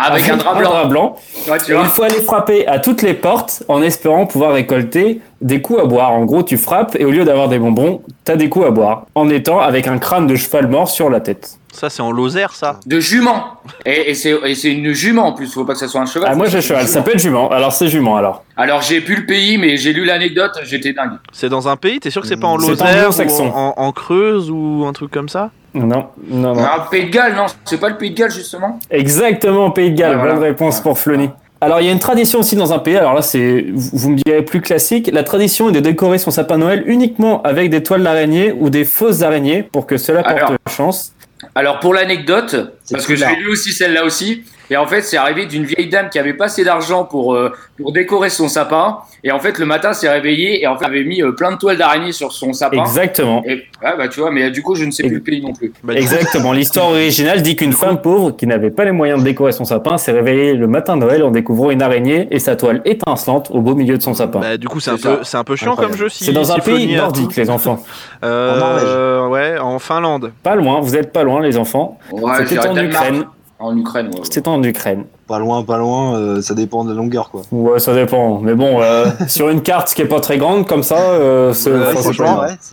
Avec 0.01 0.29
un 0.29 0.37
drap 0.37 0.55
blanc. 0.55 0.87
blanc. 0.87 1.15
Ouais, 1.47 1.57
tu 1.59 1.71
Et 1.71 1.75
vois. 1.75 1.83
il 1.83 1.89
faut 1.89 2.03
aller 2.03 2.21
frapper 2.21 2.67
à 2.67 2.79
toutes 2.79 3.01
les 3.01 3.13
portes 3.13 3.63
en 3.67 3.81
espérant 3.81 4.25
pouvoir 4.25 4.53
récolter 4.53 5.21
des 5.41 5.61
coups 5.61 5.79
à 5.81 5.85
boire. 5.85 6.11
En 6.11 6.25
gros, 6.25 6.43
tu 6.43 6.57
frappes 6.57 6.95
et 6.99 7.05
au 7.05 7.11
lieu 7.11 7.23
d'avoir 7.25 7.47
des 7.49 7.59
bonbons, 7.59 8.01
t'as 8.23 8.35
des 8.35 8.49
coups 8.49 8.65
à 8.67 8.69
boire 8.71 9.05
en 9.15 9.29
étant 9.29 9.59
avec 9.59 9.87
un 9.87 9.97
crâne 9.97 10.27
de 10.27 10.35
cheval 10.35 10.67
mort 10.67 10.89
sur 10.89 11.09
la 11.09 11.19
tête. 11.19 11.57
Ça, 11.73 11.89
c'est 11.89 12.01
en 12.01 12.11
Lozère, 12.11 12.51
ça. 12.53 12.79
De 12.85 12.99
jument. 12.99 13.45
Et, 13.85 14.11
et 14.11 14.13
c'est 14.13 14.71
une 14.71 14.91
jument 14.91 15.27
en 15.27 15.31
plus. 15.33 15.51
Faut 15.53 15.63
pas 15.63 15.71
que 15.73 15.79
ça 15.79 15.87
soit 15.87 16.01
un 16.01 16.05
cheval. 16.05 16.27
Ah, 16.29 16.35
moi 16.35 16.47
j'ai 16.47 16.59
cheval, 16.61 16.85
ça 16.85 16.91
jument. 16.95 17.03
peut 17.05 17.11
être 17.13 17.19
jument. 17.19 17.49
Alors 17.49 17.71
c'est 17.71 17.87
jument 17.87 18.17
alors. 18.17 18.43
Alors, 18.57 18.81
j'ai 18.81 18.99
plus 18.99 19.15
le 19.15 19.25
pays, 19.25 19.57
mais 19.57 19.77
j'ai 19.77 19.93
lu 19.93 20.03
l'anecdote. 20.03 20.51
J'étais 20.63 20.91
dingue. 20.91 21.13
C'est 21.31 21.47
dans 21.49 21.69
un 21.69 21.77
pays? 21.77 21.99
T'es 22.01 22.09
sûr 22.11 22.21
que 22.21 22.27
c'est 22.27 22.35
pas 22.37 22.47
en 22.47 22.59
C'est 22.59 22.67
Lozère 22.71 23.09
en, 23.41 23.45
en- 23.45 23.73
en 23.77 23.91
Creuse 23.93 24.51
ou 24.51 24.83
un 24.85 24.91
truc 24.93 25.11
comme 25.11 25.29
ça? 25.29 25.49
Non, 25.73 26.07
non, 26.27 26.53
non. 26.53 26.63
Alors, 26.63 26.89
Pays 26.89 27.05
de 27.05 27.11
Galles, 27.11 27.35
non. 27.35 27.45
C'est 27.65 27.79
pas 27.79 27.89
le 27.89 27.97
Pays 27.97 28.11
de 28.11 28.15
Galles, 28.17 28.31
justement. 28.31 28.79
Exactement, 28.89 29.71
Pays 29.71 29.91
de 29.91 29.95
Galles. 29.97 30.17
Voilà. 30.17 30.33
Bonne 30.33 30.43
réponse 30.43 30.81
pour 30.81 30.97
Flony. 30.97 31.29
Alors, 31.63 31.79
il 31.79 31.85
y 31.85 31.89
a 31.89 31.91
une 31.91 31.99
tradition 31.99 32.39
aussi 32.39 32.55
dans 32.55 32.73
un 32.73 32.79
pays. 32.79 32.97
Alors 32.97 33.13
là, 33.13 33.21
c'est, 33.21 33.65
vous 33.71 34.09
me 34.09 34.15
direz 34.17 34.41
plus 34.41 34.61
classique. 34.61 35.11
La 35.13 35.23
tradition 35.23 35.69
est 35.69 35.71
de 35.71 35.79
décorer 35.79 36.17
son 36.17 36.31
sapin 36.31 36.57
Noël 36.57 36.83
uniquement 36.87 37.41
avec 37.43 37.69
des 37.69 37.83
toiles 37.83 38.01
d'araignée 38.03 38.51
ou 38.51 38.71
des 38.71 38.83
fausses 38.83 39.21
araignées 39.21 39.61
pour 39.61 39.85
que 39.85 39.97
cela 39.97 40.23
porte 40.23 40.37
Alors. 40.39 40.51
chance. 40.69 41.13
Alors, 41.53 41.79
pour 41.79 41.93
l'anecdote, 41.93 42.73
Parce 42.91 43.05
que 43.05 43.15
j'ai 43.15 43.35
lu 43.37 43.49
aussi 43.49 43.71
celle-là 43.71 44.05
aussi. 44.05 44.43
Et 44.69 44.77
en 44.77 44.87
fait, 44.87 45.01
c'est 45.01 45.17
arrivé 45.17 45.47
d'une 45.47 45.65
vieille 45.65 45.89
dame 45.89 46.09
qui 46.09 46.17
avait 46.17 46.33
pas 46.33 46.45
assez 46.45 46.63
d'argent 46.63 47.03
pour, 47.03 47.35
euh, 47.35 47.51
pour 47.77 47.91
décorer 47.91 48.29
son 48.29 48.47
sapin. 48.47 48.99
Et 49.21 49.29
en 49.33 49.39
fait, 49.39 49.59
le 49.59 49.65
matin, 49.65 49.91
s'est 49.91 50.09
réveillé 50.09 50.63
et 50.63 50.67
en 50.67 50.77
fait, 50.77 50.85
avait 50.85 51.03
mis 51.03 51.21
euh, 51.21 51.33
plein 51.33 51.51
de 51.51 51.57
toiles 51.57 51.77
d'araignée 51.77 52.13
sur 52.13 52.31
son 52.31 52.53
sapin. 52.53 52.79
Exactement. 52.79 53.43
Et, 53.45 53.55
ouais, 53.55 53.97
bah, 53.97 54.07
tu 54.07 54.21
vois, 54.21 54.31
mais 54.31 54.43
euh, 54.43 54.49
du 54.49 54.61
coup, 54.63 54.75
je 54.75 54.85
ne 54.85 54.91
sais 54.91 55.03
plus 55.03 55.15
le 55.15 55.21
pays 55.21 55.41
non 55.41 55.51
plus. 55.51 55.73
Bah, 55.83 55.93
Exactement. 55.93 56.53
L'histoire 56.53 56.87
originale 56.91 57.41
dit 57.41 57.57
qu'une 57.57 57.73
femme 57.73 57.99
pauvre 57.99 58.31
qui 58.31 58.47
n'avait 58.47 58.71
pas 58.71 58.85
les 58.85 58.93
moyens 58.93 59.19
de 59.19 59.25
décorer 59.25 59.51
son 59.51 59.65
sapin 59.65 59.97
s'est 59.97 60.13
réveillée 60.13 60.53
le 60.53 60.67
matin 60.67 60.95
de 60.95 61.01
Noël 61.01 61.21
en 61.23 61.31
découvrant 61.31 61.69
une 61.69 61.81
araignée 61.81 62.29
et 62.31 62.39
sa 62.39 62.55
toile 62.55 62.81
étincelante 62.85 63.51
au 63.51 63.59
beau 63.59 63.75
milieu 63.75 63.97
de 63.97 64.01
son 64.01 64.13
sapin. 64.13 64.39
Bah, 64.39 64.55
du 64.55 64.69
coup, 64.69 64.79
c'est 64.79 64.91
un, 64.91 64.97
peu, 64.97 65.19
un 65.33 65.43
peu 65.43 65.57
chiant 65.57 65.71
Incroyable. 65.71 65.97
comme 65.97 66.01
jeu. 66.05 66.07
Si, 66.07 66.23
C'est 66.23 66.31
dans 66.31 66.45
si 66.45 66.51
un 66.53 66.59
pays 66.59 66.95
nordique, 66.95 67.35
les 67.35 67.49
enfants. 67.49 67.83
Euh, 68.23 69.27
Ouais, 69.27 69.57
en 69.59 69.79
Finlande. 69.79 70.31
Pas 70.43 70.55
loin, 70.55 70.81
vous 70.81 70.95
êtes 70.95 71.11
pas 71.13 71.23
loin, 71.23 71.41
les 71.41 71.57
enfants. 71.57 71.99
Ouais, 72.11 72.45
C'était 72.45 72.67
en 72.67 72.75
Danemark. 72.89 73.05
Ukraine. 73.05 73.25
En 73.61 73.77
Ukraine, 73.77 74.07
ouais. 74.07 74.21
C'était 74.23 74.47
en 74.47 74.61
Ukraine. 74.63 75.05
Pas 75.27 75.37
loin, 75.37 75.61
pas 75.63 75.77
loin, 75.77 76.15
euh, 76.15 76.41
ça 76.41 76.55
dépend 76.55 76.83
de 76.83 76.89
la 76.89 76.95
longueur, 76.95 77.29
quoi. 77.29 77.43
Ouais, 77.51 77.77
ça 77.79 77.93
dépend. 77.93 78.39
Mais 78.39 78.55
bon, 78.55 78.81
euh, 78.81 79.05
sur 79.27 79.49
une 79.49 79.61
carte 79.61 79.93
qui 79.93 80.01
est 80.01 80.05
pas 80.07 80.19
très 80.19 80.39
grande 80.39 80.67
comme 80.67 80.81
ça, 80.81 80.97
euh, 80.97 81.53
c'est 81.53 81.69
Ouais, 81.69 81.77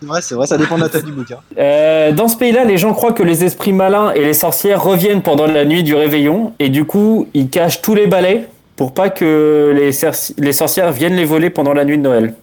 vrai, 0.01 0.21
c'est 0.21 0.33
vrai, 0.33 0.47
ça 0.47 0.57
dépend 0.57 0.77
de 0.77 0.81
la 0.81 0.89
taille 0.89 1.03
du 1.03 1.11
bouquin. 1.11 1.37
Euh, 1.59 2.11
dans 2.11 2.27
ce 2.27 2.35
pays-là, 2.37 2.63
les 2.65 2.79
gens 2.79 2.93
croient 2.93 3.13
que 3.13 3.21
les 3.21 3.43
esprits 3.43 3.71
malins 3.71 4.11
et 4.15 4.21
les 4.21 4.33
sorcières 4.33 4.83
reviennent 4.83 5.21
pendant 5.21 5.45
la 5.45 5.63
nuit 5.63 5.83
du 5.83 5.93
réveillon 5.93 6.53
et 6.57 6.69
du 6.69 6.85
coup, 6.85 7.27
ils 7.35 7.49
cachent 7.49 7.83
tous 7.83 7.93
les 7.93 8.07
balais 8.07 8.47
pour 8.75 8.93
pas 8.93 9.09
que 9.11 9.75
les, 9.75 10.53
sorcières 10.53 10.91
viennent 10.91 11.15
les 11.15 11.25
voler 11.25 11.51
pendant 11.51 11.73
la 11.73 11.85
nuit 11.85 11.99
de 11.99 12.03
Noël. 12.03 12.33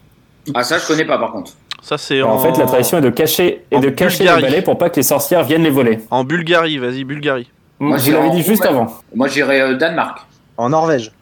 Ah, 0.54 0.62
ça, 0.62 0.78
je 0.78 0.86
connais 0.86 1.04
pas 1.04 1.18
par 1.18 1.32
contre. 1.32 1.50
Ça, 1.82 1.98
c'est 1.98 2.22
En... 2.22 2.34
en... 2.34 2.38
fait, 2.38 2.56
la 2.58 2.66
tradition 2.66 2.98
est 2.98 3.02
de 3.02 3.10
cacher 3.10 3.64
et 3.72 3.80
de 3.80 3.88
cacher 3.88 4.18
Bulgarie. 4.18 4.42
les 4.42 4.48
balais 4.48 4.62
pour 4.62 4.78
pas 4.78 4.88
que 4.88 4.96
les 4.96 5.02
sorcières 5.02 5.42
viennent 5.42 5.64
les 5.64 5.70
voler. 5.70 5.98
En 6.12 6.22
Bulgarie, 6.22 6.78
vas-y, 6.78 7.02
Bulgarie. 7.02 7.48
Moi, 7.78 7.96
Vous 7.98 8.02
j'irais 8.04 8.18
l'avez 8.18 8.30
en 8.30 8.34
dit 8.34 8.42
juste 8.42 8.64
avant. 8.64 8.86
Moi, 9.14 9.28
j'irais 9.28 9.60
euh, 9.60 9.74
Danemark. 9.76 10.20
En 10.56 10.68
Norvège. 10.70 11.12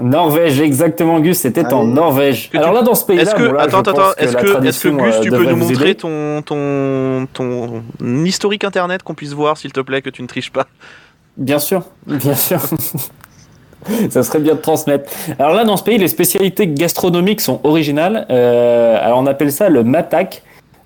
Norvège, 0.00 0.60
exactement, 0.60 1.20
Gus, 1.20 1.38
c'était 1.38 1.64
en 1.72 1.80
Allez. 1.82 1.92
Norvège. 1.92 2.50
Que 2.50 2.58
Alors 2.58 2.70
tu- 2.70 2.74
là, 2.76 2.82
dans 2.82 2.94
ce 2.94 3.04
pays-là, 3.06 3.22
Est-ce 3.22 3.34
que, 3.34 3.46
bon, 3.46 3.52
là, 3.52 3.62
attends, 3.62 3.78
attends, 3.80 4.12
est-ce 4.18 4.36
que, 4.36 4.66
est-ce 4.66 4.82
que 4.82 4.88
Gus, 4.90 5.14
euh, 5.16 5.20
tu 5.22 5.30
peux 5.30 5.44
nous 5.44 5.56
montrer 5.56 5.94
ton, 5.94 6.42
ton, 6.42 7.26
ton 7.32 7.82
historique 8.24 8.64
internet 8.64 9.02
qu'on 9.02 9.14
puisse 9.14 9.32
voir, 9.32 9.56
s'il 9.56 9.72
te 9.72 9.80
plaît, 9.80 10.02
que 10.02 10.10
tu 10.10 10.20
ne 10.22 10.26
triches 10.26 10.52
pas? 10.52 10.66
Bien 11.38 11.58
sûr, 11.58 11.82
bien 12.06 12.34
sûr. 12.34 12.60
Ça 14.10 14.22
serait 14.24 14.40
bien 14.40 14.54
de 14.54 14.60
transmettre. 14.60 15.08
Alors 15.38 15.54
là, 15.54 15.64
dans 15.64 15.76
ce 15.76 15.84
pays, 15.84 15.96
les 15.96 16.08
spécialités 16.08 16.66
gastronomiques 16.66 17.40
sont 17.40 17.60
originales. 17.62 18.26
Euh, 18.30 18.98
alors 19.00 19.18
on 19.18 19.26
appelle 19.26 19.52
ça 19.52 19.68
le 19.68 19.84
matak. 19.84 20.42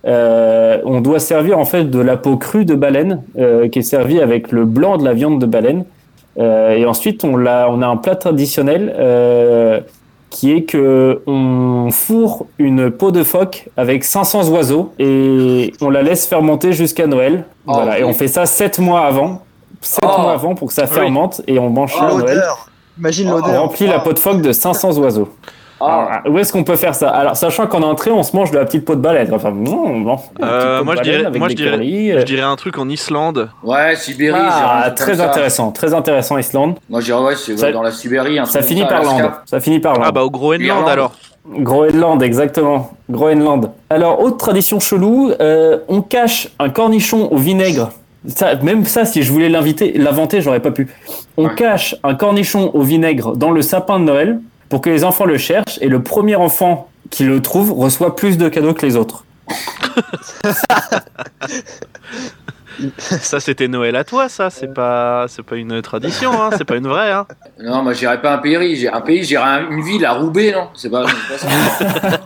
Euh, 0.07 0.79
on 0.85 1.01
doit 1.01 1.19
servir 1.21 1.59
en 1.59 1.65
fait 1.65 1.85
de 1.85 2.01
la 2.01 2.17
peau 2.17 2.37
crue 2.37 2.65
de 2.65 2.75
baleine 2.75 3.23
euh, 3.39 3.69
qui 3.69 3.81
est 3.81 3.83
servie 3.83 4.21
avec 4.21 4.51
le 4.51 4.65
blanc 4.65 4.97
de 4.97 5.05
la 5.05 5.13
viande 5.13 5.41
de 5.41 5.47
baleine. 5.47 5.85
Euh, 6.39 6.71
et 6.77 6.87
ensuite, 6.87 7.23
on, 7.25 7.45
a 7.45 7.67
un 7.69 7.97
plat 7.97 8.17
traditionnel 8.17 8.95
qui 10.31 10.53
est 10.53 10.63
que 10.63 11.23
on 11.27 11.89
fourre 11.91 12.47
une 12.59 12.91
peau 12.91 13.11
de 13.11 13.25
phoque 13.25 13.69
avec 13.77 14.05
500 14.05 14.49
oiseaux 14.51 14.93
et 15.01 15.73
on 15.81 15.91
la 15.91 16.03
laisse 16.03 16.27
fermenter 16.27 16.73
jusqu'à 16.73 17.07
Noël. 17.09 17.45
Oh, 17.67 17.73
voilà, 17.75 17.99
et 17.99 18.05
on 18.05 18.13
fait 18.13 18.29
ça 18.29 18.47
7 18.47 18.79
mois 18.79 19.01
avant. 19.01 19.43
7 19.81 19.99
Oh. 20.05 20.21
mois 20.23 20.33
avant 20.33 20.55
pour 20.55 20.69
que 20.69 20.75
ça 20.75 20.85
Oui. 20.85 20.89
fermente 20.95 21.43
et 21.49 21.59
on 21.59 21.69
mange 21.71 21.95
ça 21.95 22.05
à 22.05 22.09
Noël. 22.13 22.37
L'odeur 22.37 22.69
Imagine 22.99 23.29
Oh, 23.33 23.33
On 23.43 23.47
l'odeur. 23.47 23.63
remplit 23.63 23.87
la 23.87 23.99
peau 23.99 24.13
de 24.13 24.19
phoque 24.19 24.41
de 24.41 24.53
500 24.53 24.99
oiseaux. 24.99 25.29
Ah, 25.81 26.23
où 26.29 26.39
est-ce 26.39 26.53
qu'on 26.53 26.65
peut 26.65 26.77
faire 26.77 26.95
ça? 26.95 27.09
Alors, 27.11 27.37
sachant 27.37 27.67
qu'en 27.67 27.83
entrée, 27.83 28.11
on 28.11 28.23
se 28.23 28.37
mange 28.37 28.51
de 28.51 28.57
la 28.59 28.65
petite 28.65 28.85
peau 28.85 28.95
de 28.95 29.01
baleine. 29.01 29.33
Enfin, 29.33 29.51
non, 29.51 29.89
non. 29.99 30.19
Une 30.39 30.45
Euh, 30.45 30.85
moi, 30.85 30.97
je 30.97 31.03
dirais, 31.03 31.31
moi 31.39 31.49
je, 31.49 31.55
dirais, 31.55 31.79
je 31.83 32.19
euh. 32.19 32.23
dirais 32.25 32.43
un 32.43 32.57
truc 32.57 32.77
en 32.79 32.89
Islande. 32.89 33.51
ouais, 33.65 33.97
Sibérie. 33.97 34.39
Ah, 34.43 34.91
très 34.95 35.17
ça. 35.17 35.31
intéressant, 35.31 35.71
très 35.73 35.95
intéressant, 35.95 36.37
Islande. 36.39 36.77
Moi, 36.89 37.01
j'irais, 37.01 37.21
ouais, 37.23 37.35
c'est 37.37 37.73
dans 37.73 37.83
la 37.83 37.91
Sibérie. 37.93 38.39
un 38.39 38.45
Ça 38.45 38.59
truc 38.61 38.69
finit 38.71 38.85
par 38.87 39.03
land. 39.03 39.31
Ça 39.47 39.61
finit 39.61 39.81
par. 39.81 39.97
Ah 40.03 40.13
bah 40.13 40.23
au 40.23 40.31
Groenland 40.31 40.67
Irlande. 40.67 40.89
alors. 40.89 41.13
Groenland, 41.49 42.23
exactement. 42.23 42.93
Groenland. 43.11 43.71
Alors, 43.89 44.23
autre 44.23 44.37
tradition 44.37 44.79
chelou, 44.79 45.33
euh, 45.41 45.79
on 45.89 46.03
cache 46.03 46.49
un 46.59 46.69
cornichon 46.69 47.29
au 47.33 47.37
vinaigre. 47.39 47.91
Ça, 48.27 48.55
même 48.57 48.85
ça, 48.85 49.07
si 49.07 49.23
je 49.23 49.33
voulais 49.33 49.49
l'inviter, 49.49 49.93
l'inventer, 49.97 50.43
j'aurais 50.43 50.61
pas 50.61 50.71
pu. 50.71 50.89
On 51.39 51.47
Ouais. 51.47 51.55
cache 51.55 51.97
un 52.05 52.15
cornichon 52.15 52.71
au 52.75 52.83
vinaigre 52.83 53.35
dans 53.35 53.51
le 53.51 53.63
sapin 53.63 53.99
de 53.99 54.05
Noël 54.05 54.41
pour 54.71 54.81
que 54.81 54.89
les 54.89 55.05
enfants 55.05 55.27
le 55.27 55.37
cherchent 55.37 55.79
et 55.83 55.89
le 55.89 56.03
premier 56.03 56.37
enfant 56.37 56.89
qui 57.11 57.25
le 57.25 57.43
trouve 57.43 57.73
reçoit 57.73 58.17
plus 58.17 58.39
de 58.39 58.49
cadeaux 58.49 58.73
que 58.73 58.87
les 58.87 58.97
autres. 58.97 59.25
Ça 62.99 63.41
c'était 63.41 63.69
Noël 63.69 63.95
à 63.97 64.05
toi, 64.05 64.29
ça. 64.31 64.49
C'est 64.49 64.73
pas, 64.73 65.27
c'est 65.29 65.43
pas 65.43 65.57
une 65.57 65.83
tradition, 65.83 66.31
hein. 66.41 66.51
C'est 66.57 66.65
pas 66.65 66.77
une 66.77 66.87
vraie, 66.89 67.11
hein. 67.13 67.27
Non, 67.61 67.83
moi, 67.83 67.93
j'irais 67.93 68.21
pas 68.23 68.35
un 68.35 68.39
pays. 68.39 68.77
J'ai 68.77 68.89
un 68.89 69.03
pays, 69.03 69.23
j'irais 69.23 69.43
un- 69.45 69.71
une 69.71 69.83
ville 69.83 70.05
à 70.07 70.15
Roubaix, 70.15 70.53
non? 70.53 70.69
C'est 70.75 70.89
pas, 70.89 71.05
c'est 71.07 71.29
pas 71.29 71.39
ça. 71.39 72.21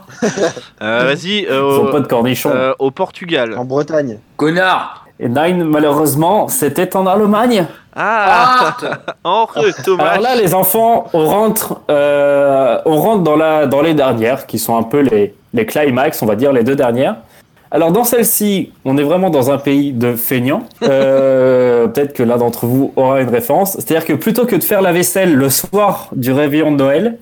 Euh, 0.81 1.03
vas-y. 1.05 1.45
euh, 1.45 1.49
Ils 1.49 1.79
ont 1.79 1.87
au- 1.87 1.91
pas 1.91 1.99
de 1.99 2.07
cornichon. 2.07 2.49
euh, 2.53 2.73
au 2.79 2.89
Portugal. 2.91 3.55
En 3.57 3.65
Bretagne. 3.65 4.19
Connard 4.37 5.04
Et 5.19 5.29
Nine, 5.29 5.63
malheureusement, 5.63 6.47
c'était 6.47 6.95
en 6.95 7.07
Allemagne. 7.07 7.65
Ah, 7.95 8.75
Ah 9.23 9.29
en 9.29 9.47
Thomas. 9.83 10.03
Alors 10.03 10.21
là, 10.21 10.35
les 10.35 10.53
enfants, 10.53 11.05
on 11.13 11.25
rentre, 11.25 11.81
euh, 11.89 12.79
on 12.85 12.97
rentre 12.97 13.23
dans, 13.23 13.37
la, 13.37 13.65
dans 13.67 13.81
les 13.81 13.93
dernières, 13.93 14.45
qui 14.45 14.59
sont 14.59 14.75
un 14.75 14.83
peu 14.83 14.99
les, 14.99 15.33
les 15.53 15.65
climax, 15.65 16.21
on 16.21 16.25
va 16.25 16.35
dire 16.35 16.51
les 16.51 16.63
deux 16.63 16.75
dernières. 16.75 17.15
Alors 17.71 17.91
dans 17.91 18.03
celle-ci, 18.03 18.71
on 18.85 18.97
est 18.97 19.03
vraiment 19.03 19.29
dans 19.29 19.51
un 19.51 19.57
pays 19.57 19.91
de 19.91 20.15
feignants. 20.15 20.63
Euh, 20.83 21.87
Peut-être 21.95 22.13
que 22.13 22.23
l'un 22.23 22.37
d'entre 22.37 22.65
vous 22.65 22.93
aura 22.95 23.21
une 23.21 23.29
référence. 23.29 23.73
C'est-à-dire 23.73 24.05
que 24.05 24.13
plutôt 24.13 24.45
que 24.45 24.55
de 24.55 24.63
faire 24.63 24.81
la 24.81 24.91
vaisselle 24.91 25.33
le 25.33 25.49
soir 25.49 26.09
du 26.15 26.31
réveillon 26.31 26.71
de 26.71 26.77
Noël, 26.77 27.17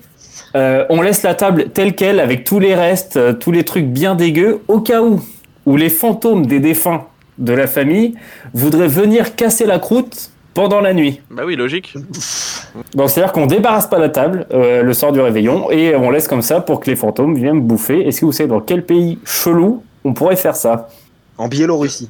euh, 0.56 0.84
on 0.90 1.02
laisse 1.02 1.22
la 1.22 1.34
table 1.34 1.70
telle 1.70 1.94
qu'elle 1.94 2.20
avec 2.20 2.44
tous 2.44 2.60
les 2.60 2.74
restes, 2.74 3.16
euh, 3.16 3.32
tous 3.32 3.50
les 3.50 3.64
trucs 3.64 3.86
bien 3.86 4.14
dégueux, 4.14 4.60
au 4.68 4.80
cas 4.80 5.02
où, 5.02 5.20
où 5.66 5.76
les 5.76 5.88
fantômes 5.88 6.46
des 6.46 6.60
défunts 6.60 7.04
de 7.38 7.52
la 7.52 7.66
famille 7.66 8.14
voudraient 8.52 8.88
venir 8.88 9.34
casser 9.34 9.66
la 9.66 9.78
croûte 9.78 10.30
pendant 10.54 10.80
la 10.80 10.94
nuit. 10.94 11.20
Bah 11.30 11.42
oui, 11.44 11.56
logique. 11.56 11.94
Donc 12.94 13.10
c'est-à-dire 13.10 13.32
qu'on 13.32 13.46
débarrasse 13.46 13.88
pas 13.88 13.98
la 13.98 14.08
table 14.08 14.46
euh, 14.52 14.82
le 14.82 14.92
soir 14.94 15.12
du 15.12 15.20
réveillon 15.20 15.70
et 15.70 15.96
on 15.96 16.10
laisse 16.10 16.28
comme 16.28 16.42
ça 16.42 16.60
pour 16.60 16.80
que 16.80 16.90
les 16.90 16.96
fantômes 16.96 17.34
viennent 17.34 17.60
bouffer. 17.60 18.06
Est-ce 18.06 18.20
que 18.20 18.26
vous 18.26 18.32
savez 18.32 18.48
dans 18.48 18.60
quel 18.60 18.84
pays 18.84 19.18
chelou 19.24 19.82
on 20.04 20.14
pourrait 20.14 20.36
faire 20.36 20.56
ça? 20.56 20.88
En 21.36 21.48
Biélorussie. 21.48 22.08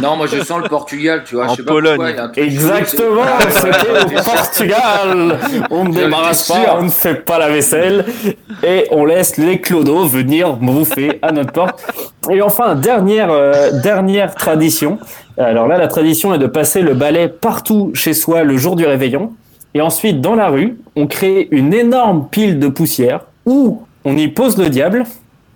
Non, 0.00 0.16
moi, 0.16 0.26
je 0.26 0.42
sens 0.42 0.60
le 0.62 0.68
Portugal, 0.68 1.22
tu 1.24 1.36
vois. 1.36 1.46
En 1.46 1.50
je 1.50 1.56
sais 1.56 1.62
pas 1.62 1.72
Pologne. 1.72 1.96
pourquoi, 1.96 2.10
il 2.10 2.16
y 2.16 2.18
a 2.18 2.24
un 2.24 2.28
truc 2.28 2.44
Exactement, 2.44 3.22
c'était 3.50 4.18
au 4.18 4.22
Portugal. 4.24 5.38
On 5.70 5.84
ne 5.84 5.92
débarrasse 5.94 6.48
pas, 6.48 6.76
on 6.78 6.82
ne 6.84 6.88
fait 6.88 7.24
pas 7.24 7.38
la 7.38 7.48
vaisselle 7.48 8.04
et 8.64 8.86
on 8.90 9.04
laisse 9.04 9.36
les 9.36 9.60
clodos 9.60 10.06
venir 10.06 10.54
bouffer 10.54 11.18
à 11.22 11.30
notre 11.32 11.52
porte. 11.52 11.84
Et 12.30 12.42
enfin, 12.42 12.74
dernière, 12.74 13.30
euh, 13.30 13.70
dernière 13.80 14.34
tradition. 14.34 14.98
Alors 15.38 15.68
là, 15.68 15.78
la 15.78 15.88
tradition 15.88 16.34
est 16.34 16.38
de 16.38 16.46
passer 16.46 16.82
le 16.82 16.94
balai 16.94 17.28
partout 17.28 17.92
chez 17.94 18.12
soi 18.12 18.42
le 18.42 18.56
jour 18.56 18.74
du 18.76 18.86
réveillon. 18.86 19.32
Et 19.74 19.80
ensuite, 19.80 20.20
dans 20.20 20.34
la 20.34 20.48
rue, 20.48 20.78
on 20.96 21.06
crée 21.06 21.46
une 21.52 21.72
énorme 21.72 22.26
pile 22.28 22.58
de 22.58 22.66
poussière 22.68 23.20
où 23.46 23.82
on 24.04 24.16
y 24.16 24.26
pose 24.28 24.58
le 24.58 24.68
diable 24.68 25.04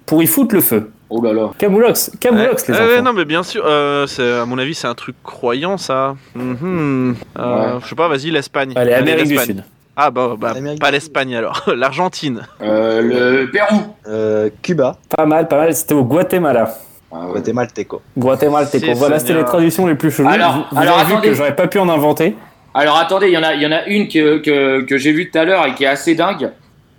pour 0.07 0.22
y 0.22 0.27
foutre 0.27 0.55
le 0.55 0.61
feu. 0.61 0.90
Oh 1.16 1.22
là 1.22 1.33
là. 1.33 1.50
Camoulox, 1.59 2.11
Camoulox, 2.18 2.66
les 2.68 2.74
enfants. 2.74 3.03
non, 3.05 3.12
mais 3.12 3.24
bien 3.24 3.44
sûr. 3.44 3.62
euh, 3.64 4.05
c'est- 4.09 4.33
à 4.40 4.44
mon 4.46 4.59
avis, 4.59 4.74
c'est 4.74 4.88
un 4.88 4.94
truc 4.94 5.14
croyant, 5.22 5.77
ça. 5.77 6.16
Mhm. 6.35 7.14
Euh, 7.38 7.74
Ouais. 7.74 7.81
Je 7.83 7.88
sais 7.88 7.94
pas. 7.94 8.09
Vas-y, 8.09 8.31
l'Espagne. 8.33 8.72
Allez, 8.74 8.94
Amérique 8.94 9.27
du 9.29 9.35
l'Espagne. 9.35 9.57
Sud. 9.59 9.64
Ah 9.96 10.11
bah, 10.11 10.35
bah, 10.37 10.55
Amérique 10.57 10.81
pas 10.81 10.88
du 10.88 10.94
l'Espagne 10.94 11.37
alors. 11.37 11.62
L'Argentine. 11.77 12.42
Euh, 12.62 13.00
le 13.44 13.50
Pérou. 13.50 13.94
Euh, 14.09 14.50
Cuba. 14.61 14.96
Pas 15.16 15.24
mal, 15.24 15.46
pas 15.46 15.57
mal. 15.59 15.72
C'était 15.74 15.94
au 15.94 16.03
Guatemala. 16.05 16.74
Ah 17.12 17.27
ouais. 17.27 17.33
Guatemalteco. 17.35 18.03
Guatemalteco. 18.18 18.85
C'est 18.87 18.92
Voilà, 18.94 19.18
c'était 19.20 19.29
Seigneur. 19.35 19.44
les 19.44 19.48
traditions 19.48 19.87
les 19.87 19.94
plus 19.94 20.11
cheloues. 20.11 20.29
Alors- 20.29 20.53
vous 20.70 20.77
vous 20.77 20.83
alors, 20.83 20.96
avez 20.98 21.07
vu 21.07 21.12
attendez. 21.12 21.29
que 21.29 21.35
j'aurais 21.35 21.55
pas 21.55 21.68
pu 21.68 21.79
en 21.79 21.88
inventer. 21.88 22.35
Alors 22.74 22.96
attendez, 22.98 23.29
il 23.29 23.35
y 23.35 23.38
en 23.38 23.44
a, 23.44 23.55
il 23.55 23.62
y 23.62 23.66
en 23.66 23.70
a 23.72 23.85
une 23.87 24.09
que, 24.09 24.38
que, 24.38 24.81
que 24.81 24.98
j'ai 24.98 25.12
vue 25.12 25.31
tout 25.31 25.38
à 25.38 25.44
l'heure 25.44 25.64
et 25.64 25.74
qui 25.74 25.85
est 25.85 25.87
assez 25.87 26.16
dingue. 26.16 26.50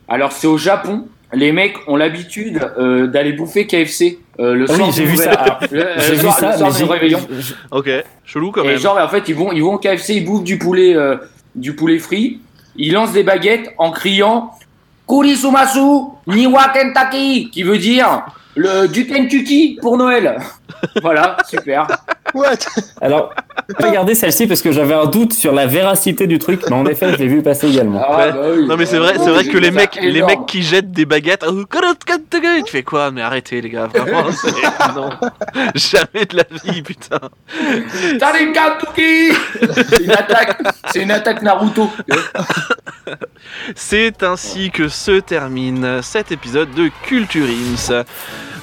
Alors 0.07 0.31
c'est 0.31 0.47
au 0.47 0.57
Japon. 0.57 1.07
Les 1.33 1.51
mecs 1.51 1.75
ont 1.87 1.95
l'habitude 1.95 2.61
euh, 2.77 3.07
d'aller 3.07 3.33
bouffer 3.33 3.65
KFC 3.67 4.19
euh, 4.39 4.53
le 4.53 4.65
Ah 4.69 4.73
oui, 4.73 4.77
soir 4.77 4.91
j'ai 4.91 5.03
du 5.03 5.09
vu 5.09 5.17
ça. 5.17 5.59
J'ai 5.71 6.13
vu 6.13 6.17
soir- 6.21 6.37
ça, 6.39 6.51
le 6.51 6.57
soir 6.57 6.69
mais 6.71 6.77
du 6.77 6.77
j'ai- 6.77 6.85
réveillon. 6.85 7.19
j'ai- 7.39 7.53
Ok. 7.71 7.89
Chelou 8.25 8.51
quand 8.51 8.63
Et 8.63 8.67
même. 8.67 8.77
genre 8.77 8.97
en 8.97 9.07
fait 9.07 9.27
ils 9.27 9.35
vont 9.35 9.51
ils 9.51 9.61
vont 9.63 9.73
au 9.73 9.77
KFC, 9.77 10.15
ils 10.15 10.25
bouffent 10.25 10.43
du 10.43 10.57
poulet 10.57 10.95
euh, 10.95 11.17
du 11.55 11.75
poulet 11.75 11.99
frit, 11.99 12.39
ils 12.75 12.93
lancent 12.93 13.13
des 13.13 13.23
baguettes 13.23 13.73
en 13.77 13.91
criant 13.91 14.51
Kurisumasu 15.07 15.79
Niwa 16.27 16.69
Kentucky 16.69 17.49
qui 17.51 17.63
veut 17.63 17.77
dire 17.77 18.25
le 18.55 18.87
du 18.87 19.05
Kentucky 19.07 19.77
pour 19.81 19.97
Noël. 19.97 20.37
voilà, 21.01 21.37
super. 21.47 21.87
What? 22.35 22.57
Alors, 23.01 23.33
J'ai 23.79 23.85
regardé 23.87 24.13
celle-ci 24.13 24.45
parce 24.45 24.61
que 24.61 24.71
j'avais 24.71 24.93
un 24.93 25.05
doute 25.05 25.33
sur 25.33 25.53
la 25.53 25.65
véracité 25.65 26.27
du 26.27 26.37
truc, 26.37 26.61
mais 26.69 26.75
en 26.75 26.85
effet, 26.85 27.11
je 27.13 27.17
l'ai 27.17 27.27
vu 27.27 27.41
passer 27.41 27.67
également. 27.69 28.01
Ah, 28.05 28.17
Ouais. 28.17 28.31
bah 28.31 28.39
oui. 28.55 28.67
Non 28.67 28.75
mais 28.77 28.85
c'est 28.85 28.97
vrai, 28.99 29.13
Ah, 29.15 29.21
c'est 29.23 29.29
vrai 29.31 29.45
que 29.45 29.57
les 29.57 29.71
mecs, 29.71 29.97
les 30.01 30.21
mecs 30.21 30.45
qui 30.45 30.61
jettent 30.61 30.91
des 30.91 31.05
baguettes, 31.05 31.43
tu 32.65 32.71
fais 32.71 32.83
quoi? 32.83 33.09
Mais 33.11 33.21
arrêtez 33.21 33.61
les 33.61 33.69
gars, 33.69 33.87
vraiment, 33.87 34.25
c'est- 34.31 34.93
non, 34.95 35.09
jamais 35.75 36.25
de 36.29 36.37
la 36.37 36.43
vie, 36.63 36.81
putain. 36.81 37.19
Tarikatuki 38.19 39.31
C'est 39.87 40.03
une 40.03 40.11
attaque, 40.11 40.57
c'est 40.91 41.01
une 41.01 41.11
attaque 41.11 41.41
Naruto. 41.41 41.89
C'est 43.75 44.23
ainsi 44.23 44.71
que 44.71 44.87
se 44.87 45.19
termine 45.19 46.01
cet 46.01 46.31
épisode 46.31 46.73
de 46.73 46.89
Culture 47.03 47.45
Ims. 47.47 48.03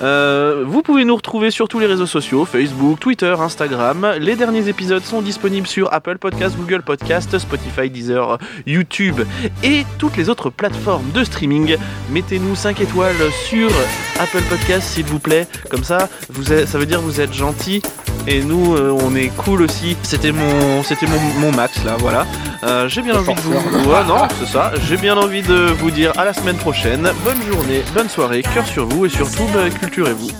Euh, 0.02 0.64
vous 0.66 0.82
pouvez 0.82 1.04
nous 1.04 1.14
retrouver 1.14 1.52
sur 1.52 1.68
tous 1.68 1.78
les 1.78 1.86
réseaux 1.86 2.06
sociaux, 2.06 2.44
Facebook, 2.44 2.98
Twitter, 2.98 3.34
Instagram. 3.62 4.14
Les 4.18 4.34
derniers 4.34 4.68
épisodes 4.68 5.04
sont 5.04 5.22
disponibles 5.22 5.66
sur 5.66 5.92
Apple 5.92 6.18
Podcast, 6.18 6.56
Google 6.56 6.82
Podcast, 6.82 7.38
Spotify, 7.38 7.88
Deezer, 7.88 8.38
YouTube 8.66 9.20
et 9.62 9.84
toutes 9.98 10.16
les 10.16 10.28
autres 10.28 10.50
plateformes 10.50 11.10
de 11.12 11.22
streaming. 11.22 11.76
Mettez-nous 12.10 12.56
5 12.56 12.80
étoiles 12.80 13.14
sur 13.46 13.70
Apple 14.18 14.42
Podcast 14.50 14.88
s'il 14.88 15.04
vous 15.06 15.20
plaît. 15.20 15.46
Comme 15.70 15.84
ça, 15.84 16.08
vous 16.30 16.52
êtes- 16.52 16.66
ça 16.68 16.78
veut 16.78 16.86
dire 16.86 16.98
que 16.98 17.04
vous 17.04 17.20
êtes 17.20 17.32
gentil 17.32 17.82
et 18.26 18.42
nous 18.42 18.74
euh, 18.76 18.90
on 19.02 19.14
est 19.14 19.28
cool 19.36 19.62
aussi. 19.62 19.96
C'était 20.02 20.32
mon, 20.32 20.82
c'était 20.82 21.06
mon, 21.06 21.20
mon 21.40 21.52
max 21.52 21.84
là, 21.84 21.96
voilà. 21.98 22.26
Euh, 22.64 22.88
J'ai 22.88 23.02
bien 23.02 23.16
envie 23.16 23.34
de 23.34 23.40
vous, 23.40 23.52
ouais, 23.90 24.04
non, 24.08 24.26
c'est 24.40 24.46
ça. 24.46 24.72
J'ai 24.88 24.96
bien 24.96 25.16
envie 25.16 25.42
de 25.42 25.54
vous 25.78 25.90
dire 25.90 26.12
à 26.18 26.24
la 26.24 26.32
semaine 26.32 26.56
prochaine. 26.56 27.08
Bonne 27.24 27.42
journée, 27.48 27.82
bonne 27.94 28.08
soirée, 28.08 28.42
cœur 28.42 28.66
sur 28.66 28.86
vous 28.86 29.06
et 29.06 29.08
surtout 29.08 29.46
bah, 29.54 29.70
culturez-vous. 29.70 30.30